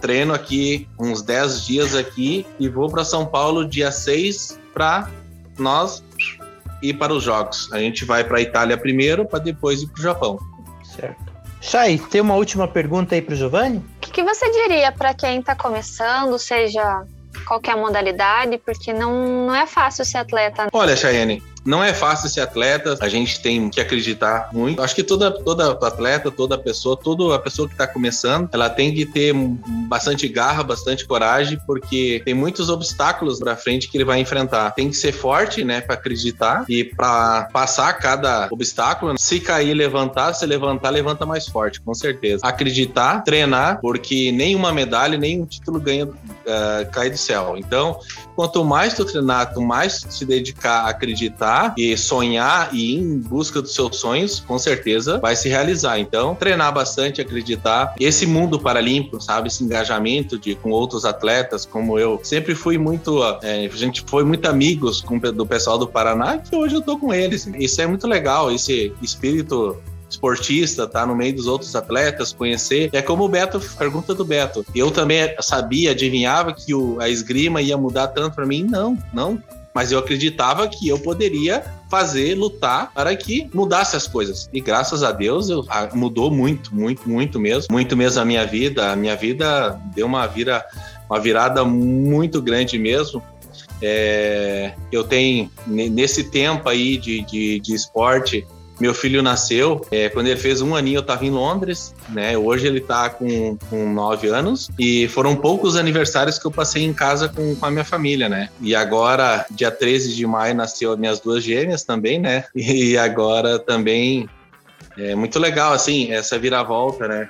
Treino 0.01 0.33
aqui 0.33 0.89
uns 0.97 1.21
10 1.21 1.67
dias 1.67 1.95
aqui 1.97 2.47
e 2.61 2.69
vou 2.69 2.89
para 2.89 3.05
São 3.05 3.27
Paulo 3.27 3.69
dia 3.69 3.91
6 3.91 4.57
para 4.73 5.11
nós 5.59 6.05
ir 6.81 6.95
para 6.95 7.13
os 7.13 7.25
jogos. 7.25 7.69
A 7.73 7.81
gente 7.81 8.05
vai 8.05 8.23
para 8.23 8.39
a 8.39 8.41
Itália 8.41 8.79
primeiro, 8.79 9.27
para 9.27 9.41
depois 9.41 9.83
ir 9.83 9.89
para 9.89 9.99
o 9.99 10.03
Japão. 10.03 10.39
Certo. 10.85 11.29
Chay, 11.61 11.99
tem 11.99 12.21
uma 12.21 12.37
última 12.37 12.69
pergunta 12.69 13.17
aí 13.17 13.21
para 13.21 13.35
o 13.35 13.37
Giovanni? 13.37 13.79
O 13.79 14.01
que, 14.01 14.13
que 14.13 14.23
você 14.23 14.49
diria 14.53 14.93
para 14.93 15.13
quem 15.13 15.41
está 15.41 15.57
começando, 15.57 16.39
seja 16.39 17.05
qualquer 17.49 17.77
modalidade, 17.77 18.59
porque 18.59 18.93
não, 18.93 19.47
não 19.47 19.55
é 19.55 19.67
fácil 19.67 20.05
ser 20.05 20.19
atleta. 20.19 20.69
Olha, 20.73 20.95
Chayane, 20.95 21.43
não 21.69 21.85
é 21.85 21.93
fácil 21.93 22.31
ser 22.31 22.41
atleta, 22.41 22.97
a 22.99 23.09
gente 23.09 23.41
tem 23.41 23.69
que 23.69 23.79
acreditar 23.79 24.49
muito. 24.53 24.81
Acho 24.81 24.95
que 24.95 25.03
toda, 25.03 25.31
toda 25.31 25.73
atleta, 25.73 26.31
toda 26.31 26.57
pessoa, 26.57 26.97
toda 26.97 27.35
a 27.35 27.39
pessoa 27.39 27.69
que 27.69 27.75
está 27.75 27.87
começando, 27.87 28.49
ela 28.53 28.71
tem 28.71 28.95
que 28.95 29.05
ter 29.05 29.35
bastante 29.87 30.27
garra, 30.27 30.63
bastante 30.63 31.07
coragem, 31.07 31.61
porque 31.67 32.23
tem 32.25 32.33
muitos 32.33 32.71
obstáculos 32.71 33.39
para 33.39 33.55
frente 33.55 33.87
que 33.89 33.99
ele 33.99 34.05
vai 34.05 34.19
enfrentar. 34.19 34.71
Tem 34.71 34.89
que 34.89 34.97
ser 34.97 35.13
forte, 35.13 35.63
né, 35.63 35.83
para 35.83 35.95
acreditar 35.95 36.65
e 36.69 36.85
para 36.85 37.49
passar 37.53 37.93
cada 37.95 38.49
obstáculo. 38.51 39.19
Se 39.19 39.39
cair, 39.39 39.75
levantar, 39.75 40.33
se 40.33 40.47
levantar, 40.47 40.89
levanta 40.89 41.27
mais 41.27 41.47
forte, 41.47 41.83
com 41.83 41.93
certeza. 41.93 42.47
Acreditar, 42.47 43.23
treinar, 43.25 43.79
porque 43.83 44.33
nenhuma 44.33 44.73
medalha, 44.73 45.19
nenhum 45.19 45.45
título 45.45 45.79
ganha 45.79 46.07
uh, 46.07 46.91
cai 46.91 47.11
do 47.11 47.19
céu. 47.19 47.57
Então, 47.59 48.01
quanto 48.39 48.65
mais 48.65 48.95
tu 48.95 49.05
treinar, 49.05 49.53
mais 49.59 50.07
se 50.09 50.25
dedicar 50.25 50.87
acreditar 50.87 51.75
e 51.77 51.97
sonhar 51.97 52.71
e 52.73 52.95
ir 52.95 53.01
em 53.01 53.19
busca 53.19 53.61
dos 53.61 53.75
seus 53.75 53.97
sonhos, 53.97 54.39
com 54.39 54.57
certeza 54.61 55.19
vai 55.19 55.35
se 55.35 55.49
realizar. 55.49 55.99
Então, 55.99 56.37
treinar 56.37 56.73
bastante, 56.73 57.21
acreditar. 57.21 57.97
Esse 57.99 58.27
mundo 58.27 58.61
paralímpico, 58.61 59.21
sabe, 59.21 59.49
esse 59.49 59.65
engajamento 59.65 60.39
de 60.39 60.55
com 60.55 60.71
outros 60.71 61.05
atletas, 61.05 61.67
como 61.67 61.99
eu, 61.99 62.21
sempre 62.23 62.55
fui 62.55 62.79
muito, 62.79 63.25
é, 63.43 63.67
a 63.67 63.77
gente 63.77 64.05
foi 64.07 64.23
muito 64.23 64.47
amigos 64.47 65.01
com, 65.01 65.19
do 65.19 65.45
pessoal 65.45 65.77
do 65.77 65.89
Paraná, 65.89 66.39
que 66.39 66.55
hoje 66.55 66.77
eu 66.77 66.81
tô 66.81 66.97
com 66.97 67.13
eles. 67.13 67.45
Isso 67.59 67.83
é 67.83 67.89
muito 67.89 68.07
legal, 68.07 68.53
esse 68.53 68.93
espírito 69.03 69.77
esportista, 70.09 70.87
tá 70.87 71.07
no 71.07 71.15
meio 71.15 71.35
dos 71.35 71.47
outros 71.47 71.75
atletas, 71.77 72.33
conhecer. 72.33 72.91
É 72.93 73.03
como 73.03 73.25
o 73.25 73.29
Beto, 73.29 73.61
pergunta 73.77 74.15
do 74.15 74.25
Beto. 74.25 74.65
Eu 74.75 74.91
também 74.91 75.35
sabia, 75.41 75.91
adivinhava 75.91 76.53
que 76.53 76.75
o, 76.75 77.01
a 77.01 77.09
esgrima 77.09 77.61
ia 77.61 77.77
mudar 77.77 78.09
tanto 78.09 78.35
para 78.35 78.47
mim? 78.47 78.65
Não, 78.65 78.97
não. 79.13 79.43
Mas 79.75 79.93
eu 79.93 79.99
acreditava 79.99 80.67
que 80.67 80.89
eu 80.89 80.99
poderia 80.99 81.65
fazer, 81.89 82.35
lutar 82.35 82.91
para 82.93 83.15
que 83.15 83.49
mudasse 83.53 83.97
as 83.97 84.07
coisas. 84.07 84.49
E 84.53 84.61
graças 84.61 85.03
a 85.03 85.13
Deus 85.13 85.49
eu, 85.51 85.65
a, 85.69 85.95
mudou 85.95 86.31
muito, 86.31 86.75
muito, 86.75 87.09
muito 87.09 87.39
mesmo. 87.39 87.69
Muito 87.71 87.97
mesmo 87.97 88.21
a 88.21 88.25
minha 88.25 88.47
vida. 88.47 88.93
A 88.93 88.97
minha 88.97 89.15
vida 89.15 89.79
deu 89.95 90.07
uma, 90.07 90.27
vira, 90.27 90.65
uma 91.09 91.21
virada 91.21 91.65
muito 91.65 92.43
grande 92.43 92.79
mesmo. 92.79 93.23
É, 93.81 94.75
eu 94.91 95.05
tenho, 95.05 95.51
nesse 95.67 96.25
tempo 96.25 96.69
aí 96.69 96.97
de, 96.97 97.23
de, 97.23 97.61
de 97.61 97.75
esporte, 97.75 98.45
meu 98.81 98.95
filho 98.95 99.23
nasceu, 99.23 99.85
é, 99.91 100.09
quando 100.09 100.29
ele 100.29 100.39
fez 100.39 100.61
um 100.61 100.75
aninho 100.75 100.99
eu 100.99 101.03
estava 101.03 101.25
em 101.25 101.31
Londres, 101.31 101.95
né? 102.09 102.37
Hoje 102.39 102.67
ele 102.67 102.79
está 102.79 103.11
com, 103.11 103.57
com 103.69 103.93
nove 103.93 104.29
anos 104.29 104.71
e 104.79 105.09
foram 105.09 105.35
poucos 105.35 105.77
aniversários 105.77 106.39
que 106.39 106.47
eu 106.47 106.51
passei 106.51 106.85
em 106.85 106.93
casa 106.93 107.29
com, 107.29 107.57
com 107.57 107.67
a 107.67 107.71
minha 107.71 107.85
família, 107.85 108.29
né? 108.29 108.49
E 108.61 108.75
agora, 108.75 109.45
dia 109.51 109.71
13 109.71 110.15
de 110.15 110.27
maio, 110.27 110.55
nasceu 110.55 110.97
minhas 110.97 111.19
duas 111.21 111.43
gêmeas 111.43 111.83
também, 111.83 112.19
né? 112.19 112.45
E 112.79 112.97
agora 112.97 113.59
também 113.59 114.29
é 114.97 115.15
muito 115.15 115.39
legal, 115.39 115.73
assim, 115.73 116.13
essa 116.13 116.39
viravolta, 116.39 117.09
né? 117.09 117.29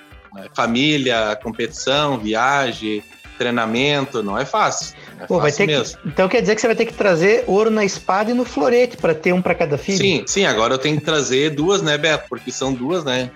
Família, 0.54 1.38
competição, 1.42 2.18
viagem, 2.18 3.02
treinamento, 3.38 4.22
não 4.22 4.36
é 4.36 4.44
fácil. 4.44 4.96
É 5.20 5.26
Pô, 5.26 5.40
vai 5.40 5.52
ter 5.52 5.66
mesmo. 5.66 5.98
Que, 6.00 6.08
então 6.08 6.28
quer 6.28 6.40
dizer 6.40 6.54
que 6.54 6.60
você 6.60 6.66
vai 6.66 6.76
ter 6.76 6.86
que 6.86 6.94
trazer 6.94 7.44
ouro 7.46 7.70
na 7.70 7.84
espada 7.84 8.30
e 8.30 8.34
no 8.34 8.44
florete 8.44 8.96
para 8.96 9.14
ter 9.14 9.32
um 9.32 9.42
para 9.42 9.54
cada 9.54 9.76
filho? 9.76 9.98
Sim, 9.98 10.24
sim, 10.26 10.46
agora 10.46 10.74
eu 10.74 10.78
tenho 10.78 10.98
que 10.98 11.04
trazer 11.04 11.50
duas, 11.50 11.82
né, 11.82 11.98
Beto? 11.98 12.26
Porque 12.28 12.52
são 12.52 12.72
duas, 12.72 13.04
né? 13.04 13.30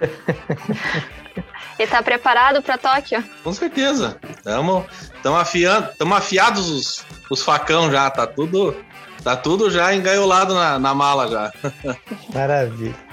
e 1.79 1.87
tá 1.87 2.03
preparado 2.03 2.63
para 2.63 2.79
Tóquio? 2.79 3.23
Com 3.43 3.53
certeza. 3.53 4.17
Estamos 4.37 5.41
afiando, 5.41 5.89
estamos 5.91 6.17
afiados 6.17 6.69
os, 6.69 7.05
os 7.31 7.43
facão 7.43 7.91
já, 7.91 8.09
tá 8.11 8.27
tudo 8.27 8.77
tá 9.23 9.37
tudo 9.37 9.71
já 9.71 9.95
engaiolado 9.95 10.55
na, 10.55 10.79
na 10.79 10.95
mala 10.95 11.29
já. 11.29 11.53
Maravilha. 12.35 13.12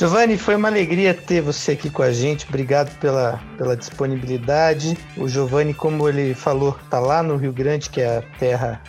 Giovanni, 0.00 0.38
foi 0.38 0.56
uma 0.56 0.68
alegria 0.68 1.12
ter 1.12 1.42
você 1.42 1.72
aqui 1.72 1.90
com 1.90 2.02
a 2.02 2.10
gente. 2.10 2.46
Obrigado 2.48 2.98
pela, 3.00 3.38
pela 3.58 3.76
disponibilidade. 3.76 4.96
O 5.14 5.28
Giovanni, 5.28 5.74
como 5.74 6.08
ele 6.08 6.32
falou, 6.32 6.74
está 6.82 6.98
lá 6.98 7.22
no 7.22 7.36
Rio 7.36 7.52
Grande, 7.52 7.90
que 7.90 8.00
é 8.00 8.16
a 8.16 8.22
terra 8.38 8.80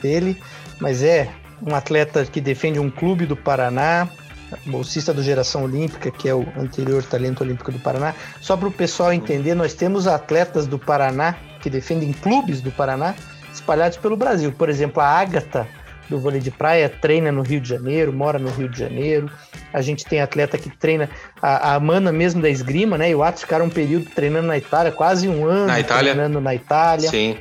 dele, 0.00 0.40
mas 0.80 1.02
é 1.02 1.28
um 1.60 1.74
atleta 1.74 2.24
que 2.24 2.40
defende 2.40 2.80
um 2.80 2.88
clube 2.88 3.26
do 3.26 3.36
Paraná, 3.36 4.08
bolsista 4.64 5.12
do 5.12 5.22
Geração 5.22 5.64
Olímpica, 5.64 6.10
que 6.10 6.26
é 6.26 6.34
o 6.34 6.46
anterior 6.56 7.02
talento 7.02 7.42
olímpico 7.42 7.70
do 7.70 7.78
Paraná. 7.80 8.14
Só 8.40 8.56
para 8.56 8.68
o 8.68 8.72
pessoal 8.72 9.12
entender, 9.12 9.54
nós 9.54 9.74
temos 9.74 10.06
atletas 10.06 10.66
do 10.66 10.78
Paraná 10.78 11.36
que 11.60 11.68
defendem 11.68 12.10
clubes 12.10 12.62
do 12.62 12.72
Paraná 12.72 13.14
espalhados 13.52 13.98
pelo 13.98 14.16
Brasil. 14.16 14.50
Por 14.50 14.70
exemplo, 14.70 15.02
a 15.02 15.08
Ágata 15.08 15.68
do 16.08 16.18
vôlei 16.18 16.40
de 16.40 16.50
praia, 16.50 16.88
treina 16.88 17.30
no 17.30 17.42
Rio 17.42 17.60
de 17.60 17.68
Janeiro, 17.68 18.12
mora 18.12 18.38
no 18.38 18.50
Rio 18.50 18.68
de 18.68 18.78
Janeiro. 18.78 19.30
A 19.72 19.82
gente 19.82 20.04
tem 20.04 20.20
atleta 20.20 20.56
que 20.56 20.70
treina, 20.70 21.08
a, 21.40 21.74
a 21.74 21.80
Mana 21.80 22.12
mesmo 22.12 22.40
da 22.40 22.48
esgrima, 22.48 22.96
né? 22.96 23.10
E 23.10 23.14
o 23.14 23.22
Atos 23.22 23.42
ficaram 23.42 23.66
um 23.66 23.70
período 23.70 24.06
treinando 24.14 24.46
na 24.46 24.58
Itália, 24.58 24.90
quase 24.90 25.28
um 25.28 25.46
ano 25.46 25.66
na 25.66 25.80
Itália. 25.80 26.14
treinando 26.14 26.40
na 26.40 26.54
Itália. 26.54 27.10
Sim. 27.10 27.36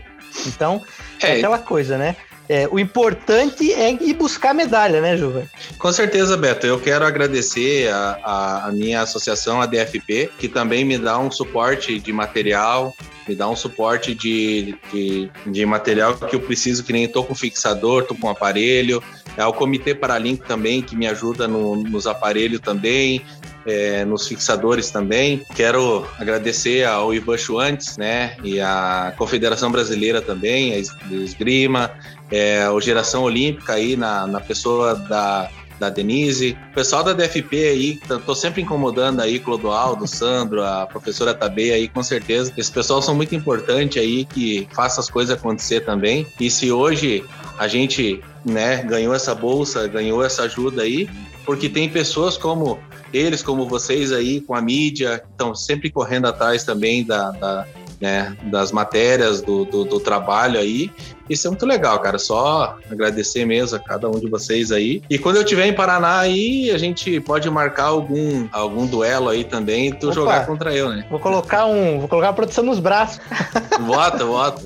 Então, 0.45 0.81
é, 1.21 1.27
é 1.27 1.37
aquela 1.37 1.59
coisa, 1.59 1.97
né? 1.97 2.15
É, 2.49 2.67
o 2.71 2.79
importante 2.79 3.73
é 3.73 3.91
ir 3.91 4.13
buscar 4.13 4.53
medalha, 4.53 5.01
né, 5.01 5.17
Juva? 5.17 5.43
Com 5.77 5.91
certeza, 5.91 6.37
Beto. 6.37 6.65
Eu 6.65 6.79
quero 6.79 7.05
agradecer 7.05 7.89
a, 7.89 8.19
a, 8.23 8.67
a, 8.67 8.71
minha 8.71 9.01
associação, 9.01 9.61
a 9.61 9.65
DFP, 9.65 10.31
que 10.39 10.47
também 10.47 10.85
me 10.85 10.97
dá 10.97 11.19
um 11.19 11.29
suporte 11.29 11.99
de 11.99 12.13
material, 12.13 12.95
me 13.27 13.35
dá 13.35 13.49
um 13.49 13.55
suporte 13.55 14.15
de, 14.15 14.75
de, 14.91 15.29
de 15.45 15.65
material 15.65 16.15
que 16.15 16.35
eu 16.35 16.39
preciso, 16.39 16.83
que 16.83 16.93
nem 16.93 17.03
estou 17.03 17.23
com 17.23 17.35
fixador, 17.35 18.03
estou 18.03 18.17
com 18.17 18.29
aparelho. 18.29 19.03
É 19.35 19.45
o 19.45 19.53
Comitê 19.53 19.93
Paralímpico 19.93 20.47
também, 20.47 20.81
que 20.81 20.95
me 20.95 21.07
ajuda 21.07 21.47
no, 21.47 21.75
nos 21.75 22.07
aparelhos 22.07 22.59
também, 22.59 23.21
é, 23.65 24.03
nos 24.05 24.27
fixadores 24.27 24.89
também. 24.89 25.45
Quero 25.55 26.07
agradecer 26.17 26.85
ao 26.85 27.13
Ivan 27.13 27.37
Schwantes, 27.37 27.97
né, 27.97 28.35
e 28.43 28.59
a 28.59 29.13
Confederação 29.17 29.71
Brasileira 29.71 30.21
também, 30.21 30.73
a 30.73 30.77
Esgrima, 31.11 31.91
é, 32.31 32.67
o 32.69 32.79
Geração 32.81 33.23
Olímpica 33.23 33.73
aí 33.73 33.95
na, 33.95 34.25
na 34.25 34.39
pessoa 34.39 34.95
da 34.95 35.49
da 35.79 35.89
Denise. 35.89 36.57
O 36.71 36.75
pessoal 36.75 37.03
da 37.03 37.13
DFP 37.13 37.55
aí, 37.55 37.99
tô 38.25 38.35
sempre 38.35 38.61
incomodando 38.61 39.21
aí, 39.21 39.39
Clodoaldo, 39.39 40.05
Sandro, 40.07 40.63
a 40.63 40.85
professora 40.85 41.33
Tabê 41.33 41.71
aí, 41.71 41.87
com 41.87 42.03
certeza. 42.03 42.51
Esse 42.57 42.71
pessoal 42.71 43.01
são 43.01 43.15
muito 43.15 43.35
importante 43.35 43.99
aí, 43.99 44.25
que 44.25 44.67
faça 44.73 44.99
as 44.99 45.09
coisas 45.09 45.37
acontecer 45.37 45.81
também. 45.81 46.25
E 46.39 46.49
se 46.49 46.71
hoje 46.71 47.23
a 47.57 47.67
gente, 47.67 48.21
né, 48.45 48.83
ganhou 48.83 49.13
essa 49.13 49.33
bolsa, 49.33 49.87
ganhou 49.87 50.23
essa 50.23 50.43
ajuda 50.43 50.83
aí, 50.83 51.09
porque 51.45 51.69
tem 51.69 51.89
pessoas 51.89 52.37
como 52.37 52.79
eles, 53.13 53.41
como 53.41 53.67
vocês 53.67 54.11
aí, 54.11 54.41
com 54.41 54.53
a 54.53 54.61
mídia, 54.61 55.23
estão 55.31 55.55
sempre 55.55 55.89
correndo 55.89 56.27
atrás 56.27 56.63
também 56.63 57.05
da, 57.05 57.31
da 57.31 57.67
né, 57.99 58.35
das 58.43 58.71
matérias, 58.71 59.41
do, 59.41 59.65
do, 59.65 59.83
do, 59.83 59.99
trabalho 59.99 60.59
aí. 60.59 60.91
Isso 61.29 61.47
é 61.47 61.49
muito 61.49 61.65
legal, 61.65 61.99
cara. 61.99 62.17
Só 62.17 62.77
agradecer 62.89 63.45
mesmo 63.45 63.77
a 63.77 63.79
cada 63.79 64.09
um 64.09 64.19
de 64.19 64.29
vocês 64.29 64.71
aí. 64.71 65.01
E 65.09 65.17
quando 65.17 65.37
eu 65.37 65.43
estiver 65.43 65.67
em 65.67 65.73
Paraná 65.73 66.19
aí, 66.19 66.71
a 66.71 66.77
gente 66.77 67.19
pode 67.21 67.49
marcar 67.49 67.85
algum, 67.85 68.47
algum 68.51 68.85
duelo 68.85 69.29
aí 69.29 69.43
também 69.43 69.87
e 69.87 69.93
tu 69.93 70.07
Opa, 70.07 70.15
jogar 70.15 70.45
contra 70.45 70.73
eu, 70.73 70.89
né? 70.89 71.05
Vou 71.09 71.19
colocar 71.19 71.65
um. 71.65 71.99
Vou 71.99 72.07
colocar 72.07 72.29
a 72.29 72.33
produção 72.33 72.63
nos 72.63 72.79
braços. 72.79 73.19
Bota, 73.79 74.25
bota. 74.25 74.63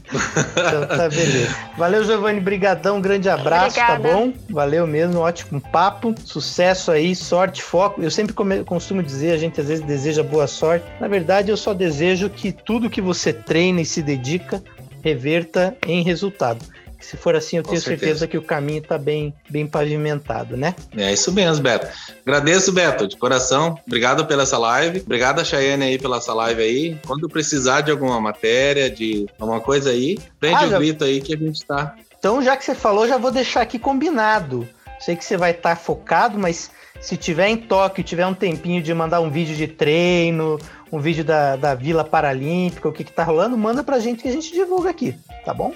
então, 0.52 0.88
tá, 0.88 1.10
beleza. 1.10 1.56
Valeu, 1.78 2.04
Giovanni. 2.06 2.40
Brigadão, 2.40 2.98
um 2.98 3.02
grande 3.02 3.30
abraço, 3.30 3.76
tá 3.76 3.94
Obrigada. 3.94 4.10
tá 4.10 4.16
bom? 4.16 4.34
Valeu 4.50 4.88
mesmo, 4.88 5.20
ótimo 5.20 5.60
papo. 5.60 6.16
Sucesso 6.24 6.92
aí, 6.92 7.14
sorte, 7.14 7.62
foco. 7.62 8.02
Eu 8.02 8.10
sempre 8.10 8.34
costumo 8.66 9.04
dizer, 9.04 9.32
a 9.34 9.38
gente 9.38 9.60
às 9.60 9.68
vezes 9.68 9.84
deseja 9.84 10.24
boa 10.24 10.48
sorte. 10.48 10.86
Na 11.00 11.08
verdade, 11.08 11.52
eu 11.52 11.58
só 11.58 11.74
desejo 11.74 12.30
que 12.30 12.52
tudo 12.52 12.90
que 12.90 13.02
você 13.02 13.34
treina 13.34 13.82
e 13.82 13.86
se 13.86 14.02
dedica 14.02 14.64
reverta 15.04 15.76
em 15.86 16.04
resultado. 16.04 16.66
Se 17.02 17.18
for 17.18 17.36
assim, 17.36 17.58
eu 17.58 17.64
Com 17.64 17.70
tenho 17.70 17.82
certeza. 17.82 18.06
certeza. 18.06 18.28
que 18.28 18.38
o 18.38 18.42
caminho 18.42 18.80
está 18.80 18.98
bem, 18.98 19.34
bem 19.50 19.66
pavimentado, 19.66 20.56
né? 20.56 20.76
É 20.96 21.12
isso 21.12 21.32
mesmo, 21.32 21.64
Beto. 21.64 21.88
Agradeço, 22.26 22.72
Beto, 22.72 23.08
de 23.08 23.18
coração. 23.18 23.78
Obrigado 23.86 24.26
pela 24.26 24.44
essa 24.44 24.58
live. 24.58 25.00
Obrigado 25.00 25.40
a 25.40 25.44
Chayane 25.44 25.84
aí 25.84 26.00
pela 26.00 26.18
essa 26.18 26.34
live 26.34 26.62
aí. 26.62 27.00
Quando 27.06 27.28
precisar 27.28 27.82
de 27.82 27.92
alguma 27.92 28.22
matéria, 28.22 28.90
de 28.90 29.26
alguma 29.40 29.60
coisa 29.60 29.90
aí, 29.90 30.18
prende 30.40 30.64
ah, 30.64 30.68
o 30.68 30.70
já... 30.70 30.78
grito 30.78 31.04
aí 31.04 31.22
que 31.22 31.34
a 31.34 31.38
gente 31.38 31.56
está. 31.56 31.96
Então, 32.18 32.42
já 32.44 32.56
que 32.56 32.64
você 32.64 32.76
falou, 32.76 33.08
já 33.08 33.18
vou 33.18 33.32
deixar 33.32 33.62
aqui 33.62 33.80
combinado. 33.80 34.68
Sei 35.00 35.16
que 35.16 35.26
você 35.26 35.36
vai 35.36 35.52
estar 35.52 35.72
tá 35.72 35.76
focado, 35.76 36.38
mas 36.38 36.70
se 37.00 37.18
tiver 37.18 37.48
em 37.48 37.58
Tóquio, 37.58 38.04
tiver 38.04 38.28
um 38.28 38.34
tempinho 38.34 38.82
de 38.82 38.94
mandar 38.94 39.22
um 39.22 39.32
vídeo 39.32 39.56
de 39.56 39.68
treino, 39.68 40.60
um 40.92 41.00
vídeo 41.00 41.24
da, 41.24 41.56
da 41.56 41.74
Vila 41.74 42.04
Paralímpica, 42.04 42.88
o 42.88 42.92
que, 42.92 43.04
que 43.04 43.12
tá 43.12 43.24
rolando, 43.24 43.58
manda 43.58 43.84
pra 43.84 44.00
gente 44.00 44.22
que 44.22 44.30
a 44.30 44.32
gente 44.32 44.52
divulga 44.52 44.90
aqui, 44.90 45.16
tá 45.46 45.54
bom? 45.54 45.74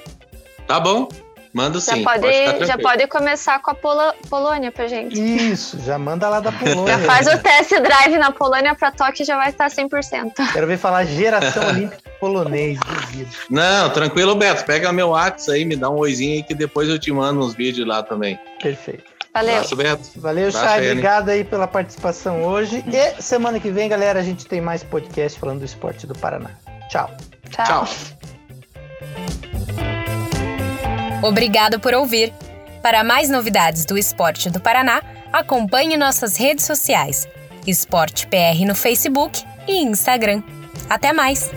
Tá 0.68 0.80
bom. 0.80 1.08
Manda 1.54 1.80
sim. 1.80 2.04
Já 2.04 2.04
pode, 2.04 2.66
já 2.66 2.78
pode 2.78 3.08
começar 3.08 3.62
com 3.62 3.72
a 3.72 3.74
Polo, 3.76 4.14
Polônia 4.30 4.74
pra 4.74 4.88
gente. 4.88 5.18
Isso, 5.18 5.80
já 5.80 5.98
manda 5.98 6.28
lá 6.28 6.42
da 6.42 6.52
Polônia. 6.60 6.98
já 6.98 7.06
faz 7.06 7.28
o 7.28 7.38
test 7.38 7.70
drive 7.70 8.18
na 8.18 8.30
Polônia 8.30 8.76
pra 8.76 8.92
Tóquio 8.92 9.26
já 9.26 9.38
vai 9.38 9.52
estar 9.52 9.70
100%. 9.70 10.52
Quero 10.52 10.68
ver 10.68 10.78
falar 10.78 11.06
geração 11.06 11.66
olímpica 11.70 12.06
polonês, 12.20 12.80
duvido. 12.80 13.30
Não, 13.50 13.90
tranquilo, 13.90 14.36
Beto. 14.36 14.66
Pega 14.66 14.92
meu 14.92 15.10
WhatsApp 15.10 15.60
aí, 15.60 15.66
me 15.66 15.76
dá 15.76 15.90
um 15.90 15.98
oizinho 15.98 16.34
aí 16.34 16.44
que 16.44 16.54
depois 16.54 16.90
eu 16.90 17.00
te 17.00 17.12
mando 17.12 17.40
uns 17.40 17.54
vídeos 17.54 17.88
lá 17.88 18.04
também. 18.04 18.38
Perfeito. 18.62 19.15
Valeu. 19.36 19.56
Abraço, 19.56 19.76
Beto. 19.76 20.10
Valeu, 20.16 20.50
Chay. 20.50 20.92
Obrigado 20.92 21.28
aí 21.28 21.44
pela 21.44 21.68
participação 21.68 22.42
hoje. 22.46 22.82
E 22.88 23.22
semana 23.22 23.60
que 23.60 23.70
vem, 23.70 23.90
galera, 23.90 24.22
a 24.22 24.24
gente 24.24 24.46
tem 24.46 24.62
mais 24.62 24.82
podcast 24.82 25.38
falando 25.38 25.60
do 25.60 25.66
esporte 25.66 26.08
do 26.08 26.16
Paraná. 26.16 26.52
Tchau. 26.90 27.12
Tchau. 27.50 27.66
Tchau. 27.66 27.88
Obrigado 31.22 31.82
por 31.82 31.94
ouvir. 31.94 32.34
Para 32.82 33.04
mais 33.04 33.30
novidades 33.30 33.84
do 33.84 33.98
esporte 33.98 34.50
do 34.50 34.62
Paraná, 34.62 35.02
acompanhe 35.34 35.98
nossas 35.98 36.38
redes 36.38 36.64
sociais: 36.64 37.28
Esporte 37.68 38.28
PR 38.28 38.66
no 38.66 38.74
Facebook 38.74 39.44
e 39.68 39.84
Instagram. 39.84 40.42
Até 40.90 41.12
mais! 41.12 41.52